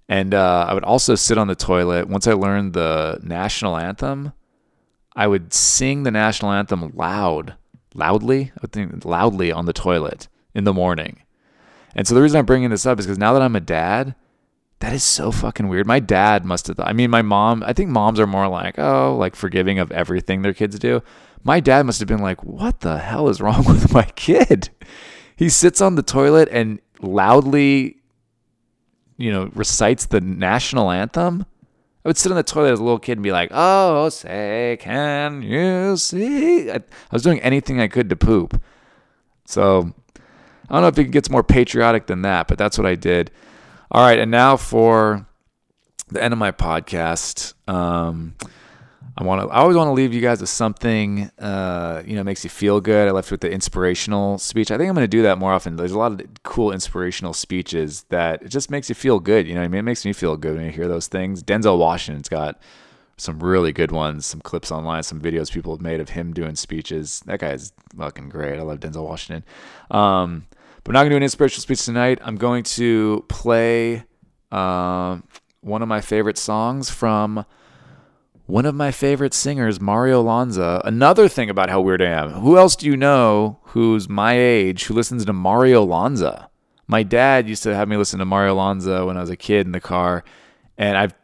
And 0.09 0.35
uh, 0.35 0.67
I 0.69 0.75
would 0.75 0.85
also 0.85 1.15
sit 1.15 1.39
on 1.39 1.47
the 1.47 1.55
toilet. 1.55 2.09
Once 2.09 2.27
I 2.27 2.35
learned 2.35 2.75
the 2.75 3.19
national 3.23 3.77
anthem, 3.77 4.33
I 5.17 5.27
would 5.27 5.55
sing 5.55 6.03
the 6.03 6.11
national 6.11 6.53
anthem 6.53 6.93
loud, 6.95 7.55
loudly, 7.95 8.53
I 8.63 8.67
think 8.67 9.05
loudly 9.05 9.51
on 9.51 9.67
the 9.67 9.73
toilet 9.73 10.29
in 10.55 10.65
the 10.65 10.73
morning. 10.73 11.23
And 11.95 12.07
so 12.07 12.15
the 12.15 12.23
reason 12.23 12.39
I'm 12.39 12.47
bringing 12.47 12.71
this 12.71 12.87
up 12.87 12.99
is 12.99 13.07
because 13.07 13.19
now 13.19 13.33
that 13.33 13.43
I'm 13.43 13.57
a 13.57 13.61
dad, 13.61 14.15
that 14.81 14.93
is 14.93 15.05
so 15.05 15.31
fucking 15.31 15.69
weird. 15.69 15.87
My 15.87 16.01
dad 16.01 16.45
must 16.45 16.67
have. 16.67 16.81
I 16.81 16.93
mean, 16.93 17.11
my 17.11 17.23
mom. 17.23 17.63
I 17.65 17.73
think 17.73 17.91
moms 17.91 18.21
are 18.21 18.27
more 18.27 18.49
like, 18.49 18.79
oh, 18.79 19.17
like 19.17 19.37
forgiving 19.37 19.79
of 19.79 19.91
everything 19.93 20.43
their 20.43 20.53
kids 20.53 20.79
do. 20.79 21.03
My 21.43 21.61
dad 21.61 21.87
must 21.87 22.01
have 22.01 22.09
been 22.09 22.23
like, 22.23 22.43
what 22.43 22.81
the 22.81 22.99
hell 22.99 23.29
is 23.29 23.41
wrong 23.41 23.65
with 23.69 23.93
my 23.93 24.05
kid? 24.17 24.71
He 25.37 25.49
sits 25.49 25.81
on 25.81 25.95
the 25.95 26.03
toilet 26.03 26.49
and 26.51 26.81
loudly, 27.01 27.97
you 29.17 29.33
know, 29.33 29.51
recites 29.55 30.07
the 30.07 30.21
national 30.21 30.91
anthem. 30.91 31.47
I 32.05 32.09
would 32.09 32.19
sit 32.19 32.31
on 32.31 32.37
the 32.37 32.43
toilet 32.43 32.73
as 32.73 32.81
a 32.81 32.85
little 32.85 32.99
kid 32.99 33.13
and 33.13 33.23
be 33.23 33.33
like, 33.33 33.51
"Oh, 33.53 34.09
say, 34.11 34.77
can 34.81 35.43
you 35.43 35.97
see?" 35.97 36.71
I, 36.71 36.77
I 36.77 36.83
was 37.13 37.23
doing 37.23 37.41
anything 37.41 37.81
I 37.81 37.89
could 37.89 38.11
to 38.11 38.17
poop. 38.17 38.61
So 39.47 39.93
I 40.69 40.73
don't 40.75 40.83
know 40.83 40.89
if 40.89 40.99
it 40.99 41.11
gets 41.11 41.31
more 41.31 41.43
patriotic 41.43 42.07
than 42.07 42.23
that, 42.23 42.49
but 42.49 42.59
that's 42.59 42.77
what 42.77 42.87
I 42.87 42.95
did. 42.95 43.31
All 43.91 44.05
right, 44.05 44.19
and 44.19 44.31
now 44.31 44.57
for 44.57 45.27
the 46.09 46.23
end 46.23 46.33
of 46.33 46.39
my 46.39 46.53
podcast. 46.53 47.55
Um, 47.69 48.35
I 49.17 49.23
want 49.23 49.43
to. 49.43 49.55
I 49.55 49.59
always 49.59 49.77
want 49.77 49.89
to 49.89 49.93
leave 49.93 50.13
you 50.13 50.21
guys 50.21 50.41
with 50.41 50.51
something. 50.51 51.31
Uh, 51.39 52.03
you 52.05 52.17
know, 52.17 52.25
makes 52.25 52.43
you 52.43 52.51
feel 52.51 52.81
good. 52.81 53.07
I 53.07 53.13
left 53.13 53.31
with 53.31 53.43
the 53.43 53.51
inspirational 53.51 54.39
speech. 54.39 54.73
I 54.73 54.77
think 54.77 54.89
I'm 54.89 54.95
going 54.95 55.05
to 55.05 55.09
do 55.09 55.23
that 55.23 55.39
more 55.39 55.53
often. 55.53 55.77
There's 55.77 55.93
a 55.93 55.99
lot 55.99 56.13
of 56.13 56.21
cool 56.43 56.73
inspirational 56.73 57.33
speeches 57.33 58.05
that 58.09 58.43
it 58.43 58.49
just 58.49 58.71
makes 58.71 58.89
you 58.89 58.95
feel 58.97 59.21
good. 59.21 59.47
You 59.47 59.55
know, 59.55 59.63
I 59.63 59.69
mean, 59.69 59.79
it 59.79 59.83
makes 59.83 60.05
me 60.05 60.13
feel 60.13 60.37
good 60.37 60.57
when 60.57 60.65
you 60.65 60.73
hear 60.73 60.89
those 60.89 61.07
things. 61.07 61.45
Denzel 61.45 61.79
Washington's 61.79 62.29
got 62.29 62.61
some 63.17 63.39
really 63.39 63.73
good 63.73 63.93
ones. 63.93 64.27
Some 64.27 64.41
clips 64.41 64.73
online, 64.73 65.05
some 65.05 65.21
videos 65.21 65.53
people 65.53 65.73
have 65.73 65.81
made 65.81 66.01
of 66.01 66.09
him 66.09 66.33
doing 66.33 66.57
speeches. 66.57 67.23
That 67.27 67.39
guy 67.39 67.53
is 67.53 67.73
fucking 67.97 68.31
great. 68.31 68.59
I 68.59 68.63
love 68.63 68.81
Denzel 68.81 69.07
Washington. 69.07 69.45
Um, 69.93 70.47
but 70.83 70.91
I'm 70.91 70.95
not 70.95 71.01
going 71.03 71.11
to 71.11 71.15
do 71.15 71.17
an 71.19 71.23
inspirational 71.23 71.63
speech 71.63 71.85
tonight. 71.85 72.19
I'm 72.23 72.37
going 72.37 72.65
to 72.65 73.25
play 73.29 74.05
uh, 74.51 75.19
one 75.61 75.83
of 75.83 75.89
my 75.89 76.01
favorite 76.01 76.37
songs 76.37 76.91
from 76.91 77.47
one 78.47 78.67
of 78.67 78.75
my 78.75 78.91
favorite 78.91 79.33
singers, 79.33 79.81
Mario 79.81 80.23
Lanza. 80.23 80.83
Another 80.85 81.29
thing 81.29 81.49
about 81.49 81.71
how 81.71 81.81
weird 81.81 82.03
I 82.03 82.07
am. 82.07 82.31
Who 82.33 82.59
else 82.59 82.77
do 82.77 82.87
you 82.87 82.97
know 82.97 83.59
who's 83.63 84.09
my 84.09 84.39
age 84.39 84.85
who 84.85 84.95
listens 84.95 85.25
to 85.25 85.33
Mario 85.33 85.83
Lanza? 85.83 86.51
My 86.87 87.03
dad 87.03 87.49
used 87.49 87.63
to 87.63 87.75
have 87.75 87.89
me 87.89 87.97
listen 87.97 88.19
to 88.19 88.27
Mario 88.27 88.55
Lanza 88.55 89.07
when 89.07 89.17
I 89.17 89.21
was 89.21 89.31
a 89.31 89.37
kid 89.37 89.67
in 89.67 89.73
the 89.73 89.81
car, 89.81 90.25
and 90.77 90.99
I've 90.99 91.15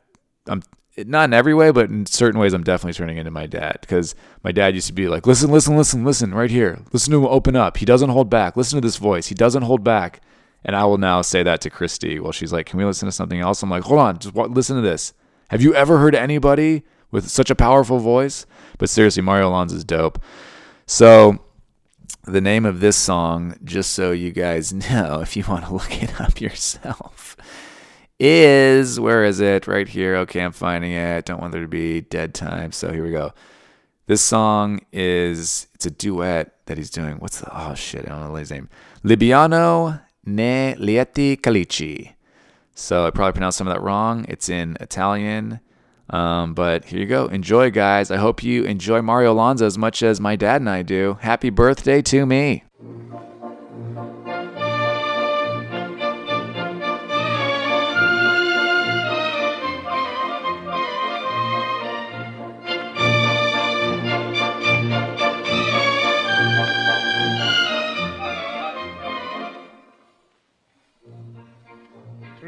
I'm 0.49 0.63
not 0.97 1.25
in 1.25 1.35
every 1.35 1.55
way, 1.55 1.71
but 1.71 1.91
in 1.91 2.07
certain 2.07 2.41
ways, 2.41 2.53
I'm 2.53 2.65
definitely 2.65 2.95
turning 2.95 3.19
into 3.19 3.31
my 3.31 3.47
dad 3.47 3.79
because 3.81 4.15
my 4.43 4.53
dad 4.53 4.75
used 4.75 4.89
to 4.89 4.93
be 4.93 5.09
like, 5.09 5.27
listen, 5.27 5.51
listen, 5.51 5.77
listen, 5.77 6.05
listen, 6.05 6.35
right 6.35 6.51
here. 6.51 6.81
Listen 6.93 7.13
to 7.13 7.19
him 7.19 7.27
open 7.27 7.57
up. 7.57 7.77
He 7.77 7.87
doesn't 7.87 8.11
hold 8.11 8.29
back. 8.29 8.57
Listen 8.57 8.81
to 8.81 8.87
this 8.87 8.97
voice. 8.97 9.29
He 9.29 9.35
doesn't 9.35 9.63
hold 9.63 9.85
back. 9.85 10.21
And 10.65 10.77
I 10.77 10.85
will 10.85 10.99
now 10.99 11.23
say 11.23 11.43
that 11.43 11.61
to 11.63 11.71
Christy 11.71 12.21
while 12.21 12.33
she's 12.33 12.53
like, 12.53 12.67
can 12.67 12.79
we 12.79 12.85
listen 12.85 13.07
to 13.07 13.13
something 13.13 13.41
else? 13.41 13.63
I'm 13.63 13.71
like, 13.71 13.85
hold 13.85 14.01
on, 14.01 14.19
just 14.19 14.35
listen 14.35 14.77
to 14.77 14.83
this. 14.83 15.15
Have 15.49 15.63
you 15.63 15.75
ever 15.75 15.99
heard 15.99 16.15
anybody 16.15 16.83
with 17.11 17.29
such 17.29 17.51
a 17.51 17.55
powerful 17.55 17.99
voice. 17.99 18.47
But 18.79 18.89
seriously, 18.89 19.23
Mario 19.23 19.51
Lanza 19.51 19.77
is 19.77 19.85
dope. 19.85 20.21
So 20.87 21.39
the 22.25 22.41
name 22.41 22.67
of 22.67 22.81
this 22.81 22.97
song, 22.97 23.57
just 23.65 23.93
so 23.93 24.13
you 24.13 24.31
guys 24.31 24.73
know, 24.91 25.21
if 25.21 25.37
you 25.37 25.45
want 25.49 25.67
to 25.67 25.73
look 25.73 26.03
it 26.03 26.21
up 26.21 26.41
yourself, 26.41 27.37
is 28.19 29.01
where 29.01 29.25
is 29.25 29.41
it? 29.41 29.67
Right 29.67 29.89
here. 29.89 30.17
Okay, 30.17 30.43
I'm 30.43 30.53
finding 30.53 30.93
it. 30.93 31.25
Don't 31.25 31.41
want 31.41 31.53
there 31.53 31.63
to 31.63 31.69
be 31.69 32.03
dead 32.03 32.35
time. 32.35 32.73
So 32.73 32.93
here 32.93 33.05
we 33.05 33.11
go. 33.11 33.33
This 34.07 34.23
song 34.23 34.81
is 34.93 35.69
it's 35.75 35.87
a 35.87 35.91
duet 35.91 36.67
that 36.67 36.77
he's 36.77 36.91
doing. 36.91 37.17
What's 37.19 37.41
the 37.41 37.49
oh 37.53 37.75
shit? 37.75 38.07
I 38.07 38.09
don't 38.09 38.29
know 38.29 38.35
his 38.35 38.51
name. 38.51 38.69
Libiamo 39.05 40.01
ne' 40.27 40.75
lieti 40.75 41.41
calici. 41.41 42.15
So 42.75 43.07
I 43.07 43.11
probably 43.11 43.33
pronounced 43.33 43.59
some 43.59 43.69
of 43.69 43.75
that 43.75 43.81
wrong. 43.81 44.27
It's 44.29 44.49
in 44.49 44.77
Italian. 44.81 45.61
Um, 46.11 46.55
but 46.55 46.85
here 46.87 47.01
you 47.01 47.07
go. 47.07 47.27
Enjoy, 47.27 47.71
guys. 47.71 48.11
I 48.11 48.17
hope 48.17 48.43
you 48.43 48.65
enjoy 48.65 49.01
Mario 49.01 49.33
Lanza 49.33 49.65
as 49.65 49.79
much 49.79 50.03
as 50.03 50.21
my 50.21 50.37
dad 50.37 50.61
and 50.61 50.69
I 50.69 50.83
do. 50.83 51.19
Happy 51.21 51.51
birthday 51.51 52.03
to 52.03 52.27
me. 52.27 52.65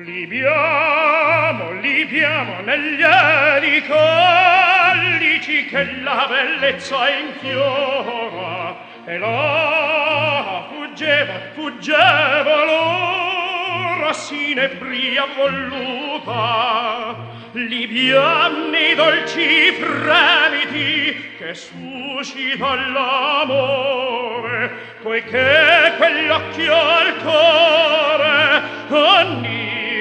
Libiamo, 0.05 1.72
libiamo 1.80 2.61
negli 2.62 3.00
aeri 3.03 3.86
collici 3.86 5.64
che 5.66 5.84
la 6.03 6.26
bellezza 6.28 7.09
inchiora 7.09 8.74
e 9.05 9.18
là 9.18 10.66
fuggeva, 10.68 11.32
fuggeva 11.55 12.64
l'ora 12.64 14.12
sinebria 14.12 15.24
voluta 15.36 17.16
li 17.55 17.86
pianni 17.86 18.94
dolci 18.94 19.72
fremiti 19.72 21.34
che 21.36 21.55
suscita 21.55 22.74
l'amore 22.74 24.70
poiché 25.03 25.92
quell'occhio 25.98 26.74
al 26.74 27.16
cuore 27.18 28.62
onnipotente 28.88 29.92